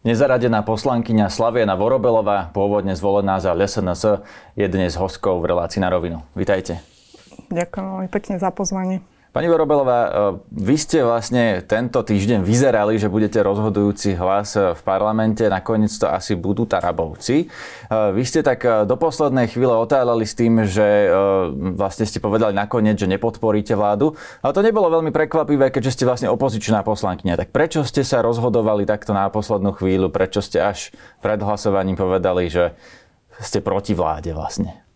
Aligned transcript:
Nezaradená 0.00 0.64
poslankyňa 0.64 1.28
Slaviena 1.28 1.76
Vorobelová, 1.76 2.48
pôvodne 2.56 2.96
zvolená 2.96 3.36
za 3.36 3.52
LSNS, 3.52 4.24
je 4.56 4.64
dnes 4.64 4.96
hostkou 4.96 5.44
v 5.44 5.52
relácii 5.52 5.76
na 5.76 5.92
rovinu. 5.92 6.24
Vítajte. 6.32 6.80
Ďakujem 7.52 7.84
veľmi 7.84 8.08
pekne 8.08 8.40
za 8.40 8.48
pozvanie. 8.48 9.04
Pani 9.30 9.46
Vorobelová, 9.46 10.00
e, 10.02 10.10
vy 10.58 10.74
ste 10.74 11.06
vlastne 11.06 11.62
tento 11.62 12.02
týždeň 12.02 12.42
vyzerali, 12.42 12.98
že 12.98 13.06
budete 13.06 13.38
rozhodujúci 13.38 14.18
hlas 14.18 14.58
v 14.58 14.80
parlamente, 14.82 15.46
nakoniec 15.46 15.94
to 15.94 16.10
asi 16.10 16.34
budú 16.34 16.66
Tarabovci. 16.66 17.46
E, 17.46 17.46
vy 18.10 18.26
ste 18.26 18.42
tak 18.42 18.66
e, 18.66 18.82
do 18.90 18.98
poslednej 18.98 19.46
chvíle 19.46 19.70
otáľali 19.70 20.26
s 20.26 20.34
tým, 20.34 20.66
že 20.66 20.82
vlastne 21.78 22.10
ste 22.10 22.18
povedali 22.18 22.58
nakoniec, 22.58 22.98
že 22.98 23.06
nepodporíte 23.06 23.78
vládu, 23.78 24.18
ale 24.42 24.50
to 24.50 24.66
nebolo 24.66 24.90
veľmi 24.98 25.14
prekvapivé, 25.14 25.70
keďže 25.70 26.02
ste 26.02 26.04
vlastne 26.10 26.26
opozičná 26.26 26.82
poslankyňa. 26.82 27.38
Tak 27.38 27.54
prečo 27.54 27.86
ste 27.86 28.02
sa 28.02 28.26
rozhodovali 28.26 28.82
takto 28.82 29.14
na 29.14 29.30
poslednú 29.30 29.78
chvíľu? 29.78 30.10
Prečo 30.10 30.42
ste 30.42 30.58
až 30.58 30.90
pred 31.22 31.38
hlasovaním 31.38 31.94
povedali, 31.94 32.50
že 32.50 32.74
ste 33.38 33.62
proti 33.62 33.94
vláde 33.94 34.34
vlastne? 34.34 34.89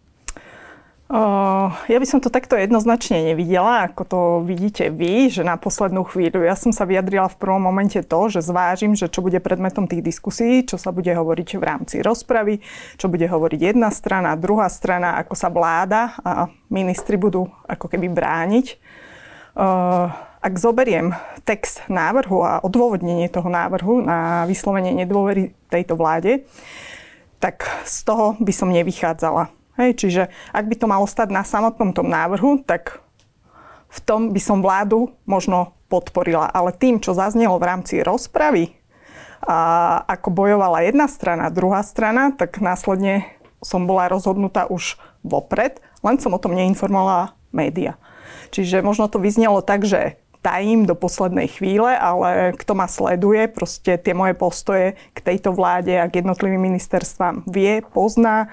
Ja 1.05 1.99
by 2.01 2.07
som 2.09 2.25
to 2.25 2.33
takto 2.33 2.57
jednoznačne 2.57 3.29
nevidela, 3.37 3.85
ako 3.87 4.03
to 4.09 4.21
vidíte 4.49 4.89
vy, 4.89 5.29
že 5.29 5.45
na 5.45 5.61
poslednú 5.61 6.01
chvíľu. 6.09 6.41
Ja 6.49 6.57
som 6.57 6.73
sa 6.73 6.89
vyjadrila 6.89 7.29
v 7.29 7.37
prvom 7.37 7.61
momente 7.61 8.01
to, 8.01 8.33
že 8.33 8.41
zvážim, 8.41 8.97
že 8.97 9.13
čo 9.13 9.21
bude 9.21 9.37
predmetom 9.37 9.85
tých 9.85 10.01
diskusí, 10.01 10.65
čo 10.65 10.81
sa 10.81 10.97
bude 10.97 11.13
hovoriť 11.13 11.61
v 11.61 11.63
rámci 11.63 12.01
rozpravy, 12.01 12.65
čo 12.97 13.13
bude 13.13 13.29
hovoriť 13.29 13.61
jedna 13.77 13.93
strana, 13.93 14.33
druhá 14.33 14.65
strana, 14.73 15.21
ako 15.21 15.37
sa 15.37 15.53
vláda 15.53 16.17
a 16.25 16.49
ministri 16.73 17.21
budú 17.21 17.53
ako 17.69 17.85
keby 17.85 18.09
brániť. 18.09 18.67
Ak 20.41 20.55
zoberiem 20.57 21.13
text 21.45 21.85
návrhu 21.87 22.41
a 22.43 22.65
odôvodnenie 22.65 23.29
toho 23.29 23.53
návrhu 23.53 24.01
na 24.01 24.49
vyslovenie 24.49 24.97
nedôvery 25.05 25.53
tejto 25.69 26.01
vláde, 26.01 26.49
tak 27.45 27.69
z 27.85 28.09
toho 28.09 28.41
by 28.41 28.53
som 28.57 28.73
nevychádzala 28.73 29.53
Hej, 29.75 29.91
čiže 29.99 30.23
ak 30.55 30.65
by 30.71 30.75
to 30.79 30.87
malo 30.87 31.07
stať 31.07 31.35
na 31.35 31.43
samotnom 31.43 31.91
tom 31.91 32.07
návrhu, 32.07 32.63
tak 32.63 33.03
v 33.91 33.99
tom 34.03 34.31
by 34.31 34.41
som 34.43 34.63
vládu 34.63 35.15
možno 35.27 35.75
podporila. 35.91 36.51
Ale 36.51 36.75
tým, 36.75 37.03
čo 37.03 37.15
zaznelo 37.15 37.59
v 37.59 37.67
rámci 37.67 38.03
rozpravy, 38.03 38.75
a 39.45 40.01
ako 40.09 40.33
bojovala 40.33 40.89
jedna 40.89 41.05
strana, 41.05 41.53
druhá 41.53 41.85
strana, 41.85 42.33
tak 42.33 42.65
následne 42.65 43.29
som 43.61 43.85
bola 43.85 44.09
rozhodnutá 44.09 44.65
už 44.65 44.97
vopred, 45.21 45.85
len 46.01 46.17
som 46.17 46.33
o 46.33 46.41
tom 46.41 46.57
neinformovala 46.57 47.37
média. 47.53 48.01
Čiže 48.53 48.81
možno 48.81 49.09
to 49.09 49.21
vyznelo 49.21 49.61
tak, 49.61 49.85
že 49.85 50.17
tajím 50.45 50.85
do 50.85 50.93
poslednej 50.93 51.49
chvíle, 51.49 51.97
ale 51.97 52.53
kto 52.61 52.77
ma 52.77 52.85
sleduje, 52.85 53.49
proste 53.49 53.97
tie 53.97 54.13
moje 54.13 54.37
postoje 54.37 54.93
k 55.17 55.19
tejto 55.25 55.57
vláde 55.57 55.97
a 55.97 56.05
k 56.05 56.21
jednotlivým 56.21 56.61
ministerstvám 56.61 57.49
vie, 57.49 57.81
pozná. 57.81 58.53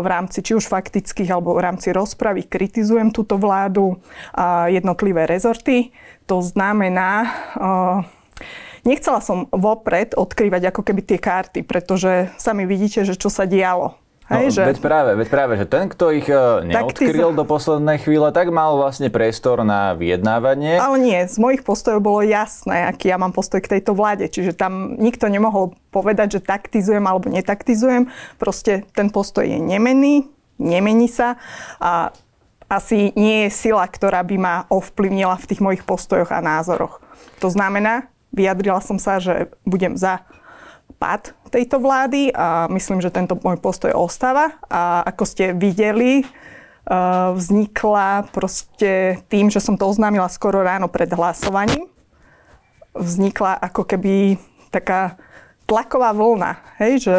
V 0.00 0.06
rámci 0.08 0.40
či 0.40 0.56
už 0.56 0.64
faktických 0.64 1.28
alebo 1.28 1.52
v 1.52 1.60
rámci 1.68 1.92
rozpravy 1.92 2.48
kritizujem 2.48 3.12
túto 3.12 3.36
vládu 3.36 4.00
a 4.32 4.72
jednotlivé 4.72 5.28
rezorty. 5.28 5.92
To 6.24 6.40
znamená, 6.40 7.28
Nechcela 8.80 9.20
som 9.20 9.44
vopred 9.52 10.16
odkrývať 10.16 10.72
ako 10.72 10.80
keby 10.80 11.04
tie 11.04 11.20
karty, 11.20 11.68
pretože 11.68 12.32
sami 12.40 12.64
vidíte, 12.64 13.04
že 13.04 13.12
čo 13.12 13.28
sa 13.28 13.44
dialo 13.44 13.99
Hej, 14.30 14.46
no, 14.46 14.54
že... 14.54 14.62
veď, 14.62 14.78
práve, 14.78 15.10
veď 15.18 15.28
práve, 15.28 15.52
že 15.58 15.66
ten, 15.66 15.90
kto 15.90 16.14
ich 16.14 16.30
uh, 16.30 16.62
neodkryl 16.62 17.34
do 17.34 17.42
poslednej 17.42 17.98
chvíle, 17.98 18.30
tak 18.30 18.54
mal 18.54 18.78
vlastne 18.78 19.10
priestor 19.10 19.66
na 19.66 19.98
vyjednávanie. 19.98 20.78
Ale 20.78 21.02
nie, 21.02 21.18
z 21.26 21.34
mojich 21.42 21.66
postojov 21.66 21.98
bolo 21.98 22.22
jasné, 22.22 22.86
aký 22.86 23.10
ja 23.10 23.18
mám 23.18 23.34
postoj 23.34 23.58
k 23.58 23.74
tejto 23.74 23.90
vláde. 23.90 24.30
Čiže 24.30 24.54
tam 24.54 24.94
nikto 25.02 25.26
nemohol 25.26 25.74
povedať, 25.90 26.38
že 26.38 26.46
taktizujem 26.46 27.02
alebo 27.02 27.26
netaktizujem. 27.26 28.06
Proste 28.38 28.86
ten 28.94 29.10
postoj 29.10 29.42
je 29.42 29.58
nemenný, 29.58 30.30
nemení 30.62 31.10
sa 31.10 31.34
a 31.82 32.14
asi 32.70 33.10
nie 33.18 33.50
je 33.50 33.50
sila, 33.50 33.82
ktorá 33.82 34.22
by 34.22 34.36
ma 34.38 34.54
ovplyvnila 34.70 35.34
v 35.42 35.48
tých 35.50 35.58
mojich 35.58 35.82
postojoch 35.82 36.30
a 36.30 36.38
názoroch. 36.38 37.02
To 37.42 37.50
znamená, 37.50 38.06
vyjadrila 38.30 38.78
som 38.78 38.94
sa, 38.94 39.18
že 39.18 39.50
budem 39.66 39.98
za 39.98 40.22
pad 41.02 41.34
tejto 41.50 41.82
vlády 41.82 42.30
a 42.30 42.70
myslím, 42.70 43.02
že 43.02 43.10
tento 43.10 43.34
môj 43.34 43.58
postoj 43.58 43.90
ostáva. 43.92 44.54
A 44.70 45.02
ako 45.02 45.24
ste 45.26 45.50
videli, 45.52 46.22
e, 46.22 46.24
vznikla 47.34 48.30
proste 48.30 49.18
tým, 49.26 49.50
že 49.50 49.58
som 49.58 49.74
to 49.74 49.90
oznámila 49.90 50.30
skoro 50.30 50.62
ráno 50.62 50.86
pred 50.86 51.10
hlasovaním, 51.10 51.90
vznikla 52.94 53.58
ako 53.58 53.82
keby 53.82 54.38
taká 54.70 55.18
tlaková 55.66 56.14
vlna, 56.14 56.78
hej, 56.78 56.92
že 57.02 57.16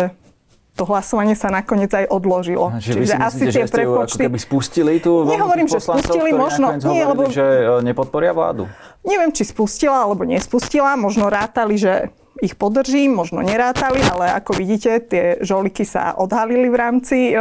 to 0.72 0.88
hlasovanie 0.88 1.36
sa 1.36 1.52
nakoniec 1.52 1.92
aj 1.92 2.08
odložilo. 2.08 2.72
Že 2.80 3.04
Čiže 3.04 3.16
asi 3.20 3.44
tie 3.52 3.68
že 3.68 3.72
prepočty... 3.72 4.24
Ako 4.24 4.28
keby 4.32 4.40
spustili 4.40 4.94
tú 5.04 5.28
Nehovorím, 5.28 5.68
že 5.68 5.84
spustili, 5.84 6.32
možno... 6.32 6.80
Nie, 6.80 7.04
lebo... 7.04 7.28
že 7.28 7.44
e, 7.44 7.84
nepodporia 7.84 8.32
vládu. 8.32 8.72
Neviem, 9.04 9.36
či 9.36 9.44
spustila 9.44 10.08
alebo 10.08 10.24
nespustila. 10.24 10.96
Možno 10.96 11.28
rátali, 11.28 11.76
že 11.76 12.16
ich 12.40 12.56
podržím, 12.56 13.12
možno 13.12 13.44
nerátali, 13.44 14.00
ale 14.00 14.32
ako 14.40 14.56
vidíte, 14.56 15.04
tie 15.04 15.26
žoliky 15.44 15.84
sa 15.84 16.16
odhalili 16.16 16.72
v 16.72 16.78
rámci 16.80 17.18
e, 17.32 17.36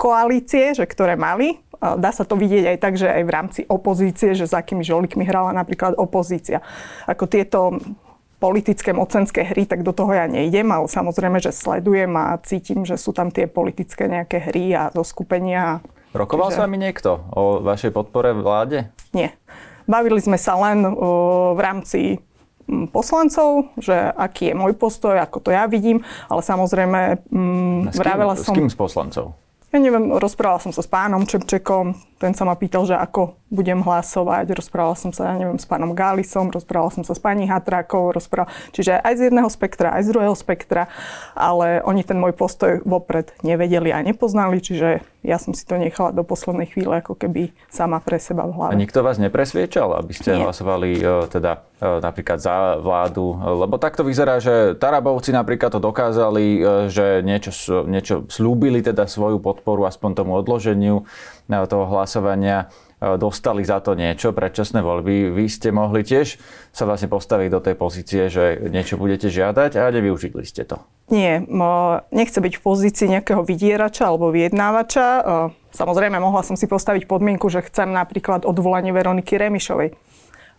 koalície, 0.00 0.72
že 0.72 0.88
ktoré 0.88 1.20
mali. 1.20 1.60
Dá 1.80 2.12
sa 2.12 2.24
to 2.28 2.36
vidieť 2.36 2.76
aj 2.76 2.78
tak, 2.80 2.94
že 3.00 3.08
aj 3.08 3.22
v 3.24 3.32
rámci 3.32 3.60
opozície, 3.64 4.36
že 4.36 4.44
s 4.48 4.52
akými 4.52 4.84
žolikmi 4.84 5.24
hrala 5.24 5.52
napríklad 5.52 5.96
opozícia. 5.96 6.60
Ako 7.08 7.24
tieto 7.24 7.80
politické 8.40 8.96
mocenské 8.96 9.44
hry, 9.44 9.68
tak 9.68 9.84
do 9.84 9.92
toho 9.92 10.16
ja 10.16 10.24
nejdem, 10.24 10.68
ale 10.72 10.88
samozrejme, 10.88 11.40
že 11.40 11.52
sledujem 11.52 12.12
a 12.16 12.40
cítim, 12.40 12.88
že 12.88 12.96
sú 12.96 13.12
tam 13.12 13.28
tie 13.28 13.44
politické 13.44 14.08
nejaké 14.08 14.40
hry 14.40 14.72
a 14.72 14.82
zoskupenia. 14.92 15.84
Rokoval 16.16 16.52
Čiže... 16.52 16.56
s 16.56 16.62
vami 16.64 16.76
niekto 16.80 17.10
o 17.36 17.60
vašej 17.60 17.92
podpore 17.92 18.32
vláde? 18.32 18.88
Nie. 19.12 19.36
Bavili 19.84 20.20
sme 20.20 20.40
sa 20.40 20.56
len 20.56 20.84
o, 20.84 21.52
v 21.56 21.60
rámci 21.60 22.00
poslancov, 22.90 23.70
že 23.78 23.94
aký 23.94 24.52
je 24.52 24.54
môj 24.58 24.72
postoj, 24.74 25.18
ako 25.18 25.38
to 25.42 25.50
ja 25.52 25.66
vidím, 25.66 26.02
ale 26.26 26.40
samozrejme 26.42 27.00
mm, 27.30 27.94
vravela 27.94 28.34
som... 28.38 28.54
S 28.54 28.58
kým 28.58 28.70
z 28.70 28.76
poslancov? 28.78 29.34
Ja 29.70 29.78
neviem, 29.78 30.10
rozprával 30.18 30.58
som 30.58 30.74
sa 30.74 30.82
s 30.82 30.90
pánom 30.90 31.22
Čepčekom, 31.22 31.94
ten 32.20 32.36
sa 32.36 32.44
ma 32.44 32.52
pýtal, 32.52 32.84
že 32.84 32.92
ako 32.92 33.40
budem 33.48 33.80
hlasovať. 33.80 34.52
Rozprával 34.52 34.92
som 34.92 35.08
sa, 35.08 35.32
ja 35.32 35.40
neviem, 35.40 35.56
s 35.56 35.64
pánom 35.64 35.96
Gálisom, 35.96 36.52
rozprával 36.52 36.92
som 36.92 37.00
sa 37.00 37.16
s 37.16 37.20
pani 37.20 37.48
Hatrákou, 37.48 38.12
rozprával, 38.12 38.52
čiže 38.76 39.00
aj 39.00 39.14
z 39.16 39.20
jedného 39.32 39.48
spektra, 39.48 39.96
aj 39.96 40.04
z 40.04 40.08
druhého 40.12 40.36
spektra, 40.36 40.92
ale 41.32 41.80
oni 41.80 42.04
ten 42.04 42.20
môj 42.20 42.36
postoj 42.36 42.84
vopred 42.84 43.32
nevedeli 43.40 43.88
a 43.88 44.04
nepoznali, 44.04 44.60
čiže 44.60 45.00
ja 45.20 45.36
som 45.36 45.52
si 45.52 45.68
to 45.68 45.76
nechala 45.76 46.16
do 46.16 46.24
poslednej 46.24 46.68
chvíle 46.68 46.96
ako 47.00 47.12
keby 47.12 47.52
sama 47.68 48.00
pre 48.00 48.16
seba 48.16 48.48
v 48.48 48.56
hlave. 48.56 48.72
A 48.72 48.80
nikto 48.80 49.04
vás 49.04 49.20
nepresviečal, 49.20 49.92
aby 49.96 50.12
ste 50.16 50.32
Nie. 50.32 50.48
hlasovali 50.48 50.96
e, 50.96 51.28
teda 51.28 51.60
e, 51.76 52.00
napríklad 52.00 52.40
za 52.40 52.80
vládu? 52.80 53.36
Lebo 53.36 53.76
takto 53.76 54.00
vyzerá, 54.00 54.40
že 54.40 54.72
Tarabovci 54.80 55.36
napríklad 55.36 55.76
to 55.76 55.80
dokázali, 55.80 56.44
e, 56.56 56.60
že 56.88 57.20
niečo, 57.20 57.52
niečo 57.84 58.24
slúbili 58.32 58.80
teda 58.80 59.04
svoju 59.04 59.44
podporu 59.44 59.84
aspoň 59.84 60.24
tomu 60.24 60.32
odloženiu 60.40 61.04
toho 61.50 61.82
hlasovania 62.10 62.66
dostali 63.00 63.62
za 63.62 63.78
to 63.78 63.94
niečo, 63.94 64.34
predčasné 64.34 64.82
voľby. 64.82 65.30
Vy 65.30 65.46
ste 65.46 65.70
mohli 65.70 66.02
tiež 66.02 66.36
sa 66.74 66.84
vlastne 66.84 67.06
postaviť 67.06 67.48
do 67.48 67.60
tej 67.62 67.74
pozície, 67.78 68.26
že 68.26 68.58
niečo 68.66 68.98
budete 68.98 69.30
žiadať 69.30 69.78
a 69.78 69.88
nevyužili 69.94 70.42
ste 70.42 70.66
to. 70.66 70.82
Nie, 71.08 71.40
nechce 72.10 72.42
byť 72.42 72.58
v 72.58 72.64
pozícii 72.66 73.06
nejakého 73.08 73.46
vydierača 73.46 74.10
alebo 74.10 74.34
vyjednávača. 74.34 75.06
Samozrejme, 75.70 76.18
mohla 76.18 76.42
som 76.42 76.58
si 76.58 76.66
postaviť 76.66 77.06
podmienku, 77.06 77.46
že 77.46 77.62
chcem 77.62 77.94
napríklad 77.94 78.42
odvolanie 78.42 78.90
Veroniky 78.90 79.38
Remišovej 79.38 79.94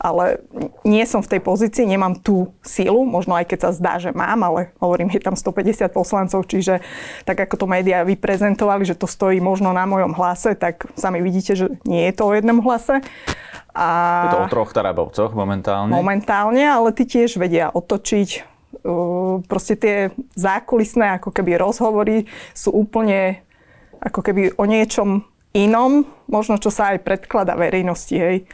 ale 0.01 0.41
nie 0.81 1.05
som 1.05 1.21
v 1.21 1.37
tej 1.37 1.41
pozícii, 1.45 1.85
nemám 1.85 2.17
tú 2.17 2.49
sílu, 2.65 3.05
možno 3.05 3.37
aj 3.37 3.45
keď 3.53 3.69
sa 3.69 3.71
zdá, 3.71 3.93
že 4.01 4.09
mám, 4.09 4.41
ale 4.41 4.73
hovorím, 4.81 5.13
je 5.13 5.21
tam 5.21 5.37
150 5.37 5.85
poslancov, 5.93 6.49
čiže 6.49 6.81
tak 7.21 7.37
ako 7.37 7.61
to 7.61 7.65
médiá 7.69 8.01
vyprezentovali, 8.01 8.81
že 8.81 8.97
to 8.97 9.05
stojí 9.05 9.37
možno 9.37 9.69
na 9.69 9.85
mojom 9.85 10.17
hlase, 10.17 10.57
tak 10.57 10.89
sami 10.97 11.21
vidíte, 11.21 11.53
že 11.53 11.69
nie 11.85 12.09
je 12.09 12.13
to 12.17 12.33
o 12.33 12.33
jednom 12.33 12.65
hlase. 12.65 13.05
A... 13.77 13.87
Je 14.25 14.35
to 14.35 14.43
o 14.43 14.51
troch 14.51 14.73
tarabovcoch 14.73 15.37
momentálne? 15.37 15.93
Momentálne, 15.93 16.65
ale 16.65 16.89
ty 16.97 17.05
tiež 17.05 17.37
vedia 17.37 17.69
otočiť. 17.69 18.49
Proste 19.45 19.77
tie 19.77 19.95
zákulisné 20.33 21.21
ako 21.21 21.29
keby 21.29 21.61
rozhovory 21.61 22.25
sú 22.57 22.73
úplne 22.73 23.45
ako 24.01 24.25
keby 24.25 24.57
o 24.57 24.65
niečom 24.65 25.21
inom, 25.53 26.09
možno 26.25 26.57
čo 26.57 26.73
sa 26.73 26.95
aj 26.95 27.05
predklada 27.05 27.53
verejnosti. 27.53 28.17
Hej. 28.17 28.49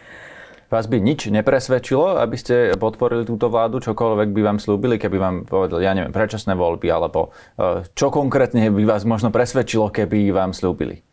Vás 0.68 0.84
by 0.84 1.00
nič 1.00 1.32
nepresvedčilo, 1.32 2.20
aby 2.20 2.36
ste 2.36 2.76
podporili 2.76 3.24
túto 3.24 3.48
vládu, 3.48 3.80
čokoľvek 3.80 4.36
by 4.36 4.42
vám 4.44 4.58
slúbili, 4.60 5.00
keby 5.00 5.16
vám 5.16 5.36
povedali, 5.48 5.88
ja 5.88 5.96
neviem, 5.96 6.12
predčasné 6.12 6.60
voľby, 6.60 6.92
alebo 6.92 7.32
e, 7.56 7.88
čo 7.96 8.12
konkrétne 8.12 8.68
by 8.68 8.84
vás 8.84 9.08
možno 9.08 9.32
presvedčilo, 9.32 9.88
keby 9.88 10.36
vám 10.36 10.52
slúbili? 10.52 11.08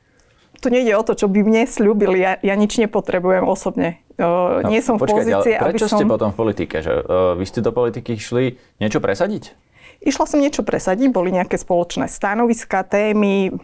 tu 0.65 0.73
nejde 0.73 0.97
o 0.97 1.05
to, 1.05 1.13
čo 1.13 1.29
by 1.29 1.45
mne 1.45 1.69
slúbili. 1.69 2.25
Ja, 2.25 2.41
ja 2.41 2.57
nič 2.57 2.81
nepotrebujem 2.81 3.45
osobne. 3.45 4.01
Uh, 4.17 4.65
no, 4.65 4.73
nie 4.73 4.81
som 4.81 4.97
v 4.97 5.13
pozícii, 5.13 5.61
ale 5.61 5.77
prečo 5.77 5.85
aby 5.85 5.93
som... 5.93 5.99
ste 6.01 6.09
potom 6.09 6.33
v 6.33 6.37
politike? 6.41 6.81
Že, 6.81 6.93
uh, 7.05 7.37
vy 7.37 7.45
ste 7.45 7.61
do 7.61 7.69
politiky 7.69 8.17
šli 8.17 8.57
niečo 8.81 9.05
presadiť? 9.05 9.53
Išla 10.03 10.25
som 10.27 10.43
niečo 10.43 10.67
presadiť, 10.67 11.13
boli 11.13 11.31
nejaké 11.31 11.61
spoločné 11.61 12.11
stanoviska, 12.11 12.83
témy, 12.89 13.55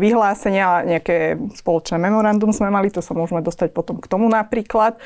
vyhlásenia, 0.00 0.86
nejaké 0.86 1.36
spoločné 1.58 2.00
memorandum 2.00 2.54
sme 2.54 2.72
mali, 2.72 2.88
to 2.88 3.02
sa 3.02 3.12
môžeme 3.12 3.44
dostať 3.44 3.74
potom 3.76 4.00
k 4.00 4.06
tomu 4.08 4.30
napríklad. 4.30 4.96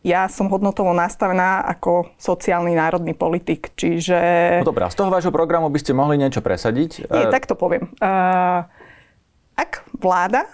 Ja 0.00 0.32
som 0.32 0.48
hodnotovo 0.48 0.96
nastavená 0.96 1.60
ako 1.66 2.08
sociálny 2.16 2.72
národný 2.72 3.12
politik, 3.12 3.76
čiže... 3.76 4.16
No 4.64 4.72
dobrá, 4.72 4.88
z 4.88 4.96
toho 4.96 5.12
vášho 5.12 5.28
programu 5.28 5.68
by 5.68 5.76
ste 5.76 5.92
mohli 5.92 6.16
niečo 6.16 6.40
presadiť? 6.40 7.10
Nie, 7.12 7.28
tak 7.28 7.44
to 7.44 7.52
poviem. 7.52 7.92
Ak 9.56 9.84
vláda 9.92 10.48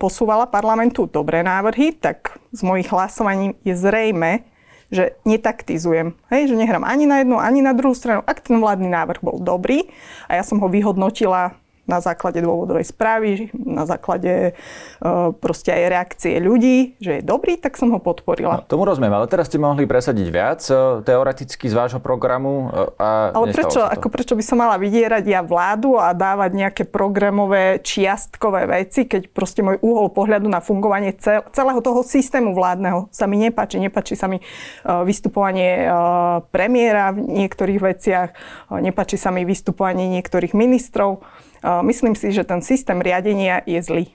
posúvala 0.00 0.48
parlamentu 0.48 1.04
dobré 1.04 1.44
návrhy, 1.44 1.92
tak 1.92 2.40
z 2.50 2.64
mojich 2.64 2.88
hlasovaní 2.88 3.60
je 3.60 3.76
zrejme, 3.76 4.48
že 4.92 5.16
netaktizujem, 5.24 6.12
hej, 6.28 6.52
že 6.52 6.54
nehrám 6.54 6.84
ani 6.84 7.08
na 7.08 7.24
jednu, 7.24 7.40
ani 7.40 7.64
na 7.64 7.72
druhú 7.72 7.96
stranu. 7.96 8.20
Ak 8.28 8.44
ten 8.44 8.60
vládny 8.60 8.92
návrh 8.92 9.24
bol 9.24 9.40
dobrý 9.40 9.88
a 10.28 10.36
ja 10.36 10.44
som 10.44 10.60
ho 10.60 10.68
vyhodnotila 10.68 11.56
na 11.82 11.98
základe 11.98 12.38
dôvodovej 12.38 12.86
správy, 12.86 13.50
na 13.58 13.82
základe 13.82 14.54
uh, 15.02 15.34
proste 15.34 15.74
aj 15.74 15.82
reakcie 15.90 16.38
ľudí, 16.38 16.94
že 17.02 17.18
je 17.18 17.22
dobrý, 17.26 17.58
tak 17.58 17.74
som 17.74 17.90
ho 17.90 17.98
podporila. 17.98 18.62
No, 18.62 18.66
tomu 18.70 18.86
rozumiem, 18.86 19.10
ale 19.10 19.26
teraz 19.26 19.50
ste 19.50 19.58
mohli 19.58 19.82
presadiť 19.82 20.28
viac 20.30 20.62
uh, 20.70 21.02
teoreticky 21.02 21.66
z 21.66 21.74
vášho 21.74 21.98
programu. 21.98 22.70
Uh, 22.70 22.94
a 23.02 23.08
ale 23.34 23.50
prečo, 23.50 23.82
ako 23.82 24.06
prečo 24.14 24.38
by 24.38 24.44
som 24.46 24.62
mala 24.62 24.78
vydierať 24.78 25.24
ja 25.26 25.42
vládu 25.42 25.98
a 25.98 26.14
dávať 26.14 26.50
nejaké 26.54 26.82
programové 26.86 27.82
čiastkové 27.82 28.70
veci, 28.70 29.10
keď 29.10 29.34
proste 29.34 29.66
môj 29.66 29.82
úhol 29.82 30.14
pohľadu 30.14 30.46
na 30.46 30.62
fungovanie 30.62 31.18
cel, 31.18 31.42
celého 31.50 31.82
toho 31.82 32.06
systému 32.06 32.54
vládneho 32.54 33.10
sa 33.10 33.26
mi 33.26 33.42
nepáči. 33.42 33.82
Nepáči 33.82 34.14
sa 34.14 34.30
mi 34.30 34.38
uh, 34.38 35.02
vystupovanie 35.02 35.90
uh, 35.90 36.46
premiéra 36.54 37.10
v 37.10 37.26
niektorých 37.42 37.80
veciach, 37.82 38.28
nepáči 38.78 39.18
sa 39.18 39.34
mi 39.34 39.42
vystupovanie 39.42 40.06
niektorých 40.14 40.54
ministrov. 40.54 41.41
Myslím 41.62 42.18
si, 42.18 42.34
že 42.34 42.42
ten 42.42 42.58
systém 42.60 42.98
riadenia 42.98 43.62
je 43.64 43.78
zlý. 43.78 44.06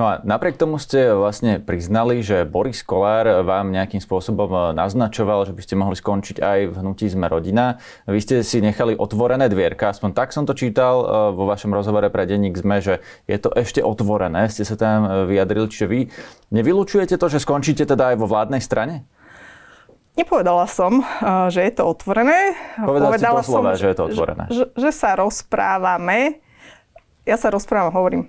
No 0.00 0.08
a 0.08 0.12
napriek 0.24 0.56
tomu 0.56 0.80
ste 0.80 1.12
vlastne 1.12 1.60
priznali, 1.60 2.24
že 2.24 2.48
Boris 2.48 2.80
Kolár 2.80 3.44
vám 3.44 3.68
nejakým 3.68 4.00
spôsobom 4.00 4.48
e, 4.48 4.58
naznačoval, 4.72 5.44
že 5.44 5.52
by 5.52 5.60
ste 5.60 5.74
mohli 5.76 6.00
skončiť 6.00 6.40
aj 6.40 6.58
v 6.72 6.74
hnutí 6.80 7.12
Sme 7.12 7.28
rodina. 7.28 7.76
Vy 8.08 8.18
ste 8.24 8.34
si 8.40 8.64
nechali 8.64 8.96
otvorené 8.96 9.52
dvierka, 9.52 9.92
aspoň 9.92 10.16
tak 10.16 10.32
som 10.32 10.48
to 10.48 10.56
čítal 10.56 11.04
e, 11.04 11.06
vo 11.36 11.44
vašom 11.44 11.76
rozhovore 11.76 12.08
pre 12.08 12.24
denník 12.24 12.56
Sme, 12.56 12.80
že 12.80 13.04
je 13.28 13.36
to 13.36 13.52
ešte 13.52 13.84
otvorené, 13.84 14.48
ste 14.48 14.64
sa 14.64 14.80
tam 14.80 15.04
e, 15.04 15.08
vyjadrili. 15.28 15.68
Čiže 15.68 15.86
vy 15.86 16.00
nevylučujete 16.56 17.20
to, 17.20 17.26
že 17.28 17.44
skončíte 17.44 17.84
teda 17.84 18.16
aj 18.16 18.16
vo 18.16 18.24
vládnej 18.24 18.64
strane? 18.64 19.04
Nepovedala 20.16 20.68
som, 20.68 21.00
že 21.48 21.64
je 21.68 21.72
to 21.72 21.88
otvorené. 21.88 22.52
Povedala, 22.76 23.16
Povedala 23.16 23.40
si 23.40 23.48
som, 23.48 23.64
že 23.72 23.86
je 23.92 23.96
to 23.96 24.04
otvorené. 24.08 24.44
Že, 24.52 24.64
že 24.76 24.90
sa 24.92 25.16
rozprávame 25.16 26.44
ja 27.22 27.36
sa 27.38 27.50
rozprávam, 27.50 27.94
hovorím, 27.94 28.22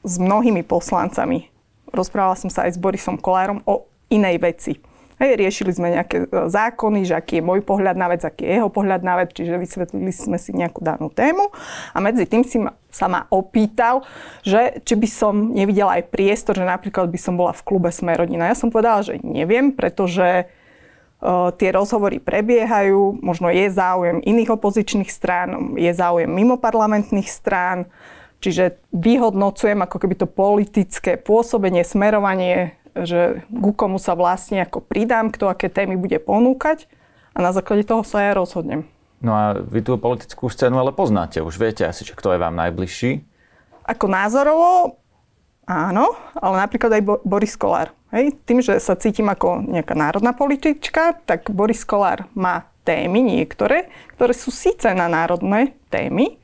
s 0.00 0.16
mnohými 0.16 0.64
poslancami. 0.64 1.52
Rozprávala 1.92 2.38
som 2.38 2.48
sa 2.48 2.64
aj 2.64 2.76
s 2.76 2.78
Borisom 2.80 3.20
Kolárom 3.20 3.60
o 3.68 3.84
inej 4.08 4.40
veci. 4.40 4.72
Hej, 5.20 5.36
riešili 5.36 5.76
sme 5.76 5.92
nejaké 5.92 6.24
e, 6.24 6.48
zákony, 6.48 7.04
že 7.04 7.12
aký 7.12 7.38
je 7.38 7.44
môj 7.44 7.60
pohľad 7.60 7.92
na 7.92 8.08
vec, 8.08 8.24
aký 8.24 8.40
je 8.40 8.56
jeho 8.56 8.72
pohľad 8.72 9.04
na 9.04 9.20
vec, 9.20 9.36
čiže 9.36 9.60
vysvetlili 9.60 10.08
sme 10.16 10.40
si 10.40 10.56
nejakú 10.56 10.80
danú 10.80 11.12
tému 11.12 11.52
a 11.92 11.98
medzi 12.00 12.24
tým 12.24 12.40
si 12.40 12.56
ma, 12.56 12.72
sa 12.88 13.04
ma 13.04 13.28
opýtal, 13.28 14.00
že 14.40 14.80
či 14.80 14.96
by 14.96 15.08
som 15.12 15.52
nevidela 15.52 16.00
aj 16.00 16.08
priestor, 16.08 16.56
že 16.56 16.64
napríklad 16.64 17.12
by 17.12 17.20
som 17.20 17.36
bola 17.36 17.52
v 17.52 17.60
klube 17.68 17.92
Smerodina. 17.92 18.48
Ja 18.48 18.56
som 18.56 18.72
povedala, 18.72 19.04
že 19.04 19.20
neviem, 19.20 19.76
pretože 19.76 20.48
uh, 20.48 21.52
tie 21.52 21.68
rozhovory 21.68 22.16
prebiehajú, 22.16 23.20
možno 23.20 23.52
je 23.52 23.68
záujem 23.68 24.24
iných 24.24 24.56
opozičných 24.56 25.12
strán, 25.12 25.76
je 25.76 25.92
záujem 25.92 26.32
mimo 26.32 26.56
parlamentných 26.56 27.28
strán, 27.28 27.92
Čiže 28.40 28.80
vyhodnocujem 28.96 29.76
ako 29.84 29.96
keby 30.00 30.14
to 30.16 30.24
politické 30.24 31.20
pôsobenie, 31.20 31.84
smerovanie, 31.84 32.80
že 32.96 33.44
ku 33.48 33.76
komu 33.76 34.00
sa 34.00 34.16
vlastne 34.16 34.64
ako 34.64 34.80
pridám, 34.80 35.28
kto 35.28 35.52
aké 35.52 35.68
témy 35.68 36.00
bude 36.00 36.16
ponúkať 36.18 36.88
a 37.36 37.44
na 37.44 37.52
základe 37.52 37.84
toho 37.84 38.02
sa 38.02 38.24
ja 38.24 38.32
rozhodnem. 38.32 38.88
No 39.20 39.36
a 39.36 39.52
vy 39.52 39.84
tú 39.84 40.00
politickú 40.00 40.48
scénu 40.48 40.80
ale 40.80 40.96
poznáte, 40.96 41.44
už 41.44 41.60
viete 41.60 41.84
asi, 41.84 42.08
že 42.08 42.16
kto 42.16 42.32
je 42.32 42.40
vám 42.40 42.56
najbližší? 42.56 43.20
Ako 43.84 44.08
názorovo, 44.08 44.96
áno, 45.68 46.16
ale 46.40 46.56
napríklad 46.64 46.96
aj 46.96 47.02
Boris 47.28 47.54
Kolár. 47.60 47.92
Hej, 48.10 48.40
tým, 48.42 48.64
že 48.64 48.80
sa 48.80 48.96
cítim 48.96 49.28
ako 49.28 49.62
nejaká 49.68 49.92
národná 49.94 50.32
politička, 50.32 51.20
tak 51.28 51.52
Boris 51.52 51.84
Kolár 51.84 52.26
má 52.32 52.66
témy 52.82 53.20
niektoré, 53.20 53.92
ktoré 54.16 54.32
sú 54.32 54.48
síce 54.50 54.88
na 54.96 55.06
národné 55.06 55.76
témy, 55.92 56.40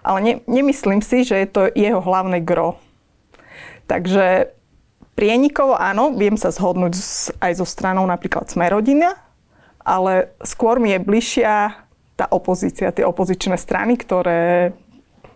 ale 0.00 0.18
ne, 0.20 0.32
nemyslím 0.48 1.04
si, 1.04 1.24
že 1.24 1.36
je 1.36 1.48
to 1.48 1.62
jeho 1.72 2.00
hlavné 2.00 2.40
gro. 2.40 2.80
Takže 3.90 4.54
prienikovo 5.18 5.76
áno, 5.76 6.14
viem 6.16 6.38
sa 6.38 6.54
zhodnúť 6.54 6.94
aj 7.42 7.52
so 7.60 7.66
stranou 7.66 8.06
napríklad 8.08 8.48
Smerodina, 8.48 9.18
ale 9.82 10.32
skôr 10.44 10.80
mi 10.80 10.94
je 10.94 11.00
bližšia 11.02 11.74
tá 12.16 12.28
opozícia, 12.28 12.92
tie 12.92 13.04
opozičné 13.04 13.56
strany, 13.56 13.96
ktoré 13.96 14.72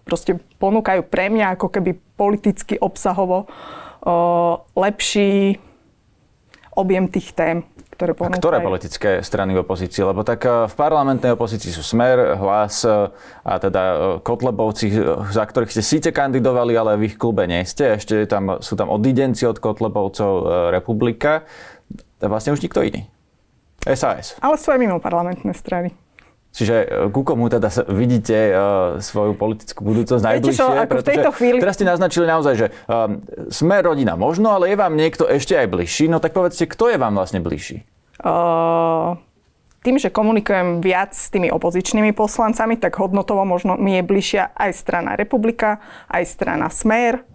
proste 0.05 0.37
ponúkajú 0.61 1.01
pre 1.09 1.33
mňa 1.33 1.57
ako 1.57 1.73
keby 1.73 1.97
politicky 2.15 2.77
obsahovo 2.77 3.49
o, 3.49 3.49
lepší 4.77 5.57
objem 6.77 7.09
tých 7.09 7.33
tém 7.33 7.65
ktoré 7.95 8.13
ponúkajú. 8.13 8.37
A 8.37 8.43
ktoré 8.43 8.59
politické 8.59 9.11
strany 9.23 9.55
v 9.55 9.63
opozícii? 9.63 10.03
Lebo 10.03 10.27
tak 10.27 10.43
eh, 10.45 10.67
v 10.67 10.75
parlamentnej 10.75 11.33
opozícii 11.39 11.71
sú 11.71 11.87
Smer, 11.87 12.37
Hlas 12.37 12.83
eh, 12.83 13.15
a 13.47 13.55
teda 13.63 13.83
eh, 13.83 13.97
Kotlebovci, 14.21 14.93
za 15.31 15.45
ktorých 15.47 15.71
ste 15.71 15.83
síce 15.83 16.09
kandidovali, 16.11 16.75
ale 16.75 16.99
v 16.99 17.15
ich 17.15 17.17
klube 17.17 17.47
nie 17.47 17.63
ste. 17.63 17.97
Ešte 17.97 18.27
tam, 18.27 18.59
sú 18.59 18.75
tam 18.75 18.91
odidenci 18.91 19.47
od 19.47 19.63
Kotlebovcov 19.63 20.33
Republika. 20.75 21.47
To 22.19 22.27
vlastne 22.27 22.53
už 22.53 22.61
nikto 22.61 22.83
iný. 22.83 23.07
SAS. 23.85 24.41
Ale 24.41 24.57
sú 24.57 24.73
aj 24.73 24.81
mimo 24.81 24.97
parlamentné 24.97 25.53
strany. 25.53 25.93
Čiže 26.55 27.11
ku 27.11 27.27
komu 27.27 27.51
teda 27.51 27.67
vidíte 27.91 28.39
uh, 28.55 28.59
svoju 29.03 29.35
politickú 29.35 29.83
budúcosť 29.83 30.23
najbližšie? 30.23 30.63
Čo, 30.63 30.71
ako 30.71 31.03
v 31.03 31.07
tejto 31.11 31.31
chvíli... 31.35 31.59
Teraz 31.59 31.75
ste 31.75 31.83
naznačili 31.83 32.31
naozaj, 32.31 32.55
že 32.55 32.67
um, 32.87 33.19
sme 33.51 33.83
rodina 33.83 34.15
možno, 34.15 34.55
ale 34.55 34.71
je 34.71 34.79
vám 34.79 34.95
niekto 34.95 35.27
ešte 35.27 35.59
aj 35.59 35.67
bližší. 35.67 36.07
No 36.07 36.23
tak 36.23 36.31
povedzte, 36.31 36.71
kto 36.71 36.95
je 36.95 36.97
vám 37.03 37.19
vlastne 37.19 37.43
bližší? 37.43 37.83
Uh, 38.23 39.19
tým, 39.83 39.99
že 39.99 40.15
komunikujem 40.15 40.79
viac 40.79 41.11
s 41.11 41.27
tými 41.35 41.51
opozičnými 41.51 42.15
poslancami, 42.15 42.79
tak 42.79 43.03
hodnotovo 43.03 43.43
možno 43.43 43.75
mi 43.75 43.99
je 43.99 44.07
bližšia 44.07 44.55
aj 44.55 44.71
strana 44.79 45.19
Republika, 45.19 45.83
aj 46.07 46.23
strana 46.23 46.71
Smer. 46.71 47.27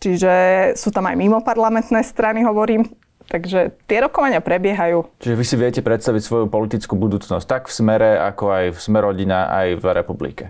Čiže 0.00 0.32
sú 0.80 0.88
tam 0.96 1.12
aj 1.12 1.16
mimoparlamentné 1.20 2.00
strany, 2.00 2.40
hovorím. 2.40 2.88
Takže 3.28 3.74
tie 3.88 3.98
rokovania 4.04 4.44
prebiehajú. 4.44 5.08
Čiže 5.20 5.34
vy 5.36 5.44
si 5.44 5.56
viete 5.56 5.80
predstaviť 5.80 6.22
svoju 6.22 6.46
politickú 6.52 6.94
budúcnosť 6.96 7.46
tak 7.48 7.62
v 7.68 7.76
smere, 7.76 8.10
ako 8.20 8.44
aj 8.52 8.64
v 8.76 8.78
smerodina, 8.78 9.48
aj 9.48 9.68
v 9.80 9.84
republike? 9.96 10.44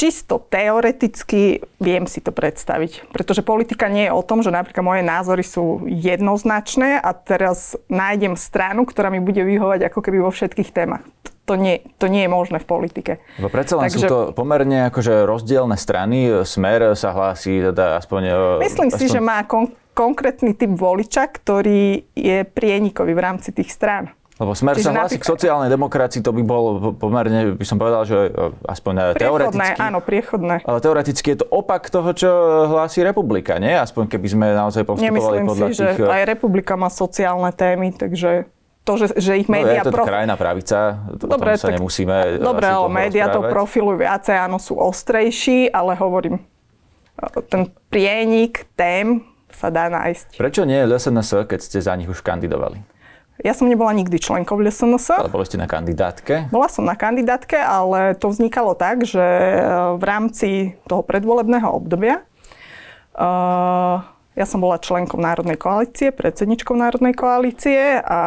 Čisto 0.00 0.40
teoreticky 0.40 1.60
viem 1.76 2.08
si 2.08 2.24
to 2.24 2.32
predstaviť. 2.32 3.12
Pretože 3.12 3.44
politika 3.44 3.92
nie 3.92 4.08
je 4.08 4.16
o 4.16 4.24
tom, 4.24 4.40
že 4.40 4.48
napríklad 4.48 4.80
moje 4.80 5.04
názory 5.04 5.44
sú 5.44 5.84
jednoznačné 5.84 6.96
a 7.04 7.12
teraz 7.12 7.76
nájdem 7.92 8.32
stranu, 8.32 8.88
ktorá 8.88 9.12
mi 9.12 9.20
bude 9.20 9.44
vyhovať 9.44 9.92
ako 9.92 10.00
keby 10.00 10.24
vo 10.24 10.32
všetkých 10.32 10.72
témach. 10.72 11.04
To 11.44 11.60
nie, 11.60 11.84
to 12.00 12.08
nie 12.08 12.24
je 12.24 12.30
možné 12.32 12.64
v 12.64 12.66
politike. 12.70 13.12
Lebo 13.36 13.52
predsa 13.52 13.76
len 13.76 13.92
Takže, 13.92 14.06
sú 14.06 14.08
to 14.08 14.20
pomerne 14.32 14.88
akože 14.88 15.28
rozdielne 15.28 15.76
strany. 15.76 16.48
Smer 16.48 16.96
sa 16.96 17.12
hlási 17.12 17.60
teda 17.60 18.00
aspoň... 18.00 18.22
Myslím 18.64 18.88
aspoň... 18.88 19.00
si, 19.04 19.04
že 19.04 19.20
má 19.20 19.44
kon- 19.44 19.76
konkrétny 19.92 20.56
typ 20.56 20.72
voliča, 20.80 21.28
ktorý 21.28 22.08
je 22.16 22.48
prienikový 22.48 23.12
v 23.12 23.20
rámci 23.20 23.52
tých 23.52 23.68
strán. 23.68 24.16
Lebo 24.40 24.56
smer 24.56 24.80
Čiže 24.80 24.88
sa 24.88 24.92
hlási 24.96 25.20
napríklad... 25.20 25.28
k 25.28 25.32
sociálnej 25.36 25.68
demokracii, 25.68 26.20
to 26.24 26.32
by 26.32 26.40
bol 26.40 26.96
pomerne, 26.96 27.60
by 27.60 27.66
som 27.68 27.76
povedal, 27.76 28.08
že 28.08 28.32
e, 28.32 28.72
aspoň 28.72 29.12
priechodné, 29.12 29.20
teoreticky. 29.20 29.80
áno, 29.84 29.98
priechodné. 30.00 30.56
Ale 30.64 30.78
teoreticky 30.80 31.26
je 31.36 31.38
to 31.44 31.46
opak 31.52 31.92
toho, 31.92 32.08
čo 32.16 32.30
hlási 32.72 33.04
republika, 33.04 33.60
nie? 33.60 33.76
Aspoň 33.76 34.08
keby 34.08 34.26
sme 34.32 34.46
naozaj 34.56 34.88
postupovali 34.88 35.44
Nemyslím 35.44 35.44
podľa 35.44 35.66
si, 35.68 35.72
tých... 35.76 36.00
že 36.00 36.08
aj 36.08 36.22
republika 36.24 36.72
má 36.80 36.88
sociálne 36.88 37.52
témy, 37.52 37.92
takže 37.92 38.48
to, 38.88 38.92
že, 38.96 39.06
že 39.20 39.44
ich 39.44 39.48
médiá... 39.52 39.84
No, 39.84 39.92
je 39.92 39.92
to 39.92 39.96
prof... 40.00 40.06
krajná 40.08 40.34
pravica, 40.40 41.04
dobre, 41.20 41.52
o 41.52 41.60
tom 41.60 41.60
sa 41.60 41.68
tak, 41.68 41.76
nemusíme 41.76 42.14
Dobre, 42.40 42.64
ale 42.64 42.88
médiá 42.88 43.28
to 43.28 43.44
profilujú 43.44 44.00
viacej, 44.00 44.40
áno, 44.40 44.56
sú 44.56 44.80
ostrejší, 44.80 45.68
ale 45.68 46.00
hovorím, 46.00 46.40
e, 47.20 47.28
ten 47.44 47.68
prienik 47.92 48.72
tém 48.72 49.20
sa 49.52 49.68
dá 49.68 49.92
nájsť. 49.92 50.40
Prečo 50.40 50.64
nie 50.64 50.80
LSNS, 50.88 51.44
keď 51.44 51.60
ste 51.60 51.78
za 51.84 51.92
nich 51.92 52.08
už 52.08 52.24
kandidovali? 52.24 52.80
Ja 53.40 53.56
som 53.56 53.72
nebola 53.72 53.96
nikdy 53.96 54.20
členkou 54.20 54.60
LSNS. 54.60 55.16
Ale 55.16 55.32
boli 55.32 55.48
ste 55.48 55.56
na 55.56 55.64
kandidátke? 55.64 56.52
Bola 56.52 56.68
som 56.68 56.84
na 56.84 56.92
kandidátke, 56.92 57.56
ale 57.56 58.12
to 58.16 58.28
vznikalo 58.28 58.76
tak, 58.76 59.08
že 59.08 59.20
e, 59.20 59.60
v 59.96 60.02
rámci 60.04 60.48
toho 60.84 61.00
predvolebného 61.00 61.68
obdobia 61.72 62.20
uh, 63.20 64.00
ja 64.38 64.46
som 64.46 64.62
bola 64.62 64.80
členkou 64.80 65.18
Národnej 65.18 65.58
koalície, 65.58 66.14
predsedničkou 66.14 66.72
Národnej 66.72 67.12
koalície 67.12 67.98
a 68.00 68.20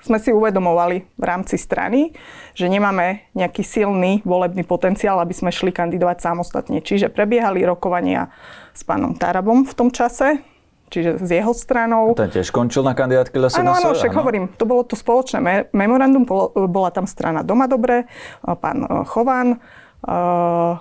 sme 0.00 0.16
si 0.16 0.32
uvedomovali 0.32 1.12
v 1.20 1.24
rámci 1.28 1.60
strany, 1.60 2.16
že 2.56 2.72
nemáme 2.72 3.28
nejaký 3.36 3.60
silný 3.60 4.24
volebný 4.24 4.64
potenciál, 4.64 5.20
aby 5.20 5.36
sme 5.36 5.52
šli 5.52 5.76
kandidovať 5.76 6.24
samostatne. 6.24 6.80
Čiže 6.80 7.12
prebiehali 7.12 7.60
rokovania 7.68 8.32
s 8.72 8.80
pánom 8.80 9.12
Tarabom 9.12 9.68
v 9.68 9.76
tom 9.76 9.92
čase, 9.92 10.40
čiže 10.90 11.22
s 11.22 11.30
jeho 11.30 11.54
stranou. 11.54 12.12
Ten 12.18 12.28
tiež 12.28 12.50
končil 12.50 12.82
na 12.82 12.92
kandidátke 12.92 13.38
LSNS? 13.38 13.62
Áno, 13.62 13.72
áno, 13.72 13.90
však 13.94 14.10
áno. 14.10 14.18
hovorím, 14.20 14.44
to 14.58 14.66
bolo 14.66 14.82
to 14.82 14.98
spoločné 14.98 15.38
me- 15.38 15.66
memorandum, 15.70 16.26
bolo, 16.26 16.50
bola 16.66 16.90
tam 16.90 17.06
strana 17.06 17.46
Doma 17.46 17.70
Dobre, 17.70 18.10
pán 18.42 18.84
e, 18.84 18.88
Chovan 19.06 19.48
uh, 19.54 20.74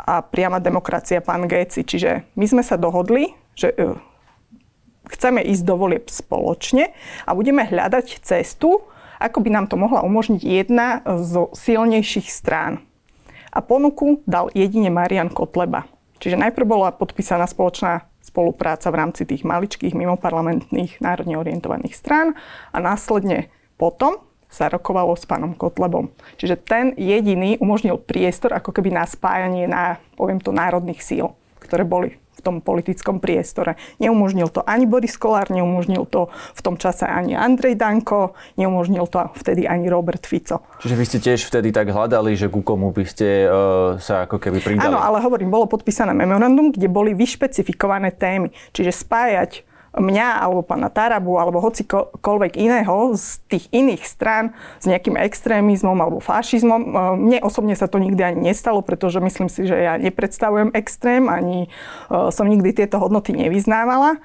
a 0.00 0.14
priama 0.24 0.58
demokracia 0.58 1.20
pán 1.20 1.44
Géci. 1.44 1.84
Čiže 1.84 2.24
my 2.34 2.46
sme 2.48 2.62
sa 2.64 2.80
dohodli, 2.80 3.36
že 3.52 3.76
uh, 3.76 4.00
chceme 5.12 5.44
ísť 5.44 5.62
do 5.62 5.74
volieb 5.76 6.08
spoločne 6.08 6.96
a 7.28 7.30
budeme 7.36 7.62
hľadať 7.62 8.24
cestu, 8.24 8.82
ako 9.20 9.38
by 9.44 9.48
nám 9.52 9.66
to 9.68 9.76
mohla 9.76 10.04
umožniť 10.04 10.40
jedna 10.42 11.00
zo 11.24 11.52
silnejších 11.52 12.28
strán. 12.28 12.84
A 13.52 13.64
ponuku 13.64 14.20
dal 14.28 14.52
jedine 14.52 14.92
Marian 14.92 15.32
Kotleba. 15.32 15.88
Čiže 16.20 16.40
najprv 16.40 16.66
bola 16.68 16.88
podpísaná 16.92 17.48
spoločná 17.48 18.08
spolupráca 18.26 18.90
v 18.90 18.98
rámci 18.98 19.22
tých 19.22 19.46
maličkých 19.46 19.94
mimoparlamentných 19.94 20.98
národne 20.98 21.38
orientovaných 21.38 21.94
strán 21.94 22.34
a 22.74 22.82
následne 22.82 23.46
potom 23.78 24.18
sa 24.50 24.66
rokovalo 24.66 25.14
s 25.14 25.26
pánom 25.26 25.54
Kotlebom. 25.54 26.10
Čiže 26.38 26.58
ten 26.58 26.86
jediný 26.98 27.58
umožnil 27.62 27.98
priestor 28.02 28.54
ako 28.54 28.74
keby 28.74 28.94
na 28.94 29.04
spájanie 29.06 29.70
na, 29.70 30.02
poviem 30.18 30.42
to, 30.42 30.54
národných 30.54 31.02
síl, 31.02 31.34
ktoré 31.62 31.86
boli 31.86 32.18
tom 32.46 32.62
politickom 32.62 33.18
priestore. 33.18 33.74
Neumožnil 33.98 34.46
to 34.54 34.62
ani 34.62 34.86
Boris 34.86 35.18
Kolár, 35.18 35.50
neumožnil 35.50 36.06
to 36.06 36.30
v 36.30 36.60
tom 36.62 36.78
čase 36.78 37.02
ani 37.02 37.34
Andrej 37.34 37.74
Danko, 37.74 38.38
neumožnil 38.54 39.10
to 39.10 39.18
vtedy 39.42 39.66
ani 39.66 39.90
Robert 39.90 40.22
Fico. 40.22 40.62
Čiže 40.78 40.94
vy 40.94 41.04
ste 41.10 41.18
tiež 41.18 41.42
vtedy 41.50 41.74
tak 41.74 41.90
hľadali, 41.90 42.38
že 42.38 42.46
ku 42.46 42.62
komu 42.62 42.94
by 42.94 43.02
ste 43.02 43.50
uh, 43.50 43.98
sa 43.98 44.30
ako 44.30 44.38
keby 44.38 44.62
pridali? 44.62 44.86
Áno, 44.86 45.02
ale 45.02 45.18
hovorím, 45.18 45.50
bolo 45.50 45.66
podpísané 45.66 46.14
memorandum, 46.14 46.70
kde 46.70 46.86
boli 46.86 47.18
vyšpecifikované 47.18 48.14
témy. 48.14 48.54
Čiže 48.70 48.94
spájať 48.94 49.66
mňa 49.96 50.44
alebo 50.44 50.60
pána 50.60 50.92
Tarabu 50.92 51.40
alebo 51.40 51.58
hoci 51.64 51.88
koľvek 52.20 52.60
iného 52.60 53.16
z 53.16 53.40
tých 53.48 53.64
iných 53.72 54.02
strán 54.04 54.52
s 54.78 54.84
nejakým 54.84 55.16
extrémizmom 55.16 55.96
alebo 55.96 56.20
fašizmom. 56.20 56.80
E, 56.80 56.88
mne 57.16 57.38
osobne 57.42 57.72
sa 57.72 57.88
to 57.88 57.96
nikdy 57.96 58.20
ani 58.20 58.52
nestalo, 58.52 58.84
pretože 58.84 59.18
myslím 59.18 59.48
si, 59.48 59.64
že 59.64 59.76
ja 59.76 59.96
nepredstavujem 59.96 60.76
extrém, 60.76 61.26
ani 61.26 61.66
e, 61.66 61.68
som 62.30 62.46
nikdy 62.46 62.76
tieto 62.76 63.00
hodnoty 63.00 63.32
nevyznávala, 63.32 64.20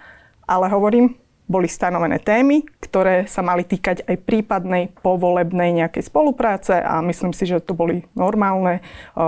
ale 0.45 0.65
hovorím, 0.67 1.15
boli 1.51 1.67
stanovené 1.67 2.23
témy, 2.23 2.63
ktoré 2.79 3.27
sa 3.27 3.43
mali 3.43 3.67
týkať 3.67 4.07
aj 4.07 4.23
prípadnej 4.23 4.95
povolebnej 5.03 5.75
nejakej 5.83 6.07
spolupráce 6.07 6.79
a 6.79 7.03
myslím 7.03 7.35
si, 7.35 7.43
že 7.43 7.59
to 7.59 7.75
boli 7.75 8.07
normálne 8.15 8.79
e, 8.79 8.81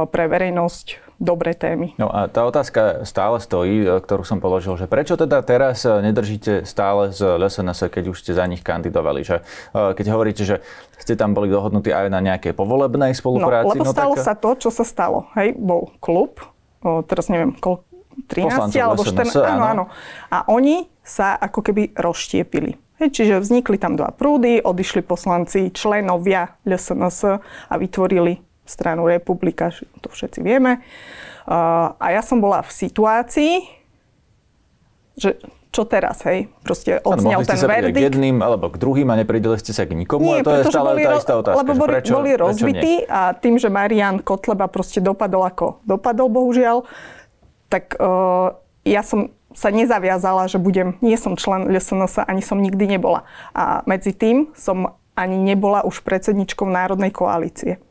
pre 0.07 0.31
verejnosť 0.31 1.12
dobré 1.23 1.55
témy. 1.55 1.95
No 1.95 2.11
a 2.11 2.27
tá 2.27 2.43
otázka 2.43 3.07
stále 3.07 3.39
stojí, 3.39 3.87
e, 3.87 4.03
ktorú 4.03 4.27
som 4.27 4.43
položil, 4.43 4.75
že 4.75 4.91
prečo 4.91 5.15
teda 5.15 5.39
teraz 5.39 5.87
e, 5.87 6.03
nedržíte 6.03 6.67
stále 6.67 7.15
z 7.15 7.39
LSNS, 7.39 7.87
keď 7.87 8.11
už 8.11 8.19
ste 8.19 8.35
za 8.35 8.43
nich 8.43 8.59
kandidovali? 8.59 9.23
Že, 9.23 9.39
e, 9.71 9.95
keď 9.95 10.05
hovoríte, 10.11 10.43
že 10.43 10.59
ste 10.99 11.15
tam 11.15 11.31
boli 11.31 11.47
dohodnutí 11.47 11.95
aj 11.95 12.11
na 12.11 12.19
nejakej 12.19 12.51
povolebnej 12.51 13.15
spolupráci. 13.15 13.71
No, 13.71 13.87
lebo 13.87 13.87
no, 13.87 13.95
stalo 13.95 14.13
tak... 14.19 14.25
sa 14.27 14.33
to, 14.35 14.51
čo 14.59 14.69
sa 14.69 14.83
stalo. 14.83 15.31
Hej, 15.39 15.55
bol 15.55 15.95
klub, 16.03 16.43
o, 16.83 16.99
teraz 17.07 17.31
neviem, 17.31 17.55
koľko 17.55 17.87
13 18.29 18.77
alebo 18.77 19.01
14, 19.01 19.41
áno, 19.41 19.63
áno. 19.65 19.83
A 20.29 20.45
oni 20.51 20.85
sa 21.01 21.33
ako 21.39 21.65
keby 21.65 21.97
rozštiepili. 21.97 22.77
Hej, 23.01 23.09
čiže 23.09 23.41
vznikli 23.41 23.81
tam 23.81 23.97
dva 23.97 24.13
prúdy, 24.13 24.61
odišli 24.61 25.01
poslanci, 25.01 25.73
členovia 25.73 26.61
LSNS 26.61 27.19
a 27.41 27.75
vytvorili 27.75 28.52
stranu 28.63 29.07
Republika, 29.07 29.71
to 29.99 30.07
všetci 30.07 30.39
vieme. 30.39 30.79
A 31.99 32.05
ja 32.11 32.23
som 32.23 32.39
bola 32.39 32.63
v 32.63 32.71
situácii, 32.71 33.53
že 35.19 35.37
čo 35.73 35.89
teraz, 35.89 36.21
hej? 36.29 36.53
Proste 36.61 37.01
odznel 37.01 37.41
ten 37.41 37.57
ste 37.57 37.65
sa 37.65 37.67
verdikt. 37.67 37.97
k 37.97 38.05
jedným 38.13 38.45
alebo 38.45 38.69
k 38.69 38.77
druhým 38.77 39.09
a 39.09 39.17
neprideli 39.17 39.57
ste 39.57 39.73
sa 39.73 39.89
k 39.89 39.97
nikomu 39.97 40.29
Nie, 40.29 40.39
a 40.39 40.45
to 40.45 40.53
je 40.61 40.63
stále 40.69 40.93
tá 41.01 41.17
istá 41.17 41.33
otázka. 41.33 41.59
Lebo 41.65 41.71
boli, 41.73 41.89
prečo, 41.97 42.13
boli 42.13 42.31
rozbití 42.37 42.93
a 43.09 43.33
tým, 43.33 43.57
že 43.57 43.73
Marian 43.73 44.21
Kotleba 44.21 44.69
proste 44.69 45.01
dopadol 45.01 45.49
ako 45.49 45.81
dopadol, 45.81 46.29
bohužiaľ, 46.29 46.85
tak 47.73 47.97
uh, 47.97 48.53
ja 48.85 49.01
som 49.01 49.33
sa 49.57 49.73
nezaviazala, 49.73 50.45
že 50.45 50.61
budem, 50.61 50.93
nie 51.01 51.17
som 51.17 51.33
člen 51.33 51.65
LSNS, 51.65 52.21
ani 52.21 52.45
som 52.45 52.61
nikdy 52.61 52.85
nebola. 52.85 53.25
A 53.57 53.81
medzi 53.89 54.13
tým 54.13 54.53
som 54.53 54.93
ani 55.17 55.41
nebola 55.41 55.81
už 55.85 56.05
predsedničkou 56.05 56.69
Národnej 56.69 57.09
koalície. 57.09 57.81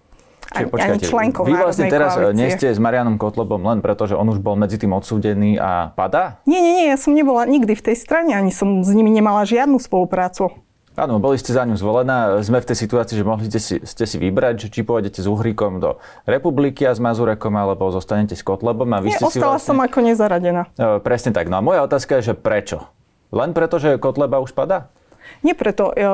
Čiže, 0.52 0.68
počkajte, 0.68 0.92
ani 0.92 1.10
členkou 1.10 1.42
Vy 1.48 1.54
vlastne 1.56 1.86
teraz 1.88 2.14
koalície. 2.14 2.36
nie 2.36 2.48
ste 2.52 2.66
s 2.70 2.78
Marianom 2.78 3.16
Kotlobom 3.16 3.64
len 3.64 3.80
preto, 3.80 4.04
že 4.04 4.14
on 4.14 4.28
už 4.28 4.38
bol 4.38 4.54
medzi 4.54 4.76
tým 4.76 4.92
odsúdený 4.92 5.56
a 5.56 5.90
padá? 5.96 6.44
Nie, 6.44 6.60
nie, 6.60 6.72
nie, 6.76 6.86
ja 6.92 6.98
som 7.00 7.16
nebola 7.16 7.48
nikdy 7.48 7.72
v 7.72 7.82
tej 7.92 7.96
strane, 7.96 8.36
ani 8.36 8.52
som 8.52 8.84
s 8.84 8.92
nimi 8.92 9.08
nemala 9.08 9.42
žiadnu 9.48 9.80
spoluprácu. 9.80 10.52
Áno, 10.92 11.16
boli 11.16 11.40
ste 11.40 11.56
za 11.56 11.64
ňu 11.64 11.72
zvolená. 11.80 12.36
Sme 12.44 12.60
v 12.60 12.68
tej 12.68 12.84
situácii, 12.84 13.16
že 13.16 13.24
mohli 13.24 13.48
ste 13.48 13.60
si, 13.64 13.80
ste 13.80 14.04
si 14.04 14.20
vybrať, 14.20 14.68
či 14.68 14.84
pôjdete 14.84 15.24
s 15.24 15.26
Uhríkom 15.26 15.80
do 15.80 15.96
Republiky 16.28 16.84
a 16.84 16.92
s 16.92 17.00
Mazurekom, 17.00 17.56
alebo 17.56 17.88
zostanete 17.88 18.36
s 18.36 18.44
Kotlebom. 18.44 18.92
A 18.92 19.00
vy 19.00 19.08
Nie, 19.08 19.16
ste 19.16 19.24
ostala 19.24 19.56
si 19.56 19.64
vlastne... 19.64 19.68
som 19.72 19.78
ako 19.80 19.98
nezaradená. 20.04 20.68
E, 20.76 21.00
presne 21.00 21.32
tak. 21.32 21.48
No 21.48 21.56
a 21.56 21.64
moja 21.64 21.80
otázka 21.88 22.20
je, 22.20 22.32
že 22.32 22.34
prečo? 22.36 22.92
Len 23.32 23.56
preto, 23.56 23.80
že 23.80 23.96
Kotleba 23.96 24.44
už 24.44 24.52
padá? 24.52 24.92
Nie 25.40 25.56
preto. 25.56 25.96
E, 25.96 26.04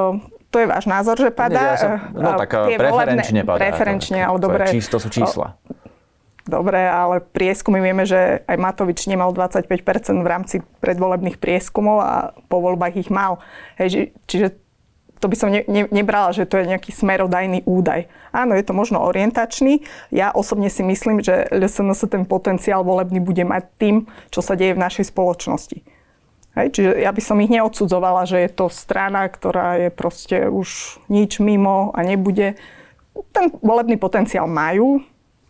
to 0.48 0.56
je 0.64 0.66
váš 0.66 0.88
názor, 0.88 1.20
že 1.20 1.28
padá? 1.28 1.76
Ja 1.76 1.80
som, 1.80 1.92
no 2.16 2.40
tak 2.40 2.50
eh, 2.56 2.80
preferenčne 2.80 3.40
padá. 3.44 3.60
Preferenčne, 3.60 4.18
ale 4.24 4.38
dobre. 4.40 4.64
Čísto 4.72 4.96
sú 4.96 5.12
čísla. 5.12 5.60
Dobre, 6.48 6.80
ale 6.80 7.20
prieskumy 7.20 7.76
vieme, 7.84 8.08
že 8.08 8.40
aj 8.48 8.56
Matovič 8.56 9.04
nemal 9.04 9.36
25% 9.36 9.68
v 10.24 10.28
rámci 10.28 10.56
predvolebných 10.80 11.36
prieskumov 11.36 12.00
a 12.00 12.32
po 12.48 12.64
voľbách 12.64 12.96
ich 12.96 13.12
mal. 13.12 13.44
Hej, 13.76 14.16
čiže 14.24 14.56
to 15.20 15.28
by 15.28 15.36
som 15.36 15.52
ne, 15.52 15.66
ne, 15.68 15.84
nebrala, 15.92 16.32
že 16.32 16.48
to 16.48 16.56
je 16.56 16.72
nejaký 16.72 16.94
smerodajný 16.94 17.66
údaj. 17.68 18.08
Áno, 18.32 18.56
je 18.56 18.64
to 18.64 18.72
možno 18.72 19.04
orientačný. 19.04 19.84
Ja 20.08 20.32
osobne 20.32 20.72
si 20.72 20.80
myslím, 20.80 21.20
že 21.20 21.50
LSNS 21.52 22.08
ten 22.08 22.24
potenciál 22.24 22.86
volebný 22.86 23.20
bude 23.20 23.44
mať 23.44 23.68
tým, 23.76 23.96
čo 24.32 24.40
sa 24.40 24.56
deje 24.56 24.72
v 24.72 24.82
našej 24.88 25.10
spoločnosti. 25.12 25.97
Hej, 26.58 26.74
čiže 26.74 26.90
ja 26.98 27.14
by 27.14 27.22
som 27.22 27.38
ich 27.38 27.54
neodsudzovala, 27.54 28.26
že 28.26 28.42
je 28.42 28.50
to 28.50 28.66
strana, 28.66 29.30
ktorá 29.30 29.78
je 29.78 29.88
proste 29.94 30.50
už 30.50 30.98
nič 31.06 31.38
mimo 31.38 31.94
a 31.94 32.02
nebude. 32.02 32.58
Ten 33.30 33.54
volebný 33.62 33.94
potenciál 33.94 34.50
majú, 34.50 34.98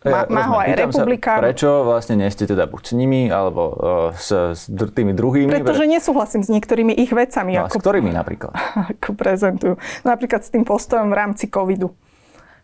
má, 0.04 0.28
má 0.28 0.42
ho 0.52 0.56
aj 0.60 0.78
republika. 0.78 1.40
Sa, 1.40 1.42
prečo 1.42 1.68
vlastne 1.82 2.20
nie 2.20 2.28
ste 2.28 2.44
teda 2.44 2.68
buď 2.68 2.82
s 2.86 2.92
nimi, 2.92 3.32
alebo 3.32 3.62
uh, 3.72 3.76
s, 4.12 4.30
s 4.52 4.62
tými 4.68 5.16
druhými? 5.16 5.48
Pretože 5.48 5.88
nesúhlasím 5.88 6.44
s 6.44 6.52
niektorými 6.52 6.92
ich 6.92 7.10
vecami. 7.10 7.56
No, 7.56 7.66
ako, 7.66 7.80
s 7.80 7.82
ktorými 7.82 8.10
napríklad? 8.12 8.52
Ako 8.94 9.16
prezentujú. 9.16 9.74
Napríklad 10.04 10.44
s 10.44 10.52
tým 10.52 10.62
postojom 10.62 11.08
v 11.08 11.16
rámci 11.16 11.48
covidu. 11.50 11.90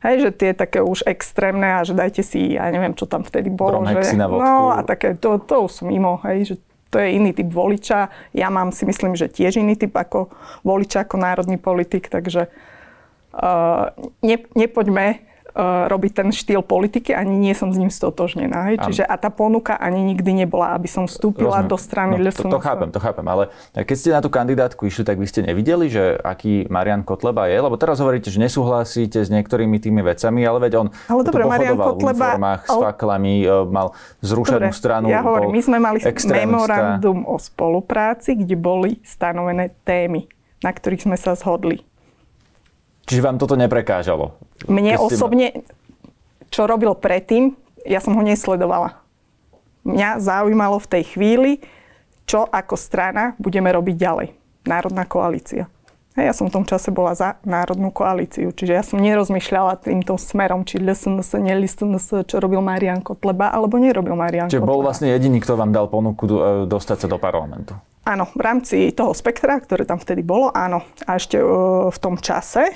Hej, 0.04 0.20
že 0.20 0.30
tie 0.36 0.50
také 0.52 0.84
už 0.84 1.08
extrémne 1.08 1.64
a 1.64 1.82
že 1.82 1.96
dajte 1.96 2.20
si, 2.20 2.60
ja 2.60 2.68
neviem, 2.68 2.92
čo 2.92 3.08
tam 3.08 3.24
vtedy 3.24 3.48
bolo. 3.48 3.80
Že, 3.88 4.20
na 4.20 4.28
vodku. 4.28 4.44
No 4.44 4.76
a 4.76 4.84
také, 4.84 5.16
to, 5.16 5.40
to 5.40 5.64
už 5.64 5.80
sú 5.80 5.82
mimo, 5.88 6.20
hej, 6.28 6.52
že 6.52 6.54
to 6.94 7.02
je 7.02 7.18
iný 7.18 7.34
typ 7.34 7.50
voliča. 7.50 8.06
Ja 8.30 8.54
mám 8.54 8.70
si 8.70 8.86
myslím, 8.86 9.18
že 9.18 9.26
tiež 9.26 9.58
iný 9.58 9.74
typ 9.74 9.90
ako 9.90 10.30
voliča, 10.62 11.02
ako 11.02 11.18
národný 11.18 11.58
politik, 11.58 12.06
takže 12.06 12.46
uh, 13.34 13.90
ne, 14.22 14.36
nepoďme 14.54 15.33
robiť 15.62 16.12
ten 16.18 16.28
štýl 16.34 16.66
politiky, 16.66 17.14
ani 17.14 17.38
nie 17.38 17.54
som 17.54 17.70
s 17.70 17.78
ním 17.78 17.86
stotožnená. 17.86 18.74
Hej? 18.74 18.76
Čiže 18.90 19.02
a 19.06 19.14
tá 19.14 19.30
ponuka 19.30 19.78
ani 19.78 20.02
nikdy 20.02 20.44
nebola, 20.44 20.74
aby 20.74 20.90
som 20.90 21.06
vstúpila 21.06 21.62
Rozumiem. 21.62 21.70
do 21.70 21.76
strany 21.78 22.14
no, 22.18 22.30
to, 22.34 22.50
to 22.50 22.58
chápem, 22.58 22.90
to 22.90 22.98
chápem, 22.98 23.26
ale 23.30 23.54
keď 23.70 23.96
ste 23.96 24.10
na 24.10 24.18
tú 24.18 24.34
kandidátku 24.34 24.82
išli, 24.90 25.06
tak 25.06 25.14
vy 25.14 25.26
ste 25.30 25.46
nevideli, 25.46 25.86
že 25.86 26.18
aký 26.18 26.66
Marian 26.66 27.06
Kotleba 27.06 27.46
je? 27.46 27.62
Lebo 27.62 27.78
teraz 27.78 28.02
hovoríte, 28.02 28.34
že 28.34 28.42
nesúhlasíte 28.42 29.22
s 29.22 29.30
niektorými 29.30 29.78
tými 29.78 30.02
vecami, 30.02 30.42
ale 30.42 30.58
veď 30.66 30.72
on 30.82 30.86
ale 31.06 31.22
dobre, 31.22 31.46
Marian 31.46 31.78
Kotleba, 31.78 31.94
v 31.94 32.42
uniformách 32.42 32.62
s 32.66 32.74
faklami, 32.74 33.34
e, 33.46 33.56
mal 33.70 33.86
zrušenú 34.26 34.66
dobre, 34.66 34.74
stranu. 34.74 35.06
Ja 35.06 35.22
hovorím, 35.22 35.54
my 35.54 35.62
sme 35.62 35.78
mali 35.78 35.98
memorandum 36.02 37.22
o 37.30 37.38
spolupráci, 37.38 38.34
kde 38.34 38.58
boli 38.58 38.98
stanovené 39.06 39.70
témy, 39.86 40.26
na 40.66 40.74
ktorých 40.74 41.06
sme 41.06 41.14
sa 41.14 41.38
zhodli. 41.38 41.86
Čiže 43.04 43.24
vám 43.24 43.36
toto 43.36 43.54
neprekážalo? 43.56 44.36
Mne 44.64 44.96
osobne, 44.96 45.52
ma... 45.52 45.60
čo 46.48 46.64
robil 46.64 46.96
predtým, 46.96 47.52
ja 47.84 48.00
som 48.00 48.16
ho 48.16 48.22
nesledovala. 48.24 49.00
Mňa 49.84 50.16
zaujímalo 50.20 50.80
v 50.80 50.88
tej 50.88 51.04
chvíli, 51.12 51.52
čo 52.24 52.48
ako 52.48 52.74
strana 52.80 53.36
budeme 53.36 53.68
robiť 53.68 53.96
ďalej. 54.00 54.28
Národná 54.64 55.04
koalícia. 55.04 55.68
Ja 56.14 56.30
som 56.30 56.46
v 56.46 56.62
tom 56.62 56.64
čase 56.64 56.94
bola 56.94 57.10
za 57.18 57.42
národnú 57.42 57.90
koalíciu, 57.90 58.54
čiže 58.54 58.72
ja 58.72 58.86
som 58.86 59.02
nerozmýšľala 59.02 59.82
týmto 59.82 60.14
smerom, 60.14 60.62
či 60.62 60.78
LSNS, 60.78 61.42
LSNS, 61.42 62.30
čo 62.30 62.38
robil 62.38 62.62
Marian 62.62 63.02
Kotleba, 63.02 63.50
alebo 63.50 63.82
nerobil 63.82 64.14
Marian 64.14 64.46
Čiže 64.46 64.62
Kotleba. 64.62 64.72
bol 64.78 64.86
vlastne 64.86 65.10
jediný, 65.10 65.42
kto 65.42 65.58
vám 65.58 65.74
dal 65.74 65.90
ponuku 65.90 66.22
e, 66.30 66.70
dostať 66.70 66.96
sa 67.04 67.06
do 67.10 67.18
parlamentu. 67.18 67.74
Áno, 68.06 68.30
v 68.30 68.40
rámci 68.46 68.94
toho 68.94 69.10
spektra, 69.10 69.58
ktoré 69.58 69.82
tam 69.82 69.98
vtedy 69.98 70.22
bolo, 70.22 70.54
áno. 70.54 70.86
A 71.02 71.18
ešte 71.18 71.40
uh, 71.40 71.88
v 71.88 71.98
tom 71.98 72.14
čase 72.20 72.68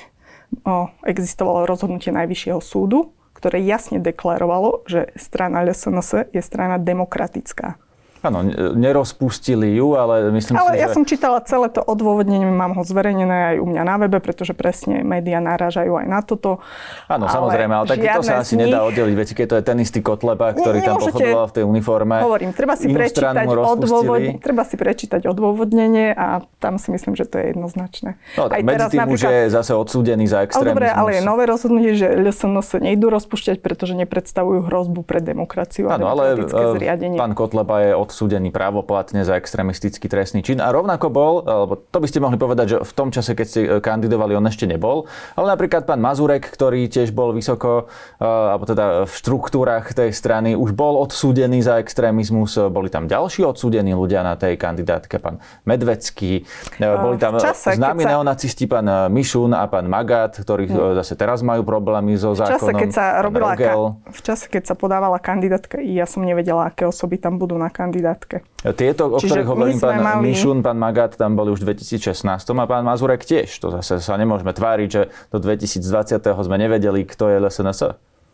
uh, 0.65 0.91
existovalo 1.05 1.65
rozhodnutie 1.65 2.13
Najvyššieho 2.13 2.61
súdu, 2.61 3.13
ktoré 3.33 3.63
jasne 3.63 4.03
deklarovalo, 4.03 4.83
že 4.83 5.15
strana 5.15 5.63
LSNS 5.63 6.35
je 6.35 6.41
strana 6.43 6.75
demokratická. 6.75 7.79
Áno, 8.19 8.43
nerozpustili 8.75 9.79
ju, 9.79 9.95
ale 9.95 10.27
myslím 10.35 10.59
ale 10.59 10.75
si, 10.75 10.83
ja 10.83 10.87
že... 10.91 10.95
som 10.99 11.03
čítala 11.07 11.39
celé 11.39 11.71
to 11.71 11.79
odôvodnenie, 11.79 12.43
mám 12.51 12.75
ho 12.75 12.83
zverejnené 12.83 13.55
aj 13.55 13.57
u 13.63 13.65
mňa 13.71 13.83
na 13.87 13.95
webe, 13.95 14.19
pretože 14.19 14.51
presne 14.51 15.07
médiá 15.07 15.39
narážajú 15.39 15.95
aj 16.03 16.07
na 16.07 16.19
toto. 16.19 16.59
Áno, 17.07 17.31
samozrejme, 17.31 17.71
ale 17.71 17.85
takýto 17.87 18.19
sa 18.19 18.43
asi 18.43 18.59
nich... 18.59 18.67
nedá 18.67 18.83
oddeliť. 18.83 19.15
Viete, 19.15 19.33
keď 19.39 19.45
to 19.47 19.55
je 19.55 19.63
ten 19.63 19.77
istý 19.79 19.99
Kotleba, 20.03 20.51
ktorý 20.51 20.83
tam 20.83 20.99
pochodoval 20.99 21.45
v 21.47 21.53
tej 21.55 21.63
uniforme. 21.63 22.15
Hovorím, 22.19 22.51
treba 22.51 22.75
si, 22.75 22.91
prečítať 22.91 23.47
odôvod... 23.47 24.19
treba 24.43 24.63
si 24.67 24.75
prečítať 24.75 25.21
odôvodnenie 25.23 26.11
a 26.11 26.43
tam 26.59 26.75
si 26.75 26.91
myslím, 26.91 27.15
že 27.15 27.23
to 27.23 27.39
je 27.39 27.55
jednoznačné. 27.55 28.19
No, 28.35 28.51
tak 28.51 28.59
aj 28.59 28.61
medzi 28.67 28.87
tým 28.91 28.99
napríklad... 29.07 29.15
už 29.15 29.21
je 29.31 29.39
zase 29.47 29.71
odsúdený 29.71 30.27
za 30.27 30.43
extrémizmus. 30.43 30.75
Dobre, 30.75 30.87
ale 30.91 31.09
je 31.19 31.21
nové 31.23 31.43
rozhodnutie, 31.47 31.95
že 31.95 32.11
LSNS 32.19 32.83
nejdú 32.83 33.07
rozpúšťať, 33.07 33.63
pretože 33.63 33.95
nepredstavujú 33.95 34.67
hrozbu 34.67 35.07
pre 35.07 35.23
demokraciu 35.23 35.87
a 35.87 35.95
Áno, 35.95 36.11
ale 36.11 36.35
zriadenie. 36.75 37.15
pán 37.15 37.31
Kotleba 37.31 37.79
je 37.79 37.91
odsúdený 38.09 38.49
právoplatne 38.49 39.21
za 39.21 39.37
extrémistický 39.37 40.09
trestný 40.09 40.41
čin. 40.41 40.57
A 40.57 40.73
rovnako 40.73 41.13
bol, 41.13 41.33
alebo 41.45 41.77
to 41.77 42.01
by 42.01 42.09
ste 42.09 42.17
mohli 42.17 42.41
povedať, 42.41 42.65
že 42.65 42.77
v 42.81 42.93
tom 42.97 43.13
čase, 43.13 43.37
keď 43.37 43.45
ste 43.45 43.61
kandidovali, 43.77 44.33
on 44.33 44.49
ešte 44.49 44.65
nebol. 44.65 45.05
Ale 45.37 45.53
napríklad 45.53 45.85
pán 45.85 46.01
Mazurek, 46.01 46.49
ktorý 46.49 46.89
tiež 46.89 47.13
bol 47.13 47.29
vysoko, 47.37 47.85
eh, 48.17 48.25
alebo 48.25 48.65
teda 48.65 49.05
v 49.05 49.13
štruktúrach 49.13 49.93
tej 49.93 50.09
strany, 50.09 50.57
už 50.57 50.73
bol 50.73 50.97
odsúdený 51.05 51.61
za 51.61 51.77
extrémizmus. 51.77 52.57
Boli 52.73 52.89
tam 52.89 53.05
ďalší 53.05 53.45
odsúdení 53.45 53.93
ľudia 53.93 54.25
na 54.25 54.33
tej 54.33 54.57
kandidátke, 54.57 55.21
pán 55.21 55.37
Medvecký. 55.69 56.49
Boli 56.81 57.21
tam 57.21 57.37
čase, 57.37 57.77
známi 57.77 58.01
sa... 58.01 58.17
neonacisti, 58.17 58.65
pán 58.65 59.13
Mišun 59.13 59.53
a 59.53 59.69
pán 59.69 59.85
Magat, 59.85 60.41
ktorí 60.41 60.65
hmm. 60.65 60.97
zase 61.05 61.13
teraz 61.13 61.45
majú 61.45 61.61
problémy 61.61 62.17
so 62.17 62.33
zákonom. 62.33 62.57
V 62.57 62.63
čase, 62.65 62.73
keď 62.73 62.89
sa 62.89 63.05
robila, 63.21 63.53
ka- 63.53 63.93
v 64.09 64.21
čase, 64.25 64.45
keď 64.49 64.63
sa 64.73 64.75
podávala 64.79 65.21
kandidátka, 65.21 65.77
ja 65.83 66.09
som 66.09 66.25
nevedela, 66.25 66.71
aké 66.71 66.87
osoby 66.87 67.19
tam 67.19 67.37
budú 67.37 67.59
na 67.59 67.67
kandidátke. 67.99 68.35
Tieto, 68.79 69.11
o 69.11 69.19
Čiže 69.19 69.43
ktorých 69.43 69.49
hovorím, 69.51 69.77
pán 69.79 69.99
mali... 69.99 70.31
Mišun, 70.31 70.63
pán 70.63 70.79
Magat, 70.79 71.19
tam 71.19 71.35
boli 71.35 71.51
už 71.51 71.67
v 71.67 71.75
2016 71.75 72.23
a 72.23 72.65
pán 72.65 72.83
Mazurek 72.87 73.27
tiež. 73.27 73.51
To 73.59 73.75
zase 73.75 73.99
sa 73.99 74.15
nemôžeme 74.15 74.55
tváriť, 74.55 74.89
že 74.89 75.01
do 75.29 75.37
2020. 75.43 75.83
sme 76.23 76.57
nevedeli, 76.57 77.03
kto 77.03 77.27
je 77.27 77.35
LSNS. 77.43 77.81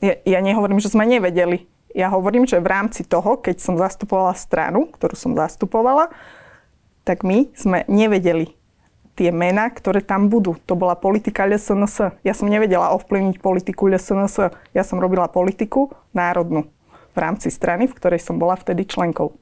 Ja, 0.06 0.14
ja 0.22 0.40
nehovorím, 0.46 0.78
že 0.78 0.94
sme 0.94 1.10
nevedeli. 1.10 1.66
Ja 1.96 2.12
hovorím, 2.14 2.46
že 2.46 2.62
v 2.62 2.68
rámci 2.68 3.08
toho, 3.08 3.40
keď 3.40 3.58
som 3.58 3.76
zastupovala 3.80 4.36
stranu, 4.38 4.86
ktorú 4.94 5.16
som 5.16 5.32
zastupovala, 5.34 6.12
tak 7.08 7.24
my 7.24 7.50
sme 7.56 7.88
nevedeli 7.88 8.54
tie 9.16 9.32
mená, 9.32 9.72
ktoré 9.72 10.04
tam 10.04 10.28
budú. 10.28 10.60
To 10.68 10.76
bola 10.76 11.00
politika 11.00 11.48
LSNS. 11.48 12.20
Ja 12.28 12.36
som 12.36 12.52
nevedela 12.52 12.92
ovplyvniť 13.00 13.40
politiku 13.40 13.88
LSNS. 13.88 14.52
Ja 14.76 14.84
som 14.84 15.00
robila 15.00 15.32
politiku 15.32 15.96
národnú 16.12 16.68
v 17.16 17.18
rámci 17.24 17.48
strany, 17.48 17.88
v 17.88 17.96
ktorej 17.96 18.20
som 18.20 18.36
bola 18.36 18.60
vtedy 18.60 18.84
členkou. 18.84 19.40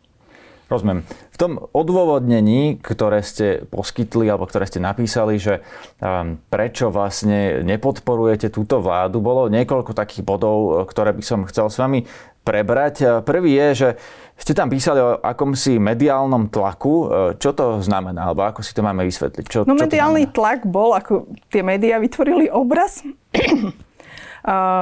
Rozumiem. 0.72 1.04
V 1.34 1.38
tom 1.38 1.52
odôvodnení, 1.76 2.80
ktoré 2.80 3.22
ste 3.22 3.68
poskytli 3.68 4.30
alebo 4.32 4.48
ktoré 4.48 4.66
ste 4.66 4.80
napísali, 4.82 5.38
že 5.38 5.62
um, 6.00 6.40
prečo 6.50 6.90
vlastne 6.90 7.62
nepodporujete 7.62 8.50
túto 8.50 8.80
vládu, 8.80 9.20
bolo 9.20 9.52
niekoľko 9.52 9.92
takých 9.94 10.24
bodov, 10.24 10.88
ktoré 10.90 11.14
by 11.14 11.24
som 11.24 11.46
chcel 11.46 11.68
s 11.70 11.78
vami 11.78 12.08
prebrať. 12.44 13.24
Prvý 13.24 13.56
je, 13.56 13.68
že 13.76 13.90
ste 14.34 14.52
tam 14.52 14.68
písali 14.68 15.00
o 15.00 15.16
akomsi 15.22 15.80
mediálnom 15.80 16.50
tlaku. 16.52 17.08
Čo 17.40 17.54
to 17.54 17.66
znamená? 17.80 18.28
Alebo 18.28 18.44
ako 18.44 18.60
si 18.66 18.76
to 18.76 18.84
máme 18.84 19.06
vysvetliť? 19.08 19.46
Čo, 19.48 19.60
no 19.64 19.78
čo 19.78 19.88
mediálny 19.88 20.34
tlak 20.34 20.68
bol, 20.68 20.92
ako 20.92 21.30
tie 21.48 21.64
médiá 21.64 22.02
vytvorili 22.02 22.52
obraz 22.52 23.06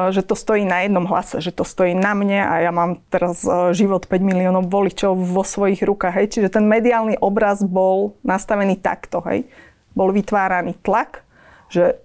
že 0.10 0.22
to 0.26 0.34
stojí 0.34 0.66
na 0.66 0.82
jednom 0.82 1.06
hlase, 1.06 1.38
že 1.38 1.54
to 1.54 1.62
stojí 1.62 1.94
na 1.94 2.18
mne 2.18 2.42
a 2.42 2.66
ja 2.66 2.74
mám 2.74 2.98
teraz 3.14 3.46
e, 3.46 3.78
život 3.78 4.10
5 4.10 4.18
miliónov 4.18 4.66
voličov 4.66 5.14
vo 5.14 5.46
svojich 5.46 5.86
rukách. 5.86 6.18
Hej. 6.18 6.28
Čiže 6.34 6.50
ten 6.58 6.66
mediálny 6.66 7.22
obraz 7.22 7.62
bol 7.62 8.18
nastavený 8.26 8.82
takto. 8.82 9.22
Hej. 9.30 9.46
Bol 9.94 10.10
vytváraný 10.18 10.82
tlak, 10.82 11.22
že 11.70 12.02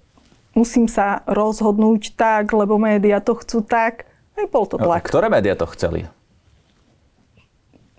musím 0.53 0.85
sa 0.85 1.25
rozhodnúť 1.25 2.13
tak, 2.13 2.53
lebo 2.53 2.77
médiá 2.77 3.25
to 3.25 3.33
chcú 3.41 3.65
tak. 3.65 4.05
Hej, 4.37 4.53
bol 4.53 4.69
to 4.69 4.77
tlak. 4.77 5.01
A 5.01 5.09
ktoré 5.09 5.33
médiá 5.33 5.57
to 5.57 5.65
chceli? 5.73 6.05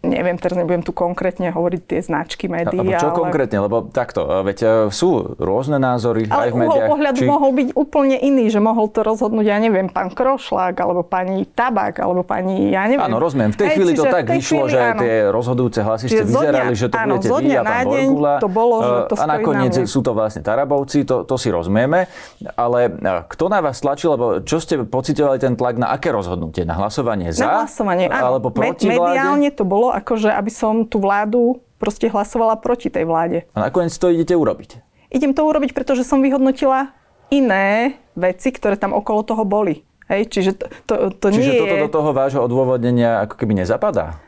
Neviem, 0.08 0.40
teraz 0.40 0.56
nebudem 0.56 0.82
tu 0.82 0.96
konkrétne 0.96 1.52
hovoriť 1.52 1.82
tie 1.84 2.00
značky 2.02 2.48
médií. 2.48 2.96
A, 2.96 3.00
čo 3.00 3.12
ale... 3.12 3.20
konkrétne? 3.28 3.58
Lebo 3.62 3.92
takto, 3.92 4.24
e, 4.26 4.48
veď 4.48 4.58
e, 4.58 4.68
sú 4.90 5.36
rôzne 5.38 5.78
názory 5.78 6.26
ale 6.32 6.48
aj 6.48 6.50
v 6.50 6.56
médiách. 6.64 6.88
Ale 6.88 6.92
pohľadu 6.92 7.20
či... 7.20 7.28
mohol 7.28 7.52
byť 7.54 7.70
úplne 7.76 8.18
iný, 8.18 8.46
že 8.48 8.60
mohol 8.64 8.88
to 8.90 9.04
rozhodnúť, 9.04 9.46
ja 9.46 9.58
neviem, 9.60 9.92
pán 9.92 10.10
Krošlák, 10.12 10.76
alebo 10.80 11.04
pani 11.04 11.44
Tabak, 11.46 12.00
alebo 12.00 12.24
pani, 12.24 12.72
ja 12.72 12.88
neviem. 12.88 13.04
Áno, 13.04 13.20
rozumiem. 13.20 13.52
V 13.54 13.60
tej 13.60 13.68
Hej, 13.70 13.76
chvíli 13.76 13.92
to 13.94 14.06
tak 14.08 14.26
vyšlo, 14.26 14.66
chvíli, 14.66 14.74
že 14.74 14.80
áno. 14.80 15.02
tie 15.04 15.14
rozhodujúce 15.30 15.80
hlasy 15.84 16.06
ste 16.08 16.24
vyzerali, 16.24 16.74
že 16.74 16.88
to 16.90 16.96
áno, 16.96 17.16
budete 17.20 17.30
vy 17.44 17.52
a 17.54 17.64
pán 17.64 17.86
Borgula. 17.86 18.34
To 18.40 18.50
bolo, 18.50 18.76
že 18.80 18.94
to 19.12 19.16
a 19.18 19.26
nakoniec 19.28 19.74
na 19.76 19.86
sú 19.88 20.00
to 20.06 20.12
vlastne 20.14 20.42
Tarabovci, 20.44 21.04
to, 21.04 21.26
to 21.26 21.36
si 21.36 21.50
rozumieme. 21.52 22.06
Ale 22.54 22.94
kto 23.28 23.50
na 23.50 23.60
vás 23.60 23.82
tlačil, 23.82 24.14
alebo 24.14 24.40
čo 24.44 24.62
ste 24.62 24.80
pocitovali 24.84 25.42
ten 25.42 25.58
tlak 25.58 25.76
na 25.82 25.92
aké 25.92 26.14
rozhodnutie? 26.14 26.64
Na 26.64 26.78
hlasovanie 26.78 27.34
za? 27.34 27.44
Na 27.44 27.52
hlasovanie, 27.66 28.08
áno. 28.08 28.38
Alebo 28.38 28.54
proti 28.54 28.88
Mediálne 28.88 29.50
to 29.52 29.64
bolo 29.68 29.92
akože, 29.98 30.30
aby 30.30 30.52
som 30.54 30.86
tú 30.86 31.02
vládu 31.02 31.62
proste 31.82 32.10
hlasovala 32.10 32.58
proti 32.58 32.90
tej 32.90 33.06
vláde. 33.06 33.46
A 33.54 33.70
nakoniec 33.70 33.94
to 33.94 34.14
idete 34.14 34.34
urobiť? 34.34 34.82
Idem 35.14 35.32
to 35.32 35.46
urobiť, 35.46 35.72
pretože 35.72 36.04
som 36.04 36.20
vyhodnotila 36.20 36.92
iné 37.32 37.96
veci, 38.18 38.52
ktoré 38.52 38.76
tam 38.76 38.92
okolo 38.94 39.24
toho 39.24 39.44
boli. 39.48 39.88
Hej, 40.08 40.32
čiže 40.32 40.52
to, 40.56 40.66
to, 40.88 40.96
to 41.20 41.28
čiže 41.36 41.52
nie 41.52 41.60
toto 41.60 41.76
je... 41.76 41.84
do 41.84 41.92
toho 41.92 42.10
vášho 42.16 42.42
odôvodnenia 42.44 43.28
ako 43.28 43.36
keby 43.36 43.60
nezapadá? 43.60 44.20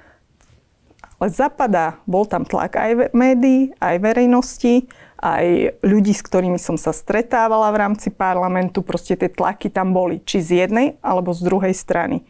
Ale 1.20 1.32
zapadá. 1.32 2.00
Bol 2.08 2.28
tam 2.28 2.48
tlak 2.48 2.80
aj 2.80 3.12
médií, 3.12 3.76
aj 3.80 3.96
verejnosti, 4.00 4.88
aj 5.20 5.76
ľudí, 5.84 6.16
s 6.16 6.24
ktorými 6.24 6.56
som 6.56 6.80
sa 6.80 6.96
stretávala 6.96 7.72
v 7.76 7.80
rámci 7.80 8.08
parlamentu. 8.08 8.80
Proste 8.80 9.20
tie 9.20 9.28
tlaky 9.28 9.68
tam 9.68 9.92
boli. 9.92 10.24
Či 10.24 10.38
z 10.40 10.50
jednej, 10.64 10.96
alebo 11.04 11.36
z 11.36 11.44
druhej 11.44 11.76
strany 11.76 12.24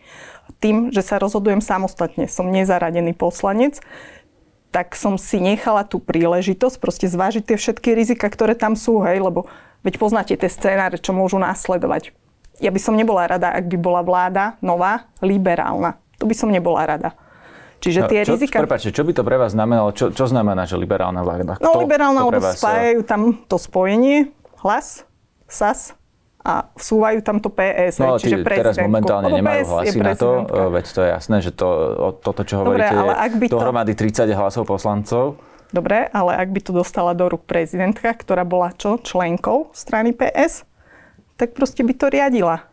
tým, 0.60 0.92
že 0.92 1.02
sa 1.02 1.18
rozhodujem 1.18 1.64
samostatne, 1.64 2.28
som 2.28 2.52
nezaradený 2.52 3.16
poslanec, 3.16 3.80
tak 4.70 4.94
som 4.94 5.18
si 5.18 5.42
nechala 5.42 5.82
tú 5.82 5.98
príležitosť 5.98 6.78
proste 6.78 7.10
zvážiť 7.10 7.44
tie 7.44 7.58
všetky 7.58 7.98
rizika, 7.98 8.30
ktoré 8.30 8.54
tam 8.54 8.78
sú, 8.78 9.02
hej, 9.02 9.18
lebo 9.18 9.50
veď 9.82 9.98
poznáte 9.98 10.38
tie 10.38 10.52
scénáre, 10.52 11.02
čo 11.02 11.16
môžu 11.16 11.42
následovať. 11.42 12.14
Ja 12.60 12.70
by 12.70 12.80
som 12.80 12.94
nebola 12.94 13.26
rada, 13.26 13.56
ak 13.56 13.66
by 13.72 13.78
bola 13.80 14.04
vláda 14.04 14.60
nová, 14.60 15.10
liberálna. 15.24 15.98
Tu 16.20 16.28
by 16.28 16.36
som 16.36 16.52
nebola 16.52 16.86
rada. 16.86 17.16
Čiže 17.80 18.00
no, 18.06 18.08
tie 18.12 18.20
čo, 18.28 18.36
rizika... 18.36 18.60
Prepáčte, 18.60 18.92
čo 18.92 19.08
by 19.08 19.16
to 19.16 19.24
pre 19.24 19.40
vás 19.40 19.56
znamenalo? 19.56 19.96
Čo, 19.96 20.12
čo 20.12 20.28
znamená, 20.28 20.68
že 20.68 20.76
liberálna 20.76 21.24
vláda? 21.24 21.56
No, 21.64 21.72
Kto 21.72 21.80
no 21.80 21.84
liberálna, 21.88 22.22
lebo 22.28 22.44
spájajú 22.44 23.02
tam 23.08 23.40
to 23.48 23.56
spojenie, 23.56 24.36
hlas, 24.60 25.08
SAS, 25.48 25.96
a 26.40 26.72
vsúvajú 26.72 27.20
tam 27.20 27.44
to 27.44 27.52
PS, 27.52 28.00
no, 28.00 28.16
čiže 28.16 28.48
teraz 28.48 28.80
momentálne 28.80 29.28
Lebo 29.28 29.38
nemajú 29.44 29.60
PS 29.60 29.70
hlasy 29.76 29.98
na 30.00 30.14
to, 30.16 30.30
veď 30.72 30.86
to 30.88 31.00
je 31.04 31.10
jasné, 31.12 31.36
že 31.44 31.52
to, 31.52 31.68
toto, 32.24 32.42
čo 32.48 32.64
hovoríte, 32.64 32.96
Dobre, 32.96 33.02
ale 33.04 33.14
ak 33.20 33.32
by 33.36 33.46
to... 33.52 33.54
dohromady 33.60 33.92
30 33.92 34.32
hlasov 34.40 34.64
poslancov. 34.64 35.36
Dobre, 35.70 36.08
ale 36.10 36.32
ak 36.40 36.50
by 36.50 36.60
to 36.64 36.72
dostala 36.72 37.12
do 37.12 37.28
rúk 37.28 37.44
prezidentka, 37.44 38.10
ktorá 38.16 38.48
bola 38.48 38.72
čo, 38.74 38.98
členkou 39.04 39.70
strany 39.76 40.16
PS, 40.16 40.64
tak 41.36 41.54
proste 41.54 41.84
by 41.84 41.94
to 41.94 42.08
riadila. 42.08 42.69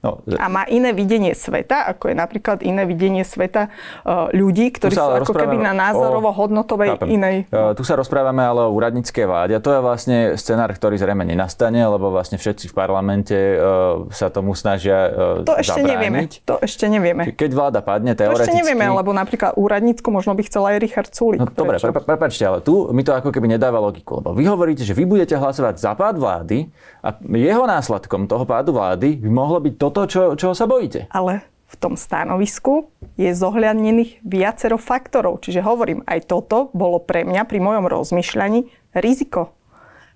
No, 0.00 0.24
a 0.24 0.46
má 0.48 0.64
iné 0.64 0.96
videnie 0.96 1.36
sveta, 1.36 1.84
ako 1.84 2.08
je 2.08 2.16
napríklad 2.16 2.64
iné 2.64 2.88
videnie 2.88 3.20
sveta 3.20 3.68
uh, 3.68 4.32
ľudí, 4.32 4.72
ktorí 4.72 4.96
sú 4.96 5.04
ako 5.04 5.36
keby 5.36 5.60
na 5.60 5.76
názorovo-hodnotovej 5.76 6.96
chápem. 6.96 7.08
inej. 7.20 7.36
Uh, 7.52 7.76
tu 7.76 7.84
sa 7.84 8.00
rozprávame 8.00 8.40
ale 8.40 8.64
o 8.64 8.72
úradníckej 8.72 9.28
vláde 9.28 9.52
a 9.52 9.60
to 9.60 9.76
je 9.76 9.80
vlastne 9.84 10.18
scenár, 10.40 10.72
ktorý 10.72 10.96
zrejme 10.96 11.28
nenastane, 11.28 11.84
lebo 11.84 12.08
vlastne 12.08 12.40
všetci 12.40 12.72
v 12.72 12.74
parlamente 12.74 13.36
uh, 13.36 14.08
sa 14.08 14.32
tomu 14.32 14.56
snažia 14.56 15.12
To 15.44 15.60
ešte 15.60 15.84
zabrániť. 15.84 15.92
nevieme. 15.92 16.20
To 16.48 16.56
ešte 16.64 16.84
nevieme. 16.88 17.22
Keď 17.36 17.50
vláda 17.52 17.84
padne, 17.84 18.16
teoreticky... 18.16 18.40
To 18.40 18.56
ešte 18.56 18.56
nevieme, 18.56 18.88
lebo 18.88 19.12
napríklad 19.12 19.52
úradnícku 19.60 20.08
možno 20.08 20.32
by 20.32 20.42
chcel 20.48 20.64
aj 20.64 20.76
Richard 20.80 21.12
Sulik. 21.12 21.44
No, 21.44 21.52
dobre, 21.52 21.76
pre, 21.76 21.92
prepačte, 21.92 22.40
ale 22.48 22.64
tu 22.64 22.88
mi 22.96 23.04
to 23.04 23.12
ako 23.12 23.28
keby 23.28 23.52
nedáva 23.52 23.76
logiku, 23.76 24.24
lebo 24.24 24.32
vy 24.32 24.48
hovoríte, 24.48 24.80
že 24.80 24.96
vy 24.96 25.04
budete 25.04 25.36
hlasovať 25.36 25.76
za 25.76 25.92
pád 25.92 26.16
vlády 26.16 26.72
a 27.04 27.16
jeho 27.20 27.64
následkom 27.68 28.24
toho 28.24 28.44
pádu 28.48 28.72
vlády 28.76 29.16
by 29.20 29.28
mohlo 29.28 29.60
byť 29.60 29.74
toto, 29.90 30.06
čo, 30.06 30.22
čo 30.38 30.54
sa 30.54 30.70
bojíte. 30.70 31.10
Ale 31.10 31.42
v 31.70 31.76
tom 31.78 31.94
stanovisku 31.94 32.90
je 33.14 33.30
zohľadnených 33.30 34.22
viacero 34.26 34.78
faktorov. 34.78 35.42
Čiže 35.42 35.62
hovorím, 35.62 36.02
aj 36.06 36.26
toto 36.26 36.70
bolo 36.74 36.98
pre 36.98 37.22
mňa 37.22 37.46
pri 37.46 37.58
mojom 37.62 37.86
rozmýšľaní 37.86 38.66
riziko. 38.98 39.54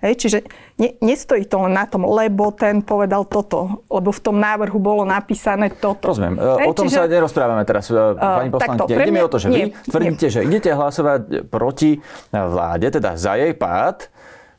Hej, 0.05 0.21
čiže 0.21 0.39
ne, 0.77 1.01
nestojí 1.01 1.49
to 1.49 1.65
len 1.65 1.81
na 1.81 1.89
tom, 1.89 2.05
lebo 2.05 2.53
ten 2.53 2.85
povedal 2.85 3.25
toto, 3.25 3.89
lebo 3.89 4.13
v 4.13 4.21
tom 4.21 4.37
návrhu 4.37 4.77
bolo 4.77 5.01
napísané 5.09 5.73
toto. 5.73 6.13
Rozumiem. 6.13 6.37
Hej, 6.37 6.69
o 6.69 6.77
tom 6.77 6.93
čiže, 6.93 7.01
sa 7.01 7.09
nerozprávame 7.09 7.65
teraz, 7.65 7.89
uh, 7.89 8.13
pani 8.13 8.53
poslankyňa. 8.53 9.01
Ide 9.01 9.15
mi 9.17 9.25
o 9.25 9.31
to, 9.33 9.41
že 9.41 9.49
nie, 9.49 9.73
vy 9.73 9.89
tvrdíte, 9.89 10.27
nie. 10.29 10.35
že 10.37 10.41
idete 10.45 10.71
hlasovať 10.77 11.49
proti 11.49 12.05
vláde, 12.29 12.93
teda 12.93 13.17
za 13.17 13.41
jej 13.41 13.57
pád, 13.57 14.13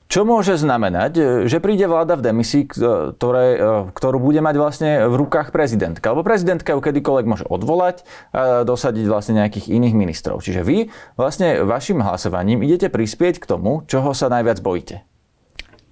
čo 0.05 0.21
môže 0.21 0.53
znamenať, 0.55 1.45
že 1.49 1.57
príde 1.57 1.89
vláda 1.89 2.13
v 2.15 2.25
demisii, 2.29 2.69
ktoré, 2.69 3.47
ktorú 3.91 4.17
bude 4.21 4.39
mať 4.39 4.55
vlastne 4.55 4.91
v 5.09 5.15
rukách 5.17 5.49
prezidentka. 5.49 6.13
Lebo 6.13 6.21
prezidentka 6.21 6.77
ju 6.77 6.81
kedykoľvek 6.83 7.25
môže 7.25 7.45
odvolať 7.49 8.05
a 8.29 8.61
dosadiť 8.63 9.05
vlastne 9.09 9.41
nejakých 9.41 9.73
iných 9.73 9.97
ministrov. 9.97 10.45
Čiže 10.45 10.61
vy 10.61 10.93
vlastne 11.17 11.65
vašim 11.65 12.05
hlasovaním 12.05 12.61
idete 12.61 12.93
prispieť 12.93 13.41
k 13.41 13.49
tomu, 13.49 13.81
čoho 13.89 14.13
sa 14.13 14.29
najviac 14.29 14.61
bojíte. 14.61 15.01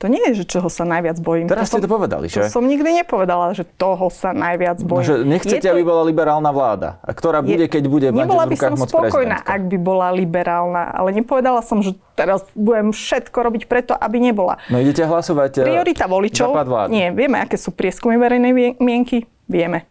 To 0.03 0.11
nie 0.11 0.19
je, 0.19 0.43
že 0.43 0.59
čoho 0.59 0.67
sa 0.67 0.83
najviac 0.83 1.15
bojím. 1.23 1.47
Teraz 1.47 1.71
to 1.71 1.79
ste 1.79 1.87
to 1.87 1.95
povedali, 1.95 2.27
že? 2.27 2.43
To 2.43 2.59
som 2.59 2.67
nikdy 2.67 2.99
nepovedala, 2.99 3.55
že 3.55 3.63
toho 3.63 4.11
sa 4.11 4.35
najviac 4.35 4.83
bojím. 4.83 4.99
No, 4.99 5.07
že 5.07 5.15
nechcete, 5.23 5.63
to... 5.63 5.71
aby 5.71 5.79
bola 5.87 6.03
liberálna 6.03 6.51
vláda. 6.51 6.99
Ktorá 7.07 7.39
bude, 7.39 7.71
keď 7.71 7.83
bude 7.87 8.07
mať 8.11 8.27
v 8.27 8.51
rukách 8.51 8.83
moc 8.83 8.91
spokojná, 8.91 9.39
ak 9.47 9.63
by 9.71 9.77
bola 9.79 10.11
liberálna. 10.11 10.91
Ale 10.91 11.15
nepovedala 11.15 11.63
som, 11.63 11.79
že 11.79 11.95
teraz 12.19 12.43
budem 12.51 12.91
všetko 12.91 13.37
robiť 13.47 13.63
preto, 13.71 13.95
aby 13.95 14.19
nebola. 14.19 14.59
No 14.67 14.83
idete 14.83 15.07
hlasovať 15.07 15.63
eh, 15.63 15.71
Priorita 15.71 16.11
voličov. 16.11 16.51
Nie, 16.91 17.15
vieme, 17.15 17.39
aké 17.39 17.55
sú 17.55 17.71
prieskumy 17.71 18.19
verejnej 18.19 18.75
mienky. 18.83 19.23
Vieme. 19.47 19.87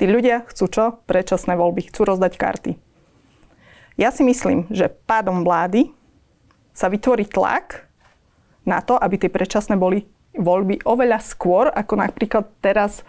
Tí 0.00 0.08
ľudia 0.08 0.48
chcú 0.48 0.72
čo? 0.72 0.84
Predčasné 1.04 1.52
voľby. 1.52 1.92
Chcú 1.92 2.08
rozdať 2.08 2.32
karty. 2.40 2.72
Ja 4.00 4.08
si 4.08 4.24
myslím, 4.24 4.72
že 4.72 4.88
pádom 4.88 5.44
vlády 5.44 5.92
sa 6.72 6.88
vytvorí 6.88 7.28
tlak 7.28 7.89
na 8.70 8.78
to, 8.86 8.94
aby 8.94 9.18
tie 9.18 9.30
predčasné 9.30 9.74
boli 9.74 10.06
voľby 10.38 10.86
oveľa 10.86 11.18
skôr, 11.18 11.66
ako 11.74 11.98
napríklad 11.98 12.46
teraz 12.62 13.02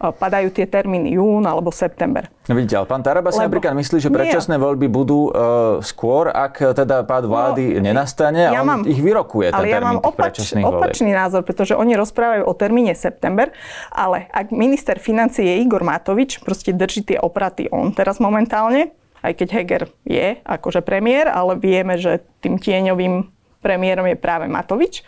e, 0.00 0.08
padajú 0.08 0.48
tie 0.56 0.64
termíny 0.64 1.20
jún 1.20 1.44
alebo 1.44 1.68
september. 1.68 2.32
No 2.48 2.56
vidíte, 2.56 2.80
ale 2.80 2.88
pán 2.88 3.04
Taraba 3.04 3.28
si 3.28 3.44
napríklad 3.44 3.76
myslí, 3.76 4.00
že 4.00 4.08
predčasné 4.08 4.56
nie. 4.56 4.64
voľby 4.64 4.90
budú 4.90 5.30
uh, 5.30 5.78
skôr, 5.78 6.26
ak 6.32 6.74
teda 6.74 7.06
pád 7.06 7.28
vlády 7.28 7.78
no, 7.78 7.86
nenastane 7.86 8.50
ja 8.50 8.58
a 8.58 8.64
on 8.64 8.66
mám, 8.66 8.82
ich 8.82 8.98
vyrokuje, 8.98 9.52
ten 9.52 9.56
ale 9.62 9.70
ja 9.70 9.78
mám 9.78 10.02
opač, 10.02 10.42
opačný 10.58 11.14
názor, 11.14 11.46
pretože 11.46 11.78
oni 11.78 11.94
rozprávajú 11.94 12.42
o 12.48 12.54
termíne 12.56 12.96
september, 12.98 13.54
ale 13.94 14.26
ak 14.34 14.50
minister 14.50 14.98
financie 14.98 15.44
je 15.44 15.54
Igor 15.62 15.86
Matovič, 15.86 16.42
proste 16.42 16.74
drží 16.74 17.06
tie 17.14 17.18
opraty 17.20 17.70
on 17.70 17.94
teraz 17.94 18.18
momentálne, 18.18 18.90
aj 19.22 19.38
keď 19.38 19.48
Heger 19.54 19.82
je 20.02 20.42
akože 20.42 20.82
premiér, 20.82 21.30
ale 21.30 21.54
vieme, 21.54 21.94
že 21.94 22.26
tým 22.42 22.58
tieňovým 22.58 23.41
premiérom 23.62 24.04
je 24.10 24.18
práve 24.18 24.50
Matovič. 24.50 25.06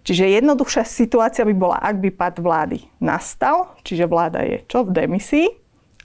Čiže 0.00 0.40
jednoduchšia 0.40 0.84
situácia 0.84 1.44
by 1.44 1.54
bola, 1.56 1.76
ak 1.80 2.00
by 2.00 2.10
pad 2.12 2.40
vlády 2.40 2.84
nastal, 3.00 3.76
čiže 3.84 4.08
vláda 4.08 4.44
je 4.44 4.64
čo 4.64 4.84
v 4.84 4.92
demisii, 4.96 5.48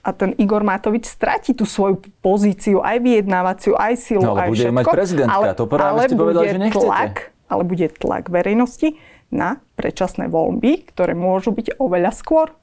a 0.06 0.14
ten 0.14 0.38
Igor 0.38 0.62
Matovič 0.62 1.10
stratí 1.10 1.58
tú 1.58 1.66
svoju 1.66 1.98
pozíciu, 2.22 2.78
aj 2.86 3.02
vyjednávaciu, 3.02 3.74
aj 3.74 3.94
silu, 3.98 4.22
no, 4.22 4.38
ale 4.38 4.46
aj 4.46 4.50
bude 4.54 4.70
mať 4.70 4.86
prezidentka, 4.86 5.34
ale, 5.34 5.46
to 5.58 5.66
práve 5.66 5.90
ale 5.90 6.02
ste 6.06 6.16
povedali, 6.16 6.46
že 6.46 6.60
nechcete. 6.62 6.86
Tlak, 6.86 7.16
ale 7.50 7.64
bude 7.66 7.88
tlak 7.90 8.24
verejnosti 8.30 8.90
na 9.34 9.58
predčasné 9.74 10.30
voľby, 10.30 10.86
ktoré 10.94 11.18
môžu 11.18 11.58
byť 11.58 11.82
oveľa 11.82 12.14
skôr. 12.14 12.54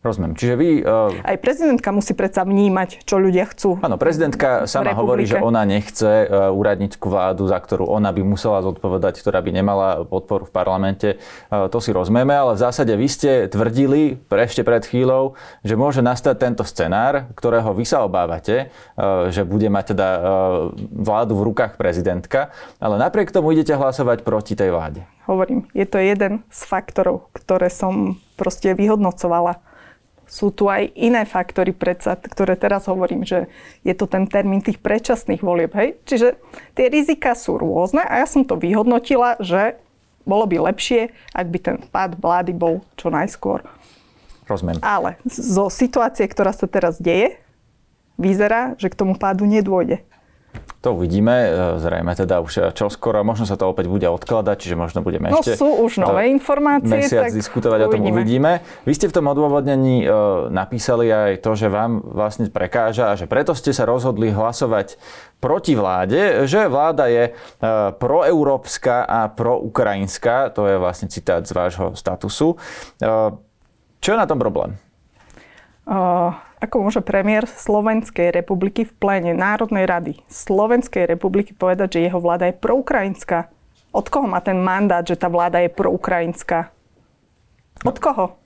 Rozumiem. 0.00 0.32
Čiže 0.32 0.54
vy... 0.56 0.68
Uh... 0.80 1.12
Aj 1.20 1.36
prezidentka 1.36 1.92
musí 1.92 2.16
predsa 2.16 2.40
vnímať, 2.48 3.04
čo 3.04 3.20
ľudia 3.20 3.44
chcú. 3.52 3.76
Áno, 3.84 4.00
prezidentka 4.00 4.64
sama 4.64 4.96
hovorí, 4.96 5.28
že 5.28 5.36
ona 5.36 5.68
nechce 5.68 6.24
uh, 6.24 6.48
úradnícku 6.48 7.04
vládu, 7.04 7.44
za 7.44 7.60
ktorú 7.60 7.84
ona 7.84 8.08
by 8.08 8.24
musela 8.24 8.64
zodpovedať, 8.64 9.20
ktorá 9.20 9.44
by 9.44 9.52
nemala 9.52 10.08
podporu 10.08 10.48
v 10.48 10.56
parlamente. 10.56 11.08
Uh, 11.52 11.68
to 11.68 11.84
si 11.84 11.92
rozumieme, 11.92 12.32
ale 12.32 12.56
v 12.56 12.64
zásade 12.64 12.96
vy 12.96 13.08
ste 13.12 13.30
tvrdili 13.52 14.16
pre 14.16 14.48
ešte 14.48 14.64
pred 14.64 14.80
chvíľou, 14.88 15.36
že 15.60 15.76
môže 15.76 16.00
nastať 16.00 16.48
tento 16.48 16.64
scenár, 16.64 17.28
ktorého 17.36 17.76
vy 17.76 17.84
sa 17.84 18.00
obávate, 18.00 18.72
uh, 18.96 19.28
že 19.28 19.44
bude 19.44 19.68
mať 19.68 19.92
teda 19.92 20.08
uh, 20.16 20.20
vládu 20.96 21.36
v 21.36 21.52
rukách 21.52 21.76
prezidentka, 21.76 22.56
ale 22.80 22.96
napriek 22.96 23.36
tomu 23.36 23.52
idete 23.52 23.76
hlasovať 23.76 24.24
proti 24.24 24.56
tej 24.56 24.72
vláde. 24.72 25.04
Hovorím, 25.28 25.68
je 25.76 25.84
to 25.84 26.00
jeden 26.00 26.40
z 26.48 26.60
faktorov, 26.64 27.28
ktoré 27.36 27.68
som 27.68 28.16
proste 28.40 28.72
vyhodnocovala 28.72 29.60
sú 30.30 30.54
tu 30.54 30.70
aj 30.70 30.94
iné 30.94 31.26
faktory, 31.26 31.74
predsa, 31.74 32.14
ktoré 32.14 32.54
teraz 32.54 32.86
hovorím, 32.86 33.26
že 33.26 33.50
je 33.82 33.90
to 33.98 34.06
ten 34.06 34.30
termín 34.30 34.62
tých 34.62 34.78
predčasných 34.78 35.42
volieb. 35.42 35.74
Hej? 35.74 35.98
Čiže 36.06 36.38
tie 36.78 36.86
rizika 36.86 37.34
sú 37.34 37.58
rôzne 37.58 38.06
a 38.06 38.22
ja 38.22 38.26
som 38.30 38.46
to 38.46 38.54
vyhodnotila, 38.54 39.42
že 39.42 39.82
bolo 40.22 40.46
by 40.46 40.70
lepšie, 40.70 41.10
ak 41.34 41.46
by 41.50 41.58
ten 41.58 41.76
pád 41.90 42.14
vlády 42.14 42.54
bol 42.54 42.86
čo 42.94 43.10
najskôr. 43.10 43.66
Rozumiem. 44.46 44.78
Ale 44.86 45.18
zo 45.26 45.66
situácie, 45.66 46.30
ktorá 46.30 46.54
sa 46.54 46.70
teraz 46.70 47.02
deje, 47.02 47.42
vyzerá, 48.14 48.78
že 48.78 48.86
k 48.86 48.98
tomu 49.02 49.18
pádu 49.18 49.50
nedôjde. 49.50 50.06
To 50.80 50.96
uvidíme, 50.96 51.36
e, 51.44 51.48
zrejme 51.76 52.16
teda 52.16 52.40
už 52.40 52.72
čoskoro, 52.72 53.20
možno 53.20 53.44
sa 53.44 53.60
to 53.60 53.68
opäť 53.68 53.92
bude 53.92 54.08
odkladať, 54.08 54.56
čiže 54.56 54.80
možno 54.80 55.04
budeme 55.04 55.28
no, 55.28 55.44
ešte... 55.44 55.60
sú 55.60 55.68
už 55.84 56.00
nové 56.00 56.32
informácie, 56.32 57.04
mesiac 57.04 57.28
tak 57.28 57.36
diskutovať 57.36 57.84
uvidíme. 57.84 57.92
o 57.92 57.92
tom 57.92 58.02
uvidíme. 58.16 58.52
Vy 58.88 58.92
ste 58.96 59.06
v 59.12 59.14
tom 59.20 59.28
odôvodnení 59.28 60.08
e, 60.08 60.16
napísali 60.48 61.12
aj 61.12 61.44
to, 61.44 61.52
že 61.52 61.68
vám 61.68 62.00
vlastne 62.00 62.48
prekáža 62.48 63.12
a 63.12 63.18
že 63.20 63.28
preto 63.28 63.52
ste 63.52 63.76
sa 63.76 63.84
rozhodli 63.84 64.32
hlasovať 64.32 64.96
proti 65.36 65.76
vláde, 65.76 66.48
že 66.48 66.64
vláda 66.64 67.12
je 67.12 67.28
e, 67.28 67.32
proeurópska 68.00 69.04
a 69.04 69.28
proukrajinská, 69.28 70.48
to 70.56 70.64
je 70.64 70.80
vlastne 70.80 71.12
citát 71.12 71.44
z 71.44 71.52
vášho 71.52 71.92
statusu. 71.92 72.56
Čo 74.00 74.08
je 74.08 74.16
na 74.16 74.24
tom 74.24 74.40
problém? 74.40 74.80
Uh 75.84 76.32
ako 76.60 76.86
môže 76.86 77.00
premiér 77.00 77.48
Slovenskej 77.48 78.32
republiky 78.36 78.84
v 78.84 78.92
pléne 78.96 79.32
Národnej 79.32 79.88
rady 79.88 80.12
Slovenskej 80.28 81.08
republiky 81.08 81.56
povedať, 81.56 81.96
že 81.96 82.04
jeho 82.08 82.20
vláda 82.20 82.52
je 82.52 82.60
proukrajinská? 82.60 83.48
Od 83.90 84.06
koho 84.06 84.28
má 84.28 84.38
ten 84.44 84.60
mandát, 84.60 85.02
že 85.02 85.18
tá 85.18 85.26
vláda 85.26 85.58
je 85.64 85.72
proukrajinská? 85.72 86.70
Od 87.82 87.96
koho? 87.96 88.39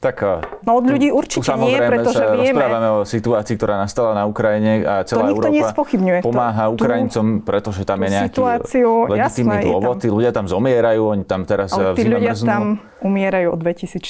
Tak, 0.00 0.16
eh, 0.24 0.40
no 0.64 0.80
od 0.80 0.88
ľudí 0.88 1.12
určite 1.12 1.44
tu, 1.44 1.60
nie, 1.60 1.76
pretože 1.76 2.24
sa 2.24 2.32
vieme. 2.32 2.56
rozprávame 2.56 2.88
o 2.88 3.00
situácii, 3.04 3.54
ktorá 3.60 3.76
nastala 3.84 4.16
na 4.16 4.24
Ukrajine 4.24 4.80
a 4.80 5.04
celá 5.04 5.28
to 5.28 5.36
Európa 5.36 5.76
pomáha 6.24 6.72
to, 6.72 6.80
Ukrajincom, 6.80 7.44
pretože 7.44 7.84
tam 7.84 8.00
je 8.00 8.08
nejaký 8.08 8.40
legitímny 9.12 9.60
dôvod. 9.60 10.00
Tí 10.00 10.08
ľudia 10.08 10.32
tam 10.32 10.48
zomierajú, 10.48 11.04
oni 11.04 11.24
tam 11.28 11.44
teraz 11.44 11.76
Ale 11.76 11.92
tí 11.92 12.08
ľudia 12.08 12.32
mrznú. 12.32 12.48
tam 12.48 12.64
umierajú 13.04 13.52
od 13.52 13.60
2014. 13.60 14.00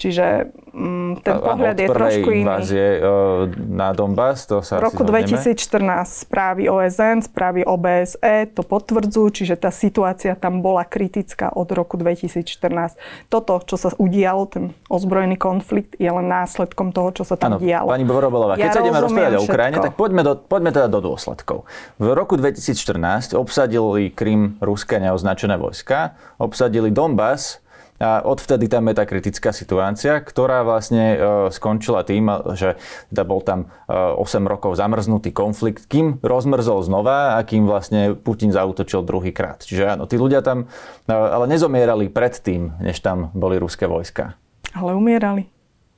Čiže 0.00 0.52
mm, 0.72 1.24
ten 1.24 1.36
a, 1.36 1.40
pohľad 1.40 1.76
je 1.76 1.88
trošku 1.88 2.28
iný. 2.32 2.40
invázie 2.44 2.86
uh, 3.00 3.48
na 3.52 3.92
Donbass, 3.96 4.48
to 4.48 4.60
sa 4.60 4.80
V 4.80 4.92
roku 4.92 5.04
2014 5.04 6.24
správy 6.28 6.68
OSN, 6.68 7.24
správy 7.24 7.64
OBSE 7.64 8.52
to 8.52 8.62
potvrdzujú, 8.64 9.44
čiže 9.44 9.54
tá 9.60 9.72
situácia 9.72 10.36
tam 10.36 10.60
bola 10.60 10.84
kritická 10.84 11.52
od 11.52 11.68
roku 11.72 11.96
2014. 11.96 12.96
Toto, 13.32 13.60
čo 13.64 13.76
sa 13.80 13.92
udialo, 13.96 14.44
ten 14.48 14.69
ozbrojený 14.88 15.36
konflikt 15.36 15.94
je 15.98 16.10
len 16.10 16.26
následkom 16.26 16.90
toho, 16.90 17.10
čo 17.12 17.22
sa 17.26 17.38
tam 17.38 17.56
ano, 17.56 17.62
dialo. 17.62 17.88
Pani 17.90 18.06
Borobelová, 18.06 18.54
keď 18.58 18.68
ja 18.68 18.74
sa 18.74 18.80
ideme 18.82 19.00
rozprávať 19.00 19.34
o 19.38 19.42
Ukrajine, 19.44 19.76
tak 19.78 19.94
poďme, 19.94 20.22
do, 20.26 20.32
poďme 20.38 20.70
teda 20.74 20.88
do 20.88 21.00
dôsledkov. 21.00 21.68
V 21.98 22.06
roku 22.12 22.34
2014 22.38 23.34
obsadili 23.34 24.10
Krym 24.10 24.60
ruské 24.62 25.02
neoznačené 25.02 25.58
vojska, 25.58 26.18
obsadili 26.38 26.88
Donbass, 26.90 27.62
a 28.00 28.24
odvtedy 28.24 28.64
tam 28.64 28.88
je 28.88 28.96
tá 28.96 29.04
kritická 29.04 29.52
situácia, 29.52 30.16
ktorá 30.24 30.64
vlastne 30.64 31.04
e, 31.12 31.16
skončila 31.52 32.00
tým, 32.00 32.32
že 32.56 32.80
teda 33.12 33.28
bol 33.28 33.44
tam 33.44 33.68
e, 33.84 34.16
8 34.16 34.40
rokov 34.48 34.80
zamrznutý 34.80 35.36
konflikt, 35.36 35.84
kým 35.84 36.16
rozmrzol 36.24 36.80
znova 36.80 37.36
a 37.36 37.44
kým 37.44 37.68
vlastne 37.68 38.16
Putin 38.16 38.56
zautočil 38.56 39.04
druhýkrát. 39.04 39.60
Čiže 39.60 40.00
áno, 40.00 40.08
tí 40.08 40.16
ľudia 40.16 40.40
tam 40.40 40.64
e, 40.64 41.12
ale 41.12 41.44
nezomierali 41.44 42.08
predtým, 42.08 42.80
než 42.80 43.04
tam 43.04 43.28
boli 43.36 43.60
ruské 43.60 43.84
vojska. 43.84 44.40
Ale 44.74 44.94
umierali. 44.94 45.50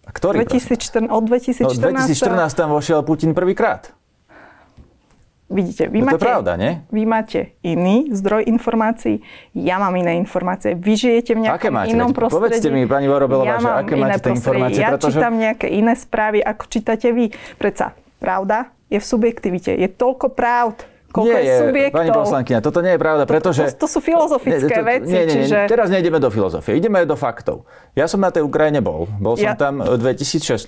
A 0.03 0.11
ktorý? 0.11 0.43
2014, 0.45 1.09
od 1.09 1.23
2014. 1.29 1.79
No, 1.79 2.05
2014 2.09 2.59
tam 2.59 2.69
vošiel 2.75 3.01
Putin 3.07 3.33
prvýkrát. 3.37 3.95
Vidíte, 5.53 5.93
vy, 5.93 6.01
no 6.01 6.09
máte, 6.09 6.17
to 6.17 6.25
je 6.25 6.29
pravda, 6.33 6.53
nie? 6.57 6.73
vy 6.89 7.03
máte 7.05 7.41
iný 7.61 8.09
zdroj 8.09 8.49
informácií, 8.49 9.21
ja 9.53 9.77
mám 9.77 9.93
iné 10.01 10.17
informácie. 10.17 10.73
Vy 10.73 10.93
žijete 10.97 11.37
v 11.37 11.45
nejakom 11.45 11.61
aké 11.61 11.69
máte? 11.69 11.93
inom 11.93 12.17
prostredí. 12.17 12.41
Povedzte 12.41 12.69
mi, 12.73 12.89
pani 12.89 13.05
Vorobelová, 13.05 13.45
ja 13.45 13.57
že 13.61 13.69
aké 13.69 13.95
máte 14.01 14.25
tie 14.25 14.33
informácie? 14.33 14.81
Ja 14.81 14.97
pretože... 14.97 15.21
čítam 15.21 15.37
nejaké 15.37 15.69
iné 15.69 15.93
správy, 15.93 16.41
ako 16.41 16.65
čítate 16.73 17.13
vy. 17.13 17.37
Preca, 17.61 17.93
pravda 18.17 18.73
je 18.89 18.97
v 18.97 19.05
subjektivite. 19.05 19.77
Je 19.77 19.89
toľko 19.93 20.33
pravd, 20.33 20.89
koľko 21.13 21.37
nie, 21.37 21.45
je 21.45 21.55
subjektov. 21.61 21.99
Pani 22.01 22.11
poslankyňa, 22.11 22.59
toto 22.59 22.79
nie 22.81 22.93
je 22.97 23.01
pravda, 23.01 23.23
pretože... 23.29 23.63
To, 23.69 23.73
to, 23.77 23.81
to 23.85 23.89
sú 23.89 23.99
filozofické 24.01 24.65
nie, 24.65 24.81
to, 24.81 24.83
veci, 24.83 25.13
nie, 25.13 25.23
nie, 25.23 25.27
nie, 25.29 25.35
čiže... 25.45 25.59
Teraz 25.69 25.93
nejdeme 25.93 26.17
do 26.17 26.33
filozofie, 26.33 26.73
ideme 26.75 27.05
do 27.05 27.15
faktov. 27.15 27.69
Ja 27.93 28.09
som 28.09 28.25
na 28.25 28.33
tej 28.33 28.43
Ukrajine 28.43 28.81
bol. 28.81 29.05
Bol 29.21 29.37
som 29.37 29.53
Ja- 29.53 29.61
tam 29.61 29.85
v 29.85 30.01
2016, 30.01 30.65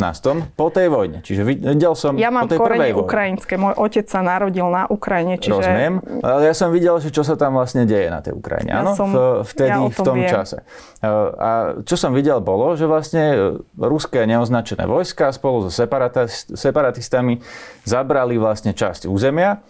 po 0.52 0.68
tej 0.68 0.92
vojne. 0.92 1.24
Čiže 1.24 1.42
videl 1.42 1.96
som 1.96 2.20
Ja 2.20 2.28
mám 2.28 2.44
po 2.44 2.52
tej 2.52 2.58
korene 2.60 2.92
ukrajinské. 2.92 3.56
Môj 3.56 3.74
otec 3.74 4.04
sa 4.06 4.20
narodil 4.20 4.68
na 4.68 4.84
Ukrajine, 4.86 5.40
čiže... 5.40 5.56
Rozumiem, 5.56 5.94
ale 6.20 6.40
ja 6.44 6.54
som 6.54 6.68
videl, 6.68 7.00
že 7.00 7.08
čo 7.08 7.24
sa 7.24 7.34
tam 7.34 7.56
vlastne 7.56 7.88
deje 7.88 8.12
na 8.12 8.20
tej 8.20 8.36
Ukrajine, 8.36 8.70
Ja 8.76 8.84
áno, 8.84 8.92
som- 8.92 9.10
v, 9.10 9.42
vtedy, 9.48 9.72
ja 9.72 9.88
v 9.88 9.98
tom 9.98 10.16
viem. 10.20 10.28
čase. 10.28 10.60
E, 11.00 11.08
A 11.34 11.48
čo 11.80 11.96
som 11.96 12.12
videl 12.12 12.44
bolo, 12.44 12.76
že 12.76 12.84
vlastne 12.84 13.24
e, 13.32 13.36
ruské 13.80 14.28
neoznačené 14.28 14.84
vojska 14.84 15.32
spolu 15.32 15.64
so 15.64 15.70
separatis- 15.72 16.52
separatistami 16.52 17.40
zabrali 17.82 18.36
vlastne 18.36 18.76
časť 18.76 19.08
územia 19.08 19.64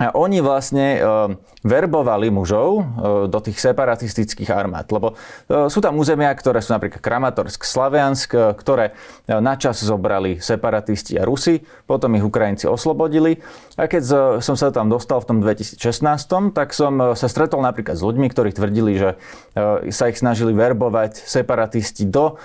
a 0.00 0.16
oni 0.16 0.40
vlastne 0.40 0.96
e, 0.96 1.00
verbovali 1.60 2.32
mužov 2.32 2.68
e, 2.72 2.82
do 3.28 3.38
tých 3.44 3.60
separatistických 3.60 4.48
armád. 4.48 4.88
Lebo 4.88 5.12
e, 5.12 5.68
sú 5.68 5.84
tam 5.84 6.00
územia, 6.00 6.32
ktoré 6.32 6.64
sú 6.64 6.72
napríklad 6.72 7.04
Kramatorsk, 7.04 7.68
Slaviansk, 7.68 8.32
e, 8.32 8.56
ktoré 8.56 8.96
e, 9.28 9.36
načas 9.44 9.84
zobrali 9.84 10.40
separatisti 10.40 11.20
a 11.20 11.28
Rusi, 11.28 11.60
potom 11.84 12.16
ich 12.16 12.24
Ukrajinci 12.24 12.64
oslobodili. 12.64 13.44
A 13.76 13.84
keď 13.92 14.02
som 14.40 14.56
sa 14.56 14.72
tam 14.72 14.88
dostal 14.88 15.20
v 15.20 15.36
tom 15.36 15.38
2016, 15.44 15.76
tak 16.56 16.72
som 16.72 17.12
sa 17.12 17.28
stretol 17.28 17.60
napríklad 17.60 17.96
s 17.96 18.04
ľuďmi, 18.04 18.28
ktorí 18.28 18.52
tvrdili, 18.52 18.92
že 18.96 19.10
sa 19.88 20.04
ich 20.12 20.20
snažili 20.20 20.52
verbovať 20.52 21.16
separatisti 21.16 22.04
do 22.04 22.36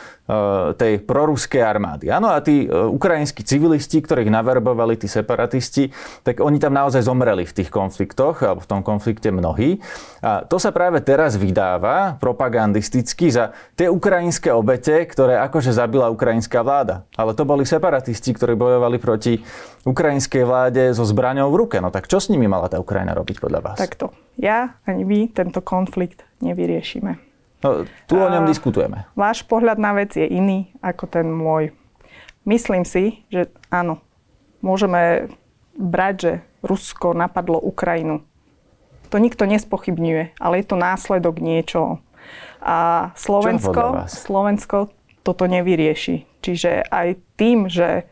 tej 0.80 1.04
proruskej 1.04 1.60
armády. 1.60 2.08
Áno, 2.08 2.32
a 2.32 2.40
tí 2.40 2.66
ukrajinskí 2.72 3.44
civilisti, 3.44 4.00
ktorých 4.00 4.32
naverbovali 4.32 4.96
tí 4.96 5.12
separatisti, 5.12 5.92
tak 6.24 6.40
oni 6.40 6.58
tam 6.58 6.74
naozaj 6.74 7.04
zomreli 7.04 7.45
v 7.46 7.56
tých 7.62 7.70
konfliktoch, 7.70 8.42
alebo 8.42 8.62
v 8.62 8.70
tom 8.70 8.82
konflikte 8.82 9.30
mnohí. 9.30 9.80
A 10.26 10.44
to 10.44 10.58
sa 10.58 10.74
práve 10.74 11.00
teraz 11.06 11.38
vydáva 11.38 12.18
propagandisticky 12.18 13.30
za 13.30 13.54
tie 13.78 13.88
ukrajinské 13.88 14.50
obete, 14.52 15.06
ktoré 15.06 15.38
akože 15.46 15.72
zabila 15.72 16.10
ukrajinská 16.10 16.66
vláda. 16.66 17.06
Ale 17.16 17.38
to 17.38 17.46
boli 17.46 17.64
separatisti, 17.64 18.34
ktorí 18.34 18.58
bojovali 18.58 18.98
proti 18.98 19.46
ukrajinskej 19.86 20.44
vláde 20.44 20.84
so 20.98 21.06
zbraňou 21.06 21.54
v 21.54 21.60
ruke. 21.62 21.78
No 21.78 21.94
tak 21.94 22.10
čo 22.10 22.18
s 22.18 22.28
nimi 22.34 22.50
mala 22.50 22.68
tá 22.68 22.82
Ukrajina 22.82 23.14
robiť 23.14 23.38
podľa 23.38 23.60
vás? 23.62 23.78
Takto. 23.78 24.12
Ja 24.36 24.82
ani 24.84 25.06
vy 25.06 25.32
tento 25.32 25.62
konflikt 25.62 26.26
nevyriešime. 26.42 27.22
No, 27.64 27.88
tu 28.06 28.20
o 28.20 28.28
ňom 28.28 28.46
A- 28.46 28.50
diskutujeme. 28.50 29.10
Váš 29.18 29.42
pohľad 29.48 29.80
na 29.80 29.96
vec 29.96 30.14
je 30.14 30.26
iný 30.28 30.70
ako 30.84 31.06
ten 31.10 31.26
môj. 31.30 31.72
Myslím 32.46 32.86
si, 32.86 33.26
že 33.34 33.50
áno, 33.74 33.98
môžeme 34.62 35.34
brať, 35.74 36.16
že 36.18 36.32
Rusko 36.66 37.14
napadlo 37.14 37.62
Ukrajinu. 37.62 38.26
To 39.14 39.22
nikto 39.22 39.46
nespochybňuje, 39.46 40.42
ale 40.42 40.54
je 40.60 40.66
to 40.66 40.76
následok 40.76 41.38
niečoho. 41.38 42.02
A 42.66 43.10
Slovensko? 43.14 44.10
Slovensko 44.10 44.90
toto 45.22 45.46
nevyrieši. 45.46 46.26
Čiže 46.42 46.90
aj 46.90 47.22
tým, 47.38 47.70
že 47.70 48.10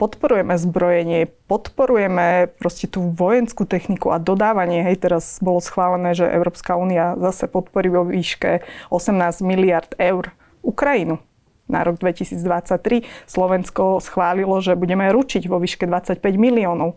podporujeme 0.00 0.56
zbrojenie, 0.56 1.28
podporujeme 1.44 2.48
proste 2.56 2.88
tú 2.88 3.12
vojenskú 3.12 3.68
techniku 3.68 4.12
a 4.12 4.20
dodávanie. 4.20 4.80
Hej, 4.80 5.04
teraz 5.04 5.36
bolo 5.44 5.60
schválené, 5.60 6.16
že 6.16 6.24
Európska 6.24 6.80
únia 6.80 7.16
zase 7.20 7.52
podporí 7.52 7.92
vo 7.92 8.08
výške 8.08 8.64
18 8.88 9.44
miliard 9.44 9.92
eur 10.00 10.32
Ukrajinu 10.64 11.20
na 11.68 11.84
rok 11.84 12.00
2023. 12.00 13.04
Slovensko 13.28 14.00
schválilo, 14.00 14.56
že 14.64 14.72
budeme 14.72 15.06
ručiť 15.12 15.44
vo 15.46 15.60
výške 15.60 15.84
25 15.84 16.16
miliónov 16.40 16.96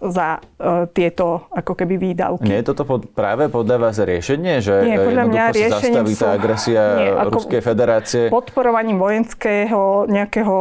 za 0.00 0.38
e, 0.38 0.40
tieto 0.88 1.50
ako 1.50 1.74
keby 1.74 1.94
výdavky. 1.96 2.44
Nie 2.44 2.62
je 2.62 2.68
toto 2.68 2.84
pod, 2.84 3.06
práve 3.08 3.46
podľa 3.46 3.76
vás 3.80 3.96
riešenie, 3.96 4.58
že 4.58 4.74
Nie, 4.80 4.96
podľa 4.96 5.24
mňa 5.26 5.42
riešením 5.50 5.74
zastaví 5.74 6.12
tá 6.12 6.18
sú- 6.24 6.34
agresia 6.34 6.82
Nie, 6.94 7.10
ako- 7.16 7.34
Ruskej 7.34 7.60
federácie? 7.60 8.22
podporovaním 8.28 8.96
vojenského 8.96 9.82
nejakého 10.06 10.56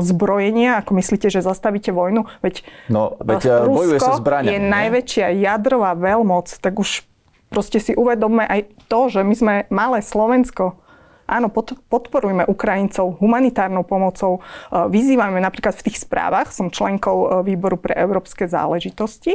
zbrojenia, 0.00 0.78
ako 0.78 0.94
myslíte, 0.94 1.26
že 1.26 1.40
zastavíte 1.40 1.90
vojnu? 1.90 2.30
Veď, 2.40 2.62
No, 2.86 3.18
veď, 3.18 3.40
e, 3.42 3.50
e, 3.50 3.68
bojuje 3.68 3.98
sa 3.98 4.06
Rusko 4.08 4.20
zbraňami, 4.20 4.48
je 4.48 4.60
nie? 4.60 4.70
najväčšia 4.70 5.26
jadrová 5.32 5.92
veľmoc, 5.92 6.46
tak 6.56 6.74
už 6.76 7.02
proste 7.48 7.78
si 7.78 7.92
uvedomme 7.92 8.42
aj 8.42 8.60
to, 8.86 9.08
že 9.08 9.20
my 9.20 9.34
sme 9.34 9.54
malé 9.68 9.98
Slovensko. 10.00 10.78
Áno, 11.26 11.50
pod, 11.50 11.74
podporujme 11.90 12.46
Ukrajincov 12.46 13.18
humanitárnou 13.18 13.82
pomocou. 13.82 14.38
E, 14.38 14.40
Vyzývame 14.86 15.42
napríklad 15.42 15.74
v 15.74 15.90
tých 15.90 16.06
správach, 16.06 16.54
som 16.54 16.70
členkou 16.70 17.16
e, 17.26 17.28
výboru 17.42 17.74
pre 17.74 17.98
európske 17.98 18.46
záležitosti 18.46 19.34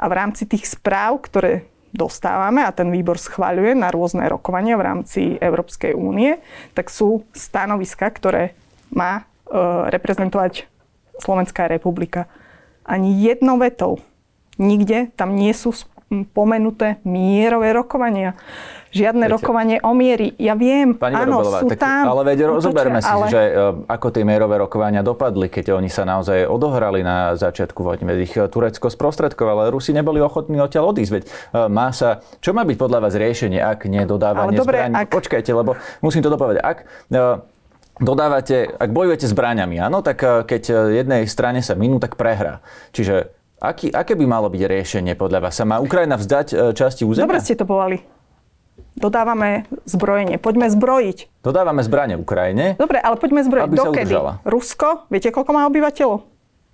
a 0.00 0.04
v 0.08 0.16
rámci 0.16 0.48
tých 0.48 0.64
správ, 0.64 1.20
ktoré 1.28 1.68
dostávame 1.94 2.66
a 2.66 2.74
ten 2.74 2.90
výbor 2.90 3.20
schváľuje 3.20 3.78
na 3.78 3.92
rôzne 3.92 4.26
rokovania 4.26 4.74
v 4.74 4.86
rámci 4.90 5.20
Európskej 5.38 5.94
únie, 5.94 6.42
tak 6.74 6.90
sú 6.90 7.22
stanoviska, 7.30 8.10
ktoré 8.10 8.56
má 8.90 9.22
e, 9.22 9.22
reprezentovať 9.92 10.66
Slovenská 11.22 11.70
republika. 11.70 12.26
Ani 12.82 13.14
jednou 13.22 13.60
vetou 13.60 14.02
nikde 14.58 15.12
tam 15.14 15.38
nie 15.38 15.54
sú 15.54 15.74
spomenuté 15.74 17.02
mierové 17.02 17.74
rokovania. 17.74 18.38
Žiadne 18.94 19.20
Viete- 19.20 19.34
rokovanie 19.34 19.76
o 19.80 19.90
miery. 19.90 20.38
Ja 20.38 20.54
viem, 20.54 20.94
Pani 20.94 21.12
áno, 21.12 21.42
Verobelová, 21.42 21.60
sú 21.60 21.68
tak, 21.68 21.82
tam. 21.82 22.04
ale 22.06 22.20
veď 22.24 22.38
rozoberme 22.48 22.98
si, 22.98 23.10
ale- 23.10 23.26
že 23.26 23.42
e, 23.42 23.52
ako 23.86 24.06
tie 24.08 24.22
mierové 24.22 24.54
rokovania 24.56 25.02
dopadli, 25.02 25.46
keď 25.48 25.74
oni 25.74 25.88
sa 25.88 26.02
naozaj 26.04 26.46
odohrali 26.46 27.02
na 27.02 27.34
začiatku 27.34 27.74
vojny. 27.76 28.06
Veď 28.06 28.18
ich 28.20 28.32
e, 28.32 28.46
Turecko 28.46 28.86
sprostredkovalo, 28.86 29.58
ale 29.60 29.70
Rusi 29.70 29.90
neboli 29.90 30.18
ochotní 30.18 30.56
odtiaľ 30.56 30.94
odísť. 30.94 31.10
Veď 31.10 31.22
e, 31.22 31.28
má 31.68 31.90
sa, 31.90 32.08
čo 32.38 32.50
má 32.50 32.62
byť 32.62 32.76
podľa 32.76 32.98
vás 33.00 33.12
riešenie, 33.12 33.58
ak 33.58 33.84
nie 33.84 34.04
dodávanie 34.04 34.54
Ale 34.54 34.62
dobre, 34.62 34.78
zbraní? 34.78 34.94
ak- 34.96 35.10
Počkajte, 35.10 35.50
lebo 35.50 35.74
musím 35.98 36.20
to 36.20 36.30
dopovedať. 36.30 36.62
Ak 36.62 36.78
dodávate, 37.96 38.70
ak 38.70 38.90
bojujete 38.90 39.26
zbraňami, 39.26 39.78
áno, 39.80 40.00
tak 40.00 40.18
keď 40.44 40.62
jednej 40.94 41.22
strane 41.24 41.60
sa 41.60 41.74
minú, 41.74 41.98
tak 41.98 42.14
prehrá. 42.14 42.58
Čiže 42.90 43.30
aký, 43.58 43.90
aké 43.90 44.14
by 44.14 44.24
malo 44.24 44.46
byť 44.48 44.62
riešenie 44.62 45.14
podľa 45.14 45.38
vás? 45.40 45.54
Sa 45.54 45.64
má 45.64 45.78
Ukrajina 45.78 46.14
vzdať 46.14 46.74
časti 46.74 47.02
územia? 47.02 47.26
Dobre 47.26 47.38
ste 47.38 47.54
to 47.54 47.64
povedali. 47.64 48.02
Dodávame 48.94 49.66
zbrojenie. 49.90 50.38
Poďme 50.38 50.70
zbrojiť. 50.70 51.42
Dodávame 51.42 51.82
zbranie 51.82 52.14
Ukrajine. 52.14 52.78
Dobre, 52.78 53.02
ale 53.02 53.18
poďme 53.18 53.42
zbrojiť. 53.42 53.66
Aby 53.66 53.76
Dokedy? 53.76 54.14
Rusko, 54.46 55.10
viete, 55.10 55.34
koľko 55.34 55.50
má 55.50 55.66
obyvateľov? 55.66 56.22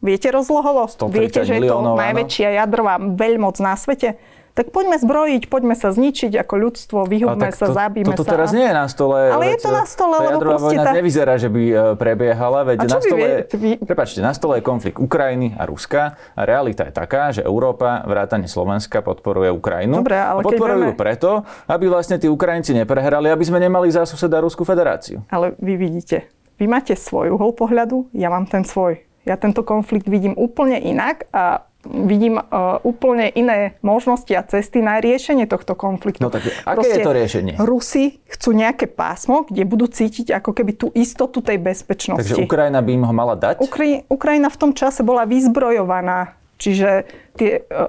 Viete 0.01 0.29
rozlohovo? 0.33 0.89
130 0.89 1.13
Viete, 1.13 1.41
že 1.45 1.61
je 1.61 1.69
to 1.69 1.77
miliónov, 1.77 1.97
najväčšia 2.01 2.57
jadrová 2.57 2.97
veľmoc 2.97 3.57
na 3.61 3.77
svete? 3.77 4.17
Tak 4.61 4.77
poďme 4.77 5.01
zbrojiť, 5.01 5.49
poďme 5.49 5.73
sa 5.73 5.89
zničiť 5.89 6.37
ako 6.37 6.55
ľudstvo, 6.61 7.09
vyhubme 7.09 7.49
sa, 7.49 7.65
to, 7.65 7.73
zabíme 7.73 8.13
toto 8.13 8.29
sa. 8.29 8.37
teraz 8.37 8.53
nie 8.53 8.69
je 8.69 8.77
na 8.77 8.85
stole. 8.93 9.33
Ale 9.33 9.57
je 9.57 9.57
veď, 9.57 9.65
to 9.65 9.71
na 9.73 9.85
stole, 9.89 10.17
tá 10.21 10.25
lebo 10.29 10.41
proste 10.45 10.77
tá- 10.77 10.93
nevyzerá, 10.93 11.41
že 11.41 11.49
by 11.49 11.63
e, 11.65 11.75
prebiehala, 11.97 12.69
veď 12.69 12.79
na 12.85 13.01
stole? 13.01 13.29
Vy- 13.57 13.81
prepačte, 13.81 14.21
na 14.21 14.37
stole 14.37 14.61
je 14.61 14.63
konflikt 14.69 15.01
Ukrajiny 15.01 15.57
a 15.57 15.65
Ruska 15.65 16.13
a 16.37 16.41
realita 16.45 16.85
je 16.85 16.93
taká, 16.93 17.33
že 17.33 17.41
Európa, 17.41 18.05
vrátane 18.05 18.45
Slovenska, 18.45 19.01
podporuje 19.01 19.49
Ukrajinu. 19.49 20.05
Dobre, 20.05 20.21
ale 20.21 20.41
a 20.41 20.45
podporujú 20.45 20.93
ju 20.93 20.95
preto, 20.95 21.31
aby 21.65 21.89
vlastne 21.89 22.21
tí 22.21 22.29
Ukrajinci 22.29 22.77
neprehrali, 22.77 23.33
aby 23.33 23.45
sme 23.49 23.65
nemali 23.65 23.89
za 23.89 24.05
suseda 24.05 24.45
Ruskú 24.45 24.69
federáciu. 24.69 25.25
Ale 25.33 25.57
vy 25.57 25.81
vidíte, 25.81 26.29
vy 26.61 26.69
máte 26.69 26.93
svoj 27.01 27.33
uhol 27.33 27.57
pohľadu, 27.57 28.13
ja 28.13 28.29
mám 28.29 28.45
ten 28.45 28.69
svoj. 28.69 29.01
Ja 29.25 29.41
tento 29.41 29.65
konflikt 29.65 30.05
vidím 30.05 30.37
úplne 30.37 30.77
inak 30.77 31.29
a 31.33 31.65
vidím 31.85 32.37
uh, 32.37 32.77
úplne 32.85 33.33
iné 33.33 33.81
možnosti 33.81 34.29
a 34.37 34.45
cesty 34.45 34.85
na 34.85 35.01
riešenie 35.01 35.49
tohto 35.49 35.73
konfliktu. 35.73 36.21
No 36.21 36.29
tak 36.29 36.45
aké 36.69 36.87
je 36.87 37.01
to 37.01 37.15
riešenie? 37.17 37.53
Rusi 37.57 38.21
chcú 38.29 38.53
nejaké 38.53 38.85
pásmo, 38.85 39.49
kde 39.49 39.65
budú 39.65 39.89
cítiť 39.89 40.37
ako 40.37 40.53
keby 40.53 40.73
tú 40.77 40.87
istotu 40.93 41.41
tej 41.41 41.57
bezpečnosti. 41.57 42.21
Takže 42.21 42.45
Ukrajina 42.45 42.85
by 42.85 42.91
im 42.93 43.05
ho 43.09 43.15
mala 43.17 43.33
dať? 43.33 43.65
Ukra- 43.65 44.05
Ukrajina 44.13 44.53
v 44.53 44.59
tom 44.61 44.73
čase 44.77 45.01
bola 45.01 45.25
vyzbrojovaná. 45.25 46.37
Čiže 46.61 47.09
tie, 47.41 47.65
e, 47.65 47.87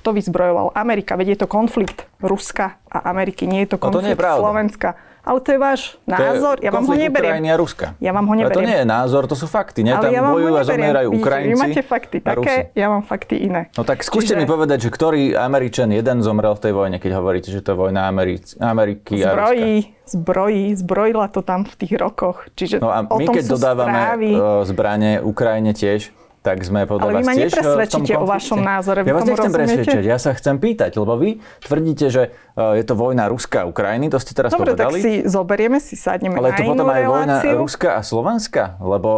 kto 0.00 0.08
vyzbrojoval? 0.16 0.72
Amerika. 0.72 1.20
Veď 1.20 1.36
je 1.36 1.38
to 1.44 1.48
konflikt 1.48 2.08
Ruska 2.24 2.80
a 2.88 3.04
Ameriky. 3.12 3.44
Nie 3.44 3.68
je 3.68 3.76
to 3.76 3.78
No 3.84 3.92
to 3.92 4.00
nie 4.00 4.16
je 4.16 4.16
konflikt 4.16 4.24
pravda. 4.24 4.40
Slovenska. 4.40 4.88
Ale 5.24 5.40
to 5.40 5.50
je 5.50 5.58
váš 5.58 5.80
názor. 6.04 6.60
Je 6.60 6.68
Ja 6.68 6.70
vám 6.70 6.84
ho 6.84 6.92
neberiem. 6.92 7.32
Ukrajiny 7.32 7.48
a 7.48 7.56
Ruska. 7.56 7.86
Ja 7.98 8.12
vám 8.12 8.24
ho 8.24 8.32
Ale 8.34 8.44
to 8.44 8.48
neberiem. 8.54 8.68
nie 8.68 8.78
je 8.78 8.86
názor, 8.86 9.22
to 9.24 9.32
sú 9.32 9.46
fakty. 9.46 9.80
Nie? 9.80 9.96
Ale 9.96 10.04
Tam 10.04 10.12
ja 10.12 10.20
vám 10.20 10.32
bojujú 10.32 10.44
a 10.44 10.52
neberiem. 10.54 10.68
zomierajú 10.70 11.08
Ukrajinci 11.10 11.48
Vy 11.48 11.62
máte 11.64 11.82
fakty 11.82 12.16
také, 12.20 12.54
ja 12.72 12.86
mám 12.86 13.02
fakty 13.02 13.34
iné. 13.40 13.72
No 13.72 13.82
tak 13.82 14.00
skúste 14.00 14.32
Čiže- 14.32 14.38
mi 14.38 14.46
povedať, 14.46 14.78
že 14.82 14.90
ktorý 14.90 15.32
Američan 15.32 15.88
jeden 15.90 16.20
zomrel 16.20 16.52
v 16.52 16.60
tej 16.60 16.72
vojne, 16.72 16.96
keď 16.98 17.10
hovoríte, 17.14 17.48
že 17.48 17.58
to 17.58 17.72
je 17.72 17.78
vojna 17.78 18.04
Americ- 18.04 18.52
Ameriky 18.54 19.18
a 19.18 19.32
Ruska. 19.32 19.48
Zbrojí, 19.48 19.74
zbrojí, 20.06 20.64
zbrojila 20.76 21.26
to 21.26 21.40
tam 21.40 21.64
v 21.64 21.74
tých 21.74 21.92
rokoch. 21.94 22.44
Čiže 22.52 22.78
No 22.78 22.88
a 22.88 23.02
my 23.02 23.24
keď 23.26 23.44
dodávame 23.48 23.96
správy. 23.96 24.28
e, 24.30 24.40
zbranie 24.66 25.12
Ukrajine 25.18 25.72
tiež, 25.72 26.12
tak 26.44 26.60
sme 26.60 26.84
podľa 26.84 27.08
Ale 27.08 27.12
vy 27.16 27.24
ma 27.24 27.32
e, 27.32 27.48
nepresvedčíte 27.48 28.20
o 28.20 28.28
vašom 28.28 28.60
názore, 28.60 29.00
Ja 29.00 29.16
vás 29.16 29.24
nechcem 29.24 29.48
rozumiete? 29.48 29.88
presvedčať, 29.88 30.04
ja 30.04 30.18
sa 30.20 30.36
chcem 30.36 30.60
pýtať, 30.60 30.92
lebo 31.00 31.16
vy 31.16 31.40
tvrdíte, 31.64 32.12
že 32.12 32.36
e, 32.52 32.76
je 32.76 32.84
to 32.84 32.92
vojna 32.92 33.32
Ruska 33.32 33.64
a 33.64 33.66
Ukrajiny, 33.66 34.12
to 34.12 34.20
ste 34.20 34.36
teraz 34.36 34.52
Dobre, 34.52 34.76
tak 34.76 34.92
povedali. 34.92 35.00
si 35.00 35.12
zoberieme, 35.24 35.80
si 35.80 35.96
sadneme 35.96 36.36
ale 36.36 36.52
na 36.52 36.56
to 36.60 36.68
potom 36.68 36.88
aj 36.92 37.04
vojna. 37.08 37.34
Ruska 37.56 37.96
a 37.96 38.00
Slovenska, 38.04 38.76
lebo 38.84 39.10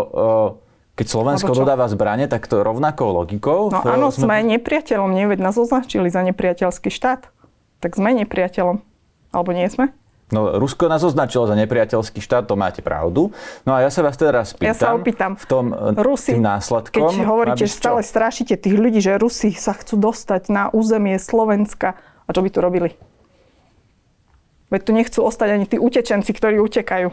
Keď 0.97 1.07
Slovensko 1.13 1.53
dodáva 1.53 1.85
zbranie, 1.93 2.25
tak 2.25 2.49
to 2.49 2.65
rovnakou 2.65 3.13
logikou? 3.13 3.69
No 3.69 3.85
áno, 3.85 4.09
sme... 4.09 4.41
sme 4.41 4.57
nepriateľom, 4.57 5.13
nie? 5.13 5.29
Veď 5.29 5.45
nás 5.45 5.61
označili 5.61 6.09
za 6.09 6.25
nepriateľský 6.25 6.89
štát. 6.89 7.29
Tak 7.85 8.01
sme 8.01 8.17
nepriateľom. 8.17 8.81
Alebo 9.29 9.51
nie 9.53 9.69
sme? 9.69 9.93
No, 10.27 10.59
Rusko 10.59 10.91
nás 10.91 11.07
označilo 11.07 11.47
za 11.47 11.55
nepriateľský 11.55 12.19
štát, 12.19 12.51
to 12.51 12.59
máte 12.59 12.83
pravdu. 12.83 13.31
No 13.63 13.79
a 13.79 13.87
ja 13.87 13.95
sa 13.95 14.03
vás 14.03 14.19
teraz 14.19 14.59
pýtam, 14.59 14.67
ja 14.67 14.75
sa 14.75 14.91
opýtam, 14.99 15.39
v 15.39 15.47
tom 15.47 15.71
e, 15.71 15.95
Rusi, 16.03 16.35
tým 16.35 16.43
následkom... 16.43 17.15
Keď 17.15 17.23
hovoríte, 17.23 17.63
že 17.63 17.71
stále 17.71 18.03
strašíte 18.03 18.59
tých 18.59 18.75
ľudí, 18.75 18.99
že 18.99 19.15
Rusi 19.23 19.55
sa 19.55 19.71
chcú 19.71 19.95
dostať 19.95 20.51
na 20.51 20.67
územie 20.75 21.15
Slovenska, 21.23 21.95
a 22.27 22.31
čo 22.35 22.43
by 22.43 22.51
tu 22.51 22.59
robili? 22.59 22.99
Veď 24.67 24.81
tu 24.83 24.91
nechcú 24.99 25.19
ostať 25.23 25.49
ani 25.63 25.67
tí 25.71 25.79
utečenci, 25.79 26.35
ktorí 26.35 26.59
utekajú. 26.59 27.09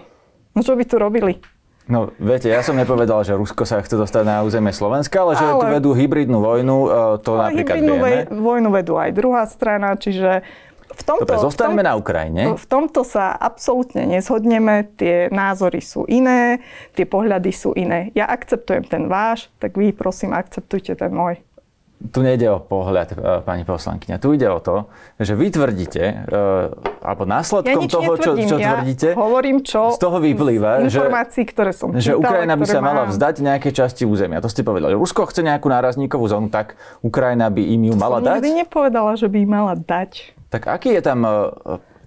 No 0.57 0.59
čo 0.65 0.73
by 0.73 0.81
tu 0.81 0.97
robili? 0.97 1.37
No, 1.83 2.15
viete, 2.15 2.47
ja 2.47 2.63
som 2.63 2.79
nepovedal, 2.79 3.27
že 3.27 3.35
Rusko 3.35 3.67
sa 3.67 3.83
chce 3.83 3.99
dostať 3.99 4.23
na 4.23 4.39
územie 4.41 4.71
Slovenska, 4.71 5.19
ale, 5.19 5.35
ale... 5.35 5.41
že 5.43 5.45
tu 5.59 5.67
vedú 5.67 5.91
hybridnú 5.91 6.39
vojnu, 6.39 6.77
e, 6.87 6.89
to 7.19 7.35
ale 7.35 7.51
napríklad 7.51 7.75
hybridnú 7.75 7.95
vieme. 7.99 8.19
vojnu 8.31 8.69
vedú 8.71 8.93
aj 8.95 9.11
druhá 9.11 9.43
strana, 9.45 9.99
čiže 9.99 10.47
v 10.93 11.03
tomto, 11.03 11.25
Dobre, 11.25 11.41
zostaňme 11.41 11.81
v 11.81 11.85
tom, 11.85 11.89
na 11.89 11.93
Ukrajine. 11.97 12.41
V 12.53 12.67
tomto 12.69 13.01
sa 13.01 13.33
absolútne 13.33 14.05
nezhodneme, 14.05 14.93
tie 14.97 15.27
názory 15.33 15.81
sú 15.81 16.05
iné, 16.05 16.61
tie 16.93 17.09
pohľady 17.09 17.49
sú 17.49 17.73
iné. 17.73 18.13
Ja 18.13 18.29
akceptujem 18.29 18.85
ten 18.85 19.09
váš, 19.09 19.49
tak 19.57 19.73
vy 19.73 19.89
prosím 19.93 20.37
akceptujte 20.37 20.93
ten 20.93 21.09
môj. 21.09 21.41
Tu 22.03 22.19
nejde 22.19 22.51
o 22.51 22.59
pohľad, 22.59 23.15
e, 23.15 23.15
pani 23.47 23.63
poslankyňa. 23.63 24.19
Tu 24.19 24.35
ide 24.35 24.51
o 24.51 24.59
to, 24.59 24.91
že 25.23 25.39
vy 25.39 25.55
tvrdíte, 25.55 26.03
e, 26.03 26.15
alebo 26.99 27.23
následkom 27.23 27.87
ja 27.87 27.95
toho, 27.95 28.11
čo, 28.19 28.31
čo 28.35 28.57
ja 28.59 28.75
tvrdíte, 28.75 29.15
hovorím, 29.15 29.63
čo 29.63 29.95
z 29.95 30.03
toho 30.03 30.19
vyplýva, 30.19 30.83
z 30.83 30.99
informácií, 30.99 31.47
ktoré 31.47 31.71
som 31.71 31.95
že 31.95 32.11
čítala, 32.11 32.19
Ukrajina 32.19 32.53
by 32.59 32.65
sa 32.67 32.79
mám. 32.83 32.87
mala 32.91 33.03
vzdať 33.07 33.35
nejaké 33.39 33.71
časti 33.71 34.03
územia. 34.03 34.43
To 34.43 34.51
ste 34.51 34.67
povedali. 34.67 34.91
Rusko 34.99 35.31
chce 35.31 35.47
nejakú 35.47 35.71
nárazníkovú 35.71 36.27
zónu, 36.27 36.51
tak 36.51 36.75
Ukrajina 36.99 37.47
by 37.47 37.63
im 37.63 37.87
ju 37.87 37.93
mala 37.95 38.19
som 38.19 38.27
dať? 38.27 38.35
nikdy 38.43 38.51
nepovedala, 38.67 39.11
že 39.15 39.27
by 39.31 39.37
im 39.39 39.51
mala 39.55 39.73
dať. 39.79 40.35
Tak 40.51 40.67
aký 40.67 40.99
je 40.99 41.01
tam, 41.01 41.23
e, 41.23 41.31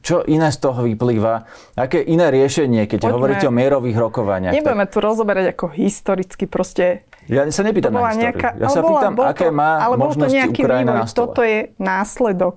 čo 0.07 0.23
iné 0.23 0.55
z 0.55 0.59
toho 0.63 0.87
vyplýva? 0.87 1.51
Aké 1.75 1.99
iné 1.99 2.31
riešenie, 2.31 2.87
keď 2.87 3.11
Poďme. 3.11 3.15
hovoríte 3.19 3.47
o 3.49 3.53
mierových 3.55 3.99
rokovaniach? 3.99 4.55
Nebudeme 4.55 4.87
tak... 4.87 4.93
tu 4.95 4.99
rozoberať 5.03 5.57
ako 5.57 5.75
historicky 5.75 6.47
proste 6.47 7.03
ja 7.27 7.43
sa 7.51 7.63
nepýtam 7.67 7.91
na 7.91 8.01
históriu. 8.07 8.23
Nejaká, 8.23 8.49
ja 8.55 8.69
sa 8.71 8.81
pýtam, 8.83 9.13
bola, 9.19 9.27
aké 9.35 9.49
má 9.51 9.83
ale 9.83 9.95
možnosti 9.99 10.31
to 10.31 10.39
nejaký 10.39 10.61
Ukrajina 10.63 10.93
vývoj. 11.03 11.15
Toto 11.15 11.41
je 11.43 11.59
následok. 11.79 12.57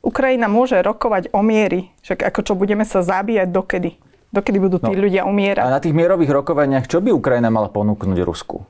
Ukrajina 0.00 0.48
môže 0.48 0.80
rokovať 0.80 1.28
o 1.36 1.44
miery. 1.44 1.92
Však 2.00 2.24
ako 2.24 2.40
čo, 2.40 2.52
budeme 2.56 2.88
sa 2.88 3.04
zabíjať 3.04 3.52
dokedy? 3.52 4.00
Dokedy 4.32 4.58
budú 4.62 4.80
tí 4.80 4.96
no, 4.96 5.00
ľudia 5.04 5.28
umierať? 5.28 5.64
A 5.66 5.76
na 5.76 5.82
tých 5.82 5.92
mierových 5.92 6.32
rokovaniach, 6.32 6.88
čo 6.88 7.04
by 7.04 7.12
Ukrajina 7.12 7.52
mala 7.52 7.68
ponúknuť 7.68 8.18
Rusku? 8.24 8.64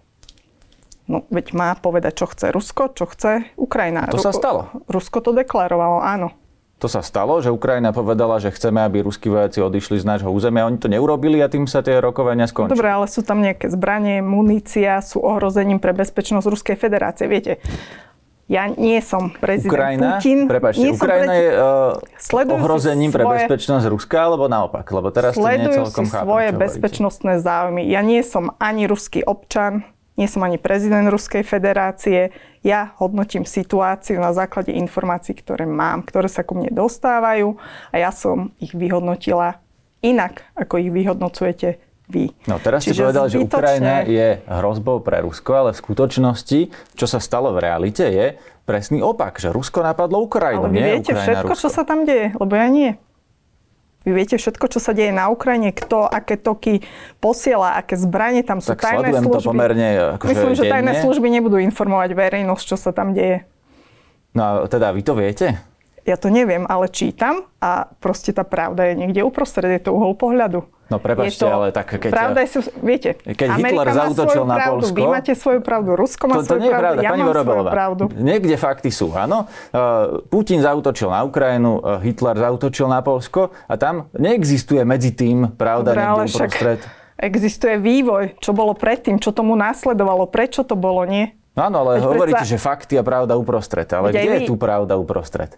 No, 1.11 1.27
veď 1.31 1.55
má 1.55 1.75
povedať, 1.79 2.23
čo 2.23 2.27
chce 2.31 2.51
Rusko, 2.55 2.95
čo 2.95 3.07
chce 3.07 3.47
Ukrajina. 3.59 4.07
To 4.11 4.19
sa 4.19 4.31
stalo. 4.35 4.71
Rusko 4.87 5.23
to 5.23 5.31
deklarovalo, 5.35 6.03
áno. 6.03 6.35
To 6.81 6.89
sa 6.89 7.05
stalo, 7.05 7.45
že 7.45 7.53
Ukrajina 7.53 7.93
povedala, 7.93 8.41
že 8.41 8.49
chceme, 8.49 8.81
aby 8.81 9.05
ruskí 9.05 9.29
vojaci 9.29 9.61
odišli 9.61 10.01
z 10.01 10.05
nášho 10.09 10.33
územia. 10.33 10.65
Oni 10.65 10.81
to 10.81 10.89
neurobili 10.89 11.37
a 11.45 11.53
tým 11.53 11.69
sa 11.69 11.85
tie 11.85 12.01
rokovania 12.01 12.49
skončili. 12.49 12.73
Dobre, 12.73 12.89
ale 12.89 13.05
sú 13.05 13.21
tam 13.21 13.45
nejaké 13.45 13.69
zbranie, 13.69 14.25
munícia, 14.25 14.97
sú 15.05 15.21
ohrozením 15.21 15.77
pre 15.77 15.93
bezpečnosť 15.93 16.49
Ruskej 16.49 16.77
federácie. 16.81 17.29
Viete, 17.29 17.61
ja 18.49 18.67
nie 18.67 18.97
som 19.05 19.29
prezident 19.29 19.77
Ukrajina, 19.77 20.09
Putin. 20.17 20.39
Prepačte, 20.49 20.81
nie 20.81 20.97
Ukrajina 20.97 21.35
je 21.37 21.49
uh, 21.53 22.57
ohrozením 22.59 23.13
svoje, 23.13 23.23
pre 23.23 23.25
bezpečnosť 23.29 23.85
Ruska, 23.93 24.17
alebo 24.27 24.49
naopak? 24.49 24.89
Lebo 24.89 25.13
teraz 25.13 25.37
to 25.37 25.45
nie 25.45 25.71
celkom 25.71 26.09
si 26.09 26.17
svoje 26.17 26.49
chápem, 26.49 26.63
bezpečnostné 26.65 27.33
záujmy. 27.45 27.85
Ja 27.87 28.01
nie 28.01 28.25
som 28.25 28.57
ani 28.57 28.89
ruský 28.89 29.21
občan, 29.21 29.85
nie 30.21 30.29
som 30.29 30.45
ani 30.45 30.61
prezident 30.61 31.09
Ruskej 31.09 31.41
federácie. 31.41 32.29
Ja 32.61 32.93
hodnotím 33.01 33.49
situáciu 33.49 34.21
na 34.21 34.37
základe 34.37 34.77
informácií, 34.77 35.33
ktoré 35.33 35.65
mám, 35.65 36.05
ktoré 36.05 36.29
sa 36.29 36.45
ku 36.45 36.61
mne 36.61 36.69
dostávajú 36.69 37.57
a 37.89 37.97
ja 37.97 38.13
som 38.13 38.53
ich 38.61 38.77
vyhodnotila 38.77 39.65
inak, 40.05 40.45
ako 40.53 40.77
ich 40.77 40.93
vyhodnocujete 40.93 41.81
vy. 42.11 42.29
No 42.45 42.61
teraz 42.61 42.85
Čiže 42.85 42.93
ste 42.93 43.03
povedali, 43.07 43.29
zbytočne... 43.33 43.41
že 43.41 43.49
Ukrajina 43.49 43.95
je 44.05 44.29
hrozbou 44.45 44.97
pre 45.01 45.25
Rusko, 45.25 45.51
ale 45.57 45.71
v 45.73 45.79
skutočnosti, 45.81 46.61
čo 46.99 47.07
sa 47.09 47.17
stalo 47.23 47.55
v 47.57 47.65
realite, 47.65 48.05
je 48.05 48.37
presný 48.69 49.01
opak, 49.01 49.41
že 49.41 49.49
Rusko 49.49 49.81
napadlo 49.81 50.21
Ukrajinu, 50.27 50.69
ale 50.69 50.75
vy 50.75 50.77
nie 50.77 50.91
viete 51.01 51.17
Ukrajina, 51.17 51.25
všetko, 51.25 51.53
Rusko. 51.55 51.63
čo 51.65 51.69
sa 51.73 51.83
tam 51.87 52.05
deje, 52.05 52.37
lebo 52.37 52.53
ja 52.59 52.69
nie. 52.69 52.91
Vy 54.01 54.17
viete 54.17 54.41
všetko, 54.41 54.65
čo 54.73 54.81
sa 54.81 54.97
deje 54.97 55.13
na 55.13 55.29
Ukrajine, 55.29 55.77
kto 55.77 56.09
aké 56.09 56.41
toky 56.41 56.81
posiela, 57.21 57.77
aké 57.77 58.01
zbranie 58.01 58.41
tam 58.41 58.65
sú, 58.65 58.73
tak 58.73 58.81
tajné 58.81 59.13
služby. 59.13 59.45
to 59.45 59.51
pomerne 59.53 59.89
akože 60.17 60.31
Myslím, 60.33 60.53
že 60.57 60.65
denne. 60.65 60.73
tajné 60.73 60.93
služby 61.05 61.29
nebudú 61.29 61.57
informovať 61.61 62.17
verejnosť, 62.17 62.65
čo 62.65 62.77
sa 62.81 62.97
tam 62.97 63.13
deje. 63.13 63.45
No 64.33 64.41
a 64.41 64.51
teda 64.65 64.97
vy 64.97 65.03
to 65.05 65.13
viete? 65.13 65.70
Ja 66.09 66.17
to 66.17 66.33
neviem, 66.33 66.65
ale 66.65 66.89
čítam 66.89 67.45
a 67.61 67.93
proste 68.01 68.33
tá 68.33 68.43
pravda 68.43 68.89
je 68.89 68.95
niekde 68.97 69.21
uprostred, 69.21 69.69
je 69.69 69.83
to 69.85 69.93
uhol 69.93 70.17
pohľadu. 70.17 70.65
No 70.91 70.99
prepačte, 70.99 71.47
to, 71.47 71.47
ale 71.47 71.71
tak 71.71 71.87
keď... 71.87 72.11
Pravda 72.11 72.43
je, 72.43 72.51
keď 73.23 73.49
Hitler 73.63 73.89
zautočil 73.95 74.43
na 74.43 74.59
pravdu, 74.59 74.91
Polsko... 74.91 74.99
Vy 74.99 75.05
máte 75.07 75.33
svoju 75.39 75.61
pravdu, 75.63 75.91
Rusko 75.95 76.25
má 76.27 76.35
to, 76.35 76.43
to 76.43 76.47
svoju 76.51 76.61
nie 76.67 76.67
je 76.67 76.75
pravdu, 76.75 76.83
pravda, 76.83 77.03
ja 77.07 77.11
pani 77.15 77.23
mám 77.23 77.35
svoju 77.39 77.65
pravdu. 77.71 78.05
Niekde 78.19 78.55
fakty 78.59 78.91
sú, 78.91 79.07
áno. 79.15 79.47
Uh, 79.71 80.19
Putin 80.27 80.59
zautočil 80.59 81.07
na 81.07 81.23
Ukrajinu, 81.23 81.79
uh, 81.79 82.03
Hitler 82.03 82.35
zautočil 82.35 82.91
na 82.91 83.07
Polsko 83.07 83.55
a 83.71 83.79
tam 83.79 84.11
neexistuje 84.19 84.83
medzi 84.83 85.15
tým 85.15 85.55
pravda 85.55 85.95
Dobre, 85.95 86.03
niekde 86.03 86.27
uprostred. 86.27 86.81
Existuje 87.23 87.79
vývoj, 87.79 88.43
čo 88.43 88.51
bolo 88.51 88.75
predtým, 88.75 89.23
čo 89.23 89.31
tomu 89.31 89.55
následovalo, 89.55 90.27
prečo 90.27 90.67
to 90.67 90.75
bolo, 90.75 91.07
nie? 91.07 91.31
No 91.55 91.71
áno, 91.71 91.87
ale 91.87 92.03
Veď 92.03 92.07
hovoríte, 92.11 92.43
predsa... 92.43 92.51
že 92.51 92.59
fakty 92.59 92.95
a 92.99 93.07
pravda 93.07 93.39
uprostred. 93.39 93.87
Ale 93.95 94.11
kde 94.11 94.43
je 94.43 94.51
tu 94.51 94.59
pravda 94.59 94.99
uprostred? 94.99 95.55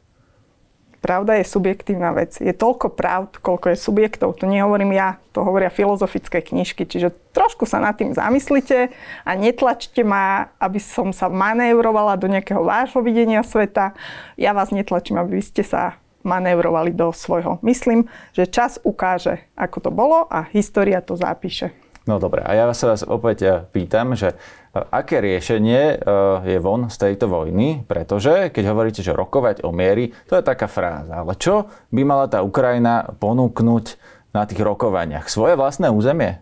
Pravda 1.03 1.35
je 1.35 1.51
subjektívna 1.51 2.15
vec. 2.15 2.39
Je 2.39 2.55
toľko 2.55 2.95
pravd, 2.95 3.43
koľko 3.43 3.75
je 3.75 3.83
subjektov. 3.83 4.39
To 4.39 4.47
nehovorím 4.47 4.95
ja, 4.95 5.19
to 5.35 5.43
hovoria 5.43 5.67
filozofické 5.67 6.39
knižky. 6.39 6.87
Čiže 6.87 7.11
trošku 7.35 7.67
sa 7.67 7.83
nad 7.83 7.99
tým 7.99 8.15
zamyslite 8.15 8.95
a 9.27 9.31
netlačte 9.35 10.07
ma, 10.07 10.55
aby 10.63 10.79
som 10.79 11.11
sa 11.11 11.27
manévrovala 11.27 12.15
do 12.15 12.31
nejakého 12.31 12.63
vášho 12.63 13.03
videnia 13.03 13.43
sveta. 13.43 13.99
Ja 14.39 14.55
vás 14.55 14.71
netlačím, 14.71 15.19
aby 15.19 15.43
ste 15.43 15.67
sa 15.67 15.99
manévrovali 16.23 16.95
do 16.95 17.11
svojho. 17.11 17.59
Myslím, 17.67 18.07
že 18.31 18.47
čas 18.47 18.79
ukáže, 18.87 19.43
ako 19.59 19.79
to 19.83 19.91
bolo 19.91 20.31
a 20.31 20.47
história 20.55 21.03
to 21.03 21.19
zapíše. 21.19 21.75
No 22.07 22.19
dobre, 22.19 22.43
a 22.43 22.51
ja 22.55 22.67
sa 22.75 22.95
vás 22.95 23.03
opäť 23.07 23.39
eh, 23.43 23.53
pýtam, 23.71 24.19
že 24.19 24.35
aké 24.73 25.21
riešenie 25.21 25.81
eh, 25.97 26.57
je 26.57 26.59
von 26.59 26.89
z 26.89 26.97
tejto 26.97 27.29
vojny, 27.29 27.85
pretože 27.85 28.49
keď 28.49 28.65
hovoríte, 28.73 29.01
že 29.05 29.13
rokovať 29.13 29.63
o 29.69 29.71
miery, 29.71 30.17
to 30.27 30.41
je 30.41 30.45
taká 30.45 30.67
fráza, 30.67 31.21
ale 31.21 31.37
čo 31.37 31.69
by 31.93 32.03
mala 32.03 32.27
tá 32.33 32.41
Ukrajina 32.41 33.13
ponúknuť 33.21 34.01
na 34.33 34.49
tých 34.49 34.65
rokovaniach? 34.65 35.29
Svoje 35.29 35.61
vlastné 35.61 35.93
územie? 35.93 36.41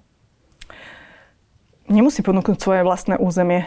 Nemusí 1.90 2.22
ponúknuť 2.22 2.58
svoje 2.62 2.86
vlastné 2.86 3.18
územie. 3.18 3.66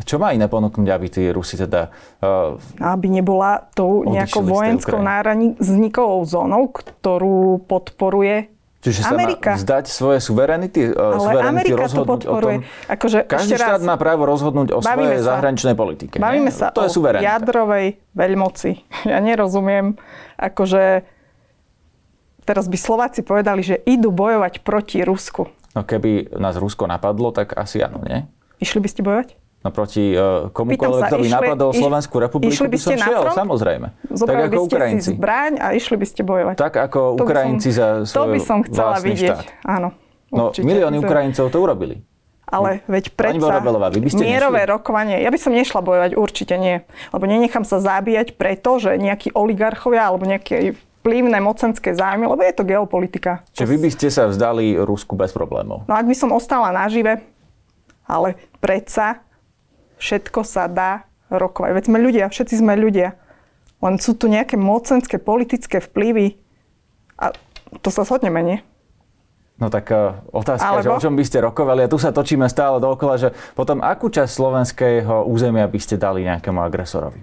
Čo 0.00 0.16
má 0.16 0.32
iné 0.32 0.48
ponúknuť, 0.48 0.88
aby 0.88 1.06
tí 1.12 1.28
Rusi 1.28 1.60
teda... 1.60 1.92
Uh, 2.24 2.56
aby 2.80 3.12
nebola 3.12 3.68
tou 3.76 4.08
nejakou 4.08 4.40
vojenskou 4.40 4.96
nárazníkovou 4.96 6.24
zónou, 6.24 6.72
ktorú 6.72 7.60
podporuje 7.68 8.48
Čiže 8.80 9.00
sa 9.04 9.12
Amerika. 9.12 9.52
má 9.52 9.60
vzdať 9.60 9.84
svoje 9.86 10.18
suverenity, 10.18 10.80
e, 10.82 10.90
Ale 10.90 11.20
suverenity 11.20 11.52
Amerika 11.68 11.80
rozhodnúť 11.84 12.20
to 12.22 12.28
podporuje. 12.32 12.56
o 12.56 12.60
tom. 12.64 12.88
Akože 12.88 13.18
Každý 13.22 13.52
ešte 13.52 13.56
štát 13.60 13.76
raz, 13.76 13.84
má 13.84 13.96
právo 13.96 14.22
rozhodnúť 14.24 14.68
o 14.72 14.80
svojej 14.80 15.20
sa, 15.20 15.26
zahraničnej 15.30 15.74
politike. 15.74 16.16
Bavíme 16.16 16.48
nie? 16.48 16.56
sa 16.56 16.72
to 16.72 16.80
o 16.80 16.88
je 16.88 16.90
suverenita. 16.90 17.28
jadrovej 17.28 17.86
veľmoci. 18.12 18.70
Ja 19.10 19.18
nerozumiem, 19.18 20.00
akože 20.36 21.04
teraz 22.42 22.66
by 22.66 22.76
Slováci 22.76 23.20
povedali, 23.20 23.60
že 23.60 23.80
idú 23.84 24.08
bojovať 24.08 24.60
proti 24.60 25.04
Rusku. 25.04 25.48
No 25.70 25.84
keby 25.84 26.34
nás 26.34 26.56
Rusko 26.56 26.84
napadlo, 26.84 27.30
tak 27.30 27.54
asi 27.54 27.78
áno, 27.78 28.00
nie? 28.00 28.26
Išli 28.58 28.80
by 28.80 28.88
ste 28.88 29.00
bojovať? 29.00 29.39
Naproti 29.60 30.16
uh, 30.16 30.48
komukoľvek, 30.56 31.02
kto 31.04 31.16
by 31.20 31.26
išli, 31.28 31.36
napadol 31.36 31.70
Slovenskú 31.76 32.16
republiku, 32.16 32.52
išli 32.56 32.68
by 32.72 32.78
ste 32.80 32.94
by 32.96 33.00
som 33.00 33.08
šiel, 33.12 33.22
front? 33.28 33.36
samozrejme. 33.36 33.86
Zobrali 34.08 34.24
tak 34.24 34.40
ako 34.40 34.56
by 34.56 34.56
ste 34.56 34.76
Ukrajinci. 34.76 35.04
si 35.04 35.16
zbraň 35.20 35.52
a 35.60 35.66
išli 35.76 35.96
by 36.00 36.06
ste 36.08 36.20
bojovať. 36.24 36.54
Tak 36.56 36.74
ako 36.80 37.00
to 37.20 37.24
Ukrajinci 37.28 37.68
som, 37.68 37.76
za 37.76 37.86
svoj 38.08 38.16
To 38.16 38.22
by 38.32 38.40
som 38.40 38.58
chcela 38.64 38.96
vidieť, 39.04 39.36
štát. 39.36 39.46
áno. 39.68 39.88
No, 40.30 40.54
určite. 40.54 40.64
milióny 40.64 40.96
Ukrajincov 41.02 41.50
to 41.52 41.58
urobili. 41.60 42.00
Ale 42.50 42.82
veď 42.90 43.14
predsa 43.14 43.62
vy 43.62 44.00
by 44.02 44.10
ste 44.10 44.26
mierové 44.26 44.66
nešli? 44.66 44.72
rokovanie, 44.74 45.16
ja 45.22 45.30
by 45.30 45.38
som 45.38 45.54
nešla 45.54 45.80
bojovať, 45.86 46.10
určite 46.18 46.58
nie. 46.58 46.82
Lebo 47.14 47.30
nenechám 47.30 47.62
sa 47.62 47.78
zabíjať 47.78 48.34
preto, 48.34 48.82
že 48.82 48.98
nejakí 48.98 49.30
oligarchovia 49.38 50.10
alebo 50.10 50.26
nejaké 50.26 50.74
vplyvné 51.00 51.38
mocenské 51.38 51.94
zájmy, 51.94 52.26
lebo 52.26 52.42
je 52.42 52.54
to 52.54 52.66
geopolitika. 52.66 53.46
Čiže 53.54 53.70
vy 53.70 53.76
by 53.86 53.90
ste 53.94 54.08
sa 54.10 54.26
vzdali 54.26 54.82
Rusku 54.82 55.14
bez 55.14 55.30
problémov? 55.30 55.86
No 55.86 55.94
ak 55.94 56.10
by 56.10 56.16
som 56.18 56.34
ostala 56.34 56.74
nažive, 56.74 57.22
ale 58.10 58.34
predsa 58.58 59.22
všetko 60.00 60.40
sa 60.42 60.66
dá 60.66 61.04
rokovať. 61.28 61.70
Veď 61.76 61.84
sme 61.86 61.98
ľudia, 62.00 62.24
všetci 62.26 62.54
sme 62.58 62.74
ľudia. 62.74 63.14
Len 63.80 63.94
sú 64.00 64.16
tu 64.16 64.26
nejaké 64.26 64.56
mocenské 64.56 65.20
politické 65.20 65.80
vplyvy 65.80 66.36
a 67.20 67.32
to 67.80 67.88
sa 67.92 68.02
shodneme, 68.02 68.40
nie? 68.42 68.58
No 69.60 69.68
tak 69.68 69.92
uh, 69.92 70.24
otázka, 70.32 70.80
Alebo? 70.80 70.84
že 70.84 70.88
o 70.88 71.02
čom 71.04 71.14
by 71.14 71.24
ste 71.24 71.38
rokovali, 71.44 71.84
a 71.84 71.92
tu 71.92 72.00
sa 72.00 72.16
točíme 72.16 72.48
stále 72.48 72.80
dookola, 72.80 73.20
že 73.20 73.28
potom 73.52 73.84
akú 73.84 74.08
časť 74.08 74.32
slovenského 74.32 75.28
územia 75.28 75.68
by 75.68 75.80
ste 75.80 76.00
dali 76.00 76.24
nejakému 76.24 76.64
agresorovi? 76.64 77.20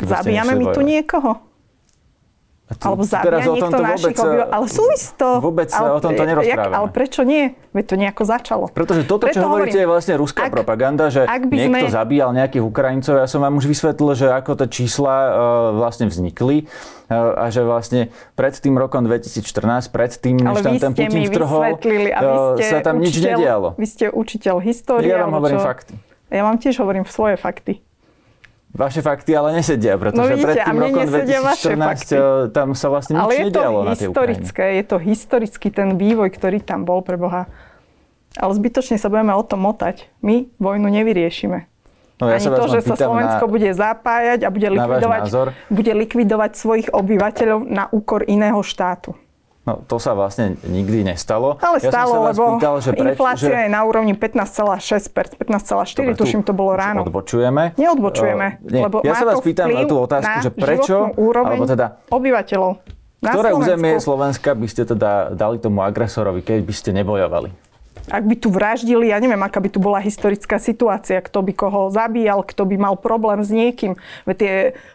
Zabíjame 0.00 0.56
my 0.56 0.66
tu 0.72 0.80
niekoho? 0.80 1.47
A 2.68 2.76
tu- 2.76 2.84
Alebo 2.84 3.00
zabíja 3.00 3.48
niekto 3.48 3.80
našich 3.80 4.12
obyvateľov. 4.12 4.52
Ale 4.52 4.66
súvisí 4.68 5.08
to. 5.16 5.28
Vôbec 5.40 5.72
ale, 5.72 5.88
o 5.88 6.00
tomto 6.04 6.20
nerozprávame. 6.20 6.74
ale 6.76 6.88
prečo 6.92 7.24
nie? 7.24 7.56
Veď 7.72 7.84
to 7.88 7.94
nejako 7.96 8.22
začalo. 8.28 8.64
Pretože 8.68 9.08
toto, 9.08 9.24
čo 9.24 9.40
Preto 9.40 9.48
hovoríte, 9.48 9.72
hovorím, 9.72 9.88
je 9.88 9.88
vlastne 9.88 10.14
ruská 10.20 10.42
ak- 10.44 10.52
propaganda, 10.52 11.08
že 11.08 11.24
ak 11.24 11.48
by 11.48 11.54
niekto 11.56 11.88
sme- 11.88 11.96
zabíjal 11.96 12.30
nejakých 12.36 12.60
Ukrajincov. 12.60 13.14
Ja 13.16 13.24
som 13.24 13.40
vám 13.40 13.56
už 13.56 13.64
vysvetlil, 13.64 14.12
že 14.12 14.26
ako 14.28 14.52
tie 14.52 14.68
čísla 14.68 15.14
uh, 15.16 15.32
vlastne 15.80 16.12
vznikli 16.12 16.68
uh, 17.08 17.40
a 17.40 17.48
že 17.48 17.64
vlastne 17.64 18.12
pred 18.36 18.52
tým 18.52 18.76
rokom 18.76 19.00
2014, 19.00 19.88
pred 19.88 20.12
tým, 20.12 20.36
než 20.36 20.60
tam 20.60 20.76
ten 20.76 20.92
Putin 20.92 21.24
vtrhol, 21.24 21.62
uh, 21.72 22.60
sa 22.60 22.84
tam 22.84 23.00
nič 23.00 23.16
učiteľ, 23.16 23.32
nedialo. 23.32 23.68
Vy 23.80 23.86
ste 23.88 24.04
učiteľ 24.12 24.60
histórie. 24.60 25.08
Ja 25.08 25.24
vám 25.24 25.40
hovorím 25.40 25.56
čo? 25.56 25.64
fakty. 25.64 25.96
Ja 26.28 26.44
vám 26.44 26.60
tiež 26.60 26.76
hovorím 26.84 27.08
svoje 27.08 27.40
fakty. 27.40 27.80
Vaše 28.68 29.00
fakty 29.00 29.32
ale 29.32 29.56
nesedia, 29.56 29.96
pretože 29.96 30.20
No 30.20 30.28
vidíte, 30.28 30.44
pred 30.44 30.56
tým 30.60 30.78
rokom 30.78 31.00
nesedia 31.08 31.40
vaše 31.40 31.72
2014 31.72 31.88
fakty. 31.88 32.14
uh, 32.14 32.22
tam 32.52 32.68
sa 32.76 32.86
vlastne 32.92 33.12
nič 33.16 33.22
Ale 33.24 33.32
je 33.32 33.44
to 33.48 33.48
na 33.48 33.64
tej 33.64 33.72
Ukrajine. 33.72 33.94
historické, 33.96 34.64
je 34.76 34.84
to 34.84 34.96
historický 35.00 35.68
ten 35.72 35.88
vývoj, 35.96 36.28
ktorý 36.36 36.58
tam 36.60 36.84
bol 36.84 37.00
pre 37.00 37.16
Boha. 37.16 37.48
Ale 38.36 38.52
zbytočne 38.52 39.00
sa 39.00 39.08
budeme 39.08 39.32
o 39.32 39.42
tom 39.42 39.64
motať. 39.64 40.12
My 40.20 40.52
vojnu 40.60 40.84
nevyriešime. 40.92 41.64
No, 42.18 42.26
ja 42.28 42.42
Ani 42.42 42.50
to, 42.50 42.64
že 42.66 42.80
sa 42.82 42.94
Slovensko 42.98 43.46
na, 43.46 43.50
bude 43.50 43.70
zapájať 43.70 44.40
a 44.42 44.48
bude 44.50 44.68
likvidovať, 44.74 45.22
bude 45.70 45.92
likvidovať 46.02 46.50
svojich 46.58 46.88
obyvateľov 46.90 47.62
na 47.70 47.86
úkor 47.94 48.26
iného 48.26 48.58
štátu. 48.60 49.14
No, 49.68 49.84
to 49.84 50.00
sa 50.00 50.16
vlastne 50.16 50.56
nikdy 50.64 51.04
nestalo. 51.04 51.60
Ale 51.60 51.76
ja 51.76 51.92
stalo, 51.92 52.08
som 52.08 52.20
sa 52.24 52.28
lebo 52.32 52.44
pýtal, 52.56 52.74
že 52.80 52.90
preč, 52.96 53.12
inflácia 53.12 53.52
že... 53.52 53.60
je 53.60 53.68
na 53.68 53.84
úrovni 53.84 54.16
15,6%, 54.16 55.36
15,4%, 55.36 56.16
tuším, 56.16 56.40
to 56.40 56.56
bolo 56.56 56.72
ráno. 56.72 57.04
Odbočujeme. 57.04 57.76
Neodbočujeme, 57.76 58.46
Uh, 58.48 58.70
nie, 58.70 58.80
lebo 58.80 59.04
ja 59.04 59.12
sa 59.12 59.28
vás 59.28 59.44
pýtam 59.44 59.68
na 59.68 59.84
tú 59.84 60.00
otázku, 60.00 60.24
na 60.24 60.40
že 60.40 60.50
prečo, 60.54 61.12
alebo 61.12 61.68
teda, 61.68 62.00
obyvateľov. 62.08 62.80
Na 63.20 63.34
ktoré 63.34 63.50
Slovensku. 63.52 63.66
územie 63.66 63.92
Slovenska 64.00 64.50
by 64.56 64.66
ste 64.70 64.82
teda 64.88 65.34
dali 65.36 65.60
tomu 65.60 65.84
agresorovi, 65.84 66.40
keď 66.40 66.64
by 66.64 66.72
ste 66.72 66.90
nebojovali? 66.96 67.50
Ak 68.08 68.24
by 68.24 68.34
tu 68.40 68.48
vraždili, 68.48 69.12
ja 69.12 69.20
neviem, 69.20 69.42
aká 69.42 69.60
by 69.60 69.68
tu 69.68 69.84
bola 69.84 70.00
historická 70.00 70.56
situácia, 70.56 71.20
kto 71.20 71.44
by 71.44 71.52
koho 71.52 71.92
zabíjal, 71.92 72.40
kto 72.40 72.64
by 72.64 72.76
mal 72.80 72.94
problém 72.96 73.44
s 73.44 73.52
niekým. 73.52 74.00
Veď 74.24 74.36
tie 74.40 74.54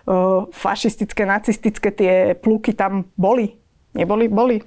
uh, 0.09 0.49
fašistické, 0.49 1.27
nacistické 1.29 1.93
tie 1.93 2.33
pluky 2.33 2.73
tam 2.73 3.05
boli. 3.13 3.61
Neboli? 3.93 4.25
Boli. 4.27 4.57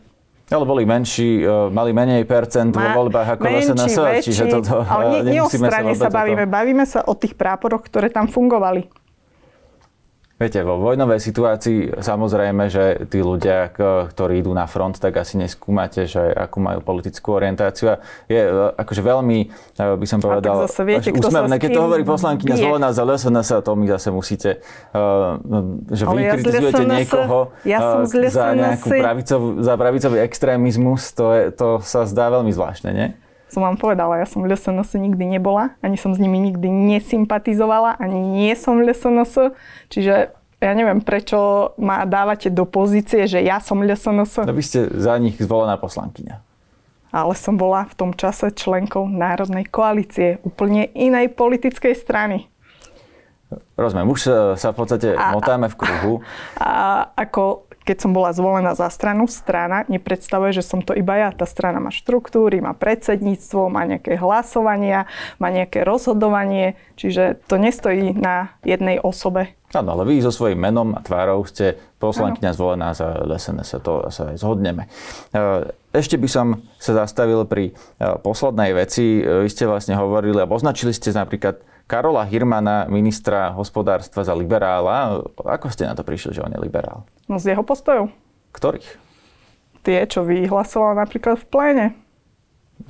Ale 0.46 0.62
boli 0.62 0.86
menší, 0.86 1.42
uh, 1.42 1.66
mali 1.74 1.90
menej 1.90 2.22
percent 2.22 2.70
vo 2.70 2.78
Má- 2.78 2.94
voľbách 2.94 3.28
ako 3.34 3.42
menší, 3.50 3.74
SNS, 3.74 3.96
väčší, 3.98 4.22
čiže 4.30 4.44
toto 4.46 4.78
Ale 4.86 5.26
nie, 5.26 5.34
nie 5.34 5.42
o 5.42 5.50
strane 5.50 5.90
sa 5.98 6.06
bavíme. 6.06 6.46
Bavíme 6.46 6.86
sa 6.86 7.02
o 7.02 7.18
tých 7.18 7.34
práporoch, 7.34 7.82
ktoré 7.82 8.14
tam 8.14 8.30
fungovali. 8.30 8.86
Viete, 10.36 10.60
vo 10.60 10.76
vojnovej 10.76 11.16
situácii 11.16 11.96
samozrejme, 11.96 12.68
že 12.68 13.08
tí 13.08 13.24
ľudia, 13.24 13.72
ktorí 14.12 14.44
idú 14.44 14.52
na 14.52 14.68
front, 14.68 15.00
tak 15.00 15.16
asi 15.16 15.40
neskúmate, 15.40 16.04
že 16.04 16.20
akú 16.28 16.60
majú 16.60 16.84
politickú 16.84 17.40
orientáciu. 17.40 17.96
A 17.96 18.04
je 18.28 18.44
e, 18.44 18.52
akože 18.76 19.00
veľmi, 19.00 19.38
e, 19.48 19.96
by 19.96 20.04
som 20.04 20.20
povedal, 20.20 20.68
zase 20.68 20.84
viete, 20.84 21.08
až 21.08 21.16
kto 21.16 21.32
sa 21.32 21.40
úsmevné. 21.40 21.56
Keď 21.56 21.70
to 21.72 21.80
hovorí 21.80 22.04
poslankyňa 22.04 22.54
zvolená 22.60 22.92
za 22.92 23.08
LSNS, 23.08 23.64
to 23.64 23.70
my 23.80 23.86
zase 23.88 24.08
musíte, 24.12 24.50
uh, 24.92 25.40
že 25.88 26.04
vy 26.04 26.12
Ale 26.12 26.20
ja 26.20 26.28
z 26.28 26.36
kritizujete 26.36 26.84
niekoho 26.84 27.38
ja 27.64 27.78
som 27.80 28.00
za 28.28 28.46
nejakú 28.52 28.88
pravicovú, 28.92 29.46
za 29.64 29.74
pravicový 29.80 30.18
extrémizmus, 30.20 31.16
to, 31.16 31.32
je, 31.32 31.42
to 31.56 31.80
sa 31.80 32.04
zdá 32.04 32.28
veľmi 32.28 32.52
zvláštne, 32.52 32.92
nie? 32.92 33.08
Som 33.46 33.62
vám 33.62 33.76
povedala, 33.76 34.16
ja 34.16 34.26
som 34.26 34.42
v 34.42 34.50
LSNS 34.50 34.94
nikdy 34.96 35.24
nebola, 35.30 35.78
ani 35.78 35.94
som 35.94 36.10
s 36.10 36.18
nimi 36.18 36.38
nikdy 36.40 36.66
nesympatizovala, 36.66 37.94
ani 37.96 38.18
nie 38.18 38.52
som 38.52 38.76
v 38.76 38.90
LSNS, 38.90 39.54
čiže 39.86 40.14
ja 40.56 40.72
neviem, 40.72 40.98
prečo 40.98 41.38
ma 41.76 42.02
dávate 42.02 42.48
do 42.48 42.64
pozície, 42.64 43.24
že 43.24 43.38
ja 43.38 43.58
som 43.58 43.78
LSNS, 43.78 44.42
No 44.42 44.50
vy 44.50 44.64
ste 44.64 44.90
za 44.90 45.14
nich 45.16 45.36
zvolená 45.36 45.76
poslankyňa. 45.76 46.42
ale 47.08 47.32
som 47.32 47.54
bola 47.54 47.86
v 47.86 47.94
tom 47.94 48.10
čase 48.12 48.50
členkou 48.50 49.06
Národnej 49.06 49.64
koalície 49.64 50.42
úplne 50.42 50.90
inej 50.90 51.30
politickej 51.30 51.94
strany. 51.94 52.50
Rozumiem, 53.72 54.10
už 54.10 54.20
sa, 54.58 54.74
v 54.74 54.76
podstate 54.76 55.14
A- 55.14 55.30
motáme 55.30 55.70
v 55.70 55.76
kruhu. 55.76 56.14
A 56.58 57.06
ako 57.14 57.65
keď 57.86 57.96
som 58.02 58.10
bola 58.10 58.34
zvolená 58.34 58.74
za 58.74 58.90
stranu, 58.90 59.30
strana 59.30 59.86
nepredstavuje, 59.86 60.58
že 60.58 60.66
som 60.66 60.82
to 60.82 60.90
iba 60.90 61.14
ja. 61.14 61.30
Tá 61.30 61.46
strana 61.46 61.78
má 61.78 61.94
štruktúry, 61.94 62.58
má 62.58 62.74
predsedníctvo, 62.74 63.70
má 63.70 63.86
nejaké 63.86 64.18
hlasovania, 64.18 65.06
má 65.38 65.54
nejaké 65.54 65.86
rozhodovanie, 65.86 66.74
čiže 66.98 67.38
to 67.46 67.62
nestojí 67.62 68.10
na 68.18 68.50
jednej 68.66 68.98
osobe. 68.98 69.54
Áno, 69.70 69.94
ale 69.94 70.02
vy 70.06 70.22
so 70.22 70.34
svojím 70.34 70.62
menom 70.62 70.98
a 70.98 71.02
tvárou 71.02 71.46
ste 71.46 71.78
poslankyňa 72.02 72.50
zvolená 72.54 72.90
za 72.94 73.22
SNS, 73.22 73.82
to 73.82 74.10
sa 74.10 74.34
aj 74.34 74.36
zhodneme. 74.38 74.86
E, 75.34 75.70
Ešte 75.90 76.18
by 76.18 76.28
som 76.30 76.46
sa 76.78 77.06
zastavil 77.06 77.42
pri 77.46 77.70
e, 77.70 77.72
poslednej 78.22 78.72
veci. 78.78 79.20
E, 79.20 79.42
Vy 79.42 79.48
ste 79.50 79.66
vlastne 79.66 79.98
hovorili, 79.98 80.38
alebo 80.38 80.54
označili 80.54 80.94
ste 80.94 81.10
napríklad 81.10 81.58
Karola 81.86 82.26
Hirmana, 82.26 82.90
ministra 82.90 83.54
hospodárstva 83.54 84.26
za 84.26 84.34
liberála. 84.34 85.22
Ako 85.38 85.70
ste 85.70 85.86
na 85.86 85.94
to 85.94 86.02
prišli, 86.02 86.34
že 86.34 86.42
on 86.42 86.50
je 86.50 86.58
liberál? 86.58 87.06
No 87.30 87.38
z 87.38 87.54
jeho 87.54 87.62
postojov. 87.62 88.10
Ktorých? 88.50 88.98
Tie, 89.86 89.98
čo 90.10 90.26
vyhlasoval 90.26 90.98
napríklad 90.98 91.38
v 91.38 91.46
pléne. 91.46 91.86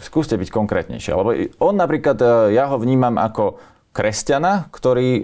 Skúste 0.00 0.40
byť 0.40 0.48
konkrétnejšie. 0.48 1.12
Lebo 1.12 1.36
on 1.60 1.76
napríklad, 1.76 2.16
e, 2.16 2.56
ja 2.56 2.72
ho 2.72 2.80
vnímam 2.80 3.20
ako 3.20 3.60
kresťana, 3.92 4.72
ktorý 4.72 5.20
e, 5.20 5.22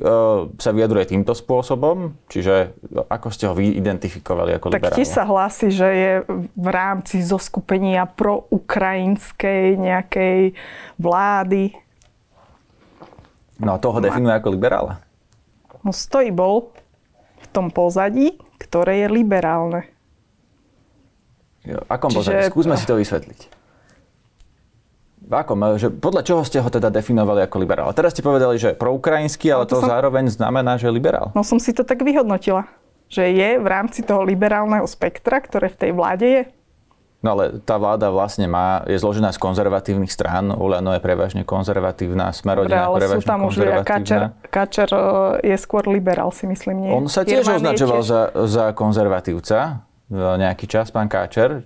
sa 0.60 0.70
vyjadruje 0.76 1.16
týmto 1.16 1.32
spôsobom. 1.32 2.12
Čiže 2.28 2.76
ako 3.08 3.28
ste 3.32 3.48
ho 3.48 3.56
vy 3.56 3.72
identifikovali 3.72 4.52
ako 4.60 4.68
Tak 4.68 4.84
liberála? 4.84 4.98
tiež 5.00 5.10
sa 5.16 5.24
hlási, 5.24 5.72
že 5.72 5.88
je 5.88 6.12
v 6.52 6.68
rámci 6.68 7.24
zoskupenia 7.24 8.04
proukrajinskej 8.04 9.80
nejakej 9.80 10.52
vlády. 11.00 11.72
No 13.62 13.74
a 13.74 13.78
toho 13.78 14.02
definuje 14.02 14.34
ako 14.34 14.48
liberála. 14.50 14.98
No 15.82 15.90
stojí 15.90 16.30
bol 16.30 16.74
v 17.38 17.46
tom 17.50 17.70
pozadí, 17.70 18.34
ktoré 18.58 19.06
je 19.06 19.08
liberálne. 19.08 19.86
Jo, 21.62 21.78
Akom 21.86 22.10
Čiže- 22.10 22.42
Čiže... 22.42 22.50
Skúsme 22.50 22.74
si 22.74 22.86
to 22.86 22.98
vysvetliť. 22.98 23.40
V 25.22 25.32
akom? 25.38 25.62
Že 25.78 25.94
podľa 25.94 26.22
čoho 26.26 26.42
ste 26.42 26.58
ho 26.58 26.66
teda 26.66 26.90
definovali 26.90 27.46
ako 27.46 27.62
liberál? 27.62 27.86
A 27.86 27.94
teraz 27.94 28.10
ste 28.10 28.26
povedali, 28.26 28.58
že 28.58 28.74
proukrajinský, 28.74 29.54
ale 29.54 29.64
No 29.64 29.70
to 29.70 29.78
to 29.78 29.86
som- 29.86 29.94
zároveň 29.94 30.26
znamená, 30.28 30.74
že 30.76 30.90
je 30.90 30.92
liberál. 30.92 31.30
No 31.32 31.46
som 31.46 31.62
si 31.62 31.70
to 31.70 31.86
tak 31.86 32.02
vyhodnotila, 32.02 32.66
že 33.06 33.30
je 33.30 33.50
v 33.56 33.66
rámci 33.66 34.02
toho 34.02 34.26
liberálneho 34.26 34.82
spektra, 34.84 35.38
ktoré 35.38 35.70
v 35.70 35.78
tej 35.78 35.90
vláde 35.94 36.26
je. 36.26 36.42
No 37.22 37.38
ale 37.38 37.62
tá 37.62 37.78
vláda 37.78 38.10
vlastne 38.10 38.50
má, 38.50 38.82
je 38.90 38.98
zložená 38.98 39.30
z 39.30 39.38
konzervatívnych 39.38 40.10
strán. 40.10 40.50
Olano 40.50 40.90
je 40.90 40.98
prevažne 40.98 41.46
konzervatívna, 41.46 42.34
Dobre, 42.34 42.38
Smerodina 42.42 42.90
ale 42.90 42.98
sú 42.98 43.22
prevažne 43.22 43.28
tam 43.30 43.40
už. 43.46 43.54
Kačer. 43.86 44.20
Kačer 44.50 44.90
e, 44.90 45.02
je 45.46 45.56
skôr 45.62 45.86
liberál, 45.86 46.34
si 46.34 46.50
myslím, 46.50 46.82
nie? 46.82 46.90
On 46.90 47.06
sa 47.06 47.22
tiež 47.22 47.46
Hirman 47.46 47.54
je 47.54 47.58
označoval 47.62 48.00
tiež- 48.02 48.10
za, 48.10 48.20
za 48.50 48.64
konzervatívca 48.74 49.86
e, 50.10 50.18
nejaký 50.18 50.66
čas, 50.66 50.90
pán 50.90 51.06
Káčer. 51.06 51.62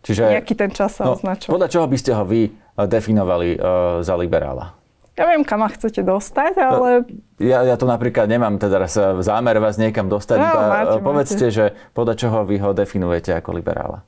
Čiže, 0.00 0.32
Nejaký 0.32 0.58
ten 0.58 0.74
čas 0.74 0.96
sa 0.96 1.06
no, 1.06 1.14
označoval. 1.14 1.60
podľa 1.60 1.68
čoho 1.70 1.86
by 1.86 1.96
ste 2.00 2.10
ho 2.16 2.24
vy 2.26 2.48
e, 2.48 2.50
definovali 2.88 3.60
uh, 3.60 4.00
za 4.00 4.16
liberála? 4.16 4.79
Ja 5.20 5.28
viem, 5.28 5.44
kam 5.44 5.60
ma 5.60 5.68
chcete 5.68 6.00
dostať, 6.00 6.56
ale 6.56 7.04
Ja, 7.36 7.60
ja 7.60 7.76
to 7.76 7.84
napríklad 7.84 8.24
nemám 8.24 8.56
teda 8.56 8.88
zámer 9.20 9.56
vás 9.58 9.76
niekam 9.76 10.08
dostať, 10.08 10.36
No, 10.36 10.46
iba 10.46 10.62
máte, 10.66 10.96
e, 10.96 11.02
povedzte, 11.02 11.46
že 11.46 11.64
podľa 11.92 12.14
čoho 12.16 12.38
vy 12.42 12.56
ho 12.56 12.72
definujete 12.72 13.30
ako 13.30 13.52
liberála. 13.52 14.00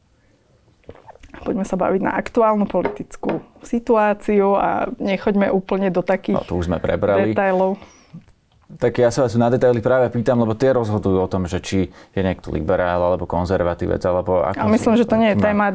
poďme 1.42 1.64
sa 1.64 1.74
baviť 1.74 2.00
na 2.00 2.14
aktuálnu 2.14 2.64
politickú 2.64 3.42
situáciu 3.60 4.54
a 4.54 4.88
nechoďme 4.96 5.50
úplne 5.50 5.90
do 5.90 6.00
takých 6.00 6.38
No 6.38 6.46
to 6.46 6.56
už 6.56 6.70
sme 6.70 6.78
prebrali. 6.78 7.34
detailov. 7.34 7.76
Tak 8.82 8.98
ja 8.98 9.14
sa 9.14 9.22
vás 9.22 9.38
na 9.38 9.46
detaily 9.46 9.78
práve 9.78 10.10
pýtam, 10.10 10.42
lebo 10.42 10.58
tie 10.58 10.74
rozhodujú 10.74 11.22
o 11.22 11.30
tom, 11.30 11.46
že 11.46 11.62
či 11.62 11.94
je 11.94 12.20
niekto 12.20 12.50
liberál 12.50 12.98
alebo 12.98 13.30
konzervatívec, 13.30 14.02
alebo 14.02 14.42
ako... 14.42 14.58
A 14.58 14.74
myslím, 14.74 14.98
že 14.98 15.06
to 15.06 15.14
nie 15.14 15.30
je 15.30 15.38
téma 15.38 15.70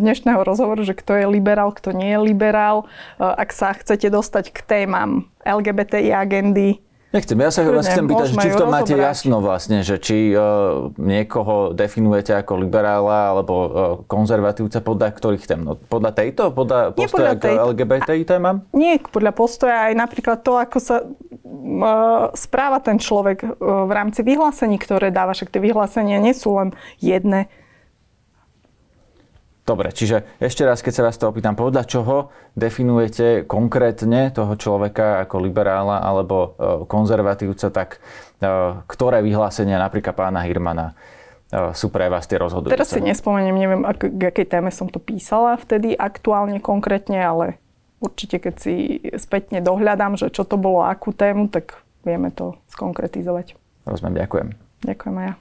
dnešného 0.00 0.40
rozhovoru, 0.40 0.80
že 0.80 0.96
kto 0.96 1.20
je 1.20 1.26
liberál, 1.28 1.68
kto 1.76 1.92
nie 1.92 2.16
je 2.16 2.20
liberál. 2.24 2.88
E, 3.20 3.28
Ak 3.28 3.52
sa 3.52 3.76
chcete 3.76 4.08
dostať 4.08 4.56
k 4.56 4.58
témam 4.64 5.28
LGBTI 5.44 6.16
agendy, 6.16 6.80
Nechcem, 7.16 7.38
ja 7.40 7.50
sa 7.50 7.64
vás 7.64 7.88
Kľudne, 7.88 7.92
chcem 7.96 8.06
pýtať, 8.06 8.28
či 8.36 8.48
v 8.52 8.56
tom 8.60 8.68
máte 8.68 8.94
jasno 8.94 9.36
vlastne, 9.40 9.80
že 9.80 9.96
či 9.96 10.36
uh, 10.36 10.92
niekoho 11.00 11.72
definujete 11.72 12.36
ako 12.36 12.60
liberála 12.60 13.32
alebo 13.32 13.54
uh, 13.56 13.68
konzervatívca 14.04 14.84
podľa 14.84 15.08
ktorých 15.16 15.44
tém? 15.48 15.60
No, 15.64 15.80
podľa 15.80 16.12
tejto? 16.12 16.52
Podľa 16.52 16.92
Nie 16.92 17.08
postoja 17.08 17.32
podľa 17.34 17.40
k. 17.40 17.64
LGBTI 17.72 18.22
témam? 18.28 18.56
nie 18.76 19.00
podľa 19.00 19.32
postoja 19.32 19.88
aj 19.90 19.94
napríklad 19.96 20.38
to, 20.44 20.60
ako 20.60 20.78
sa 20.78 20.96
e, 21.00 21.06
správa 22.36 22.78
ten 22.84 23.00
človek 23.00 23.38
e, 23.42 23.48
v 23.60 23.92
rámci 23.92 24.20
vyhlásení, 24.20 24.76
ktoré 24.76 25.08
dáva. 25.08 25.32
Však 25.32 25.48
tie 25.48 25.62
vyhlásenia 25.64 26.20
nie 26.20 26.36
sú 26.36 26.54
len 26.60 26.76
jedné. 27.00 27.48
Dobre, 29.66 29.90
čiže 29.90 30.22
ešte 30.38 30.62
raz, 30.62 30.78
keď 30.78 30.92
sa 30.94 31.02
vás 31.10 31.18
to 31.18 31.26
opýtam, 31.26 31.58
podľa 31.58 31.90
čoho 31.90 32.30
definujete 32.54 33.42
konkrétne 33.50 34.30
toho 34.30 34.54
človeka 34.54 35.26
ako 35.26 35.42
liberála 35.42 36.06
alebo 36.06 36.54
e, 36.54 36.86
konzervatívca, 36.86 37.74
tak 37.74 37.98
e, 38.38 38.48
ktoré 38.86 39.26
vyhlásenia 39.26 39.82
napríklad 39.82 40.14
pána 40.14 40.46
Hirmana 40.46 40.94
e, 41.50 41.74
sú 41.74 41.90
pre 41.90 42.06
vás 42.06 42.30
tie 42.30 42.38
rozhodujúce? 42.38 42.78
Teraz 42.78 42.94
si 42.94 43.02
nespomeniem, 43.02 43.58
neviem, 43.58 43.82
ak, 43.82 44.06
k 44.06 44.22
akej 44.30 44.46
téme 44.46 44.70
som 44.70 44.86
to 44.86 45.02
písala 45.02 45.58
vtedy 45.58 45.98
aktuálne 45.98 46.62
konkrétne, 46.62 47.18
ale 47.18 47.58
určite 47.98 48.38
keď 48.38 48.54
si 48.62 49.02
spätne 49.18 49.58
dohľadám, 49.58 50.14
že 50.14 50.30
čo 50.30 50.46
to 50.46 50.54
bolo, 50.54 50.86
akú 50.86 51.10
tému, 51.10 51.50
tak 51.50 51.82
vieme 52.06 52.30
to 52.30 52.54
skonkretizovať. 52.70 53.58
Rozumiem, 53.82 54.14
ďakujem. 54.14 54.48
Ďakujem 54.86 55.14
aj 55.18 55.26
ja. 55.26 55.34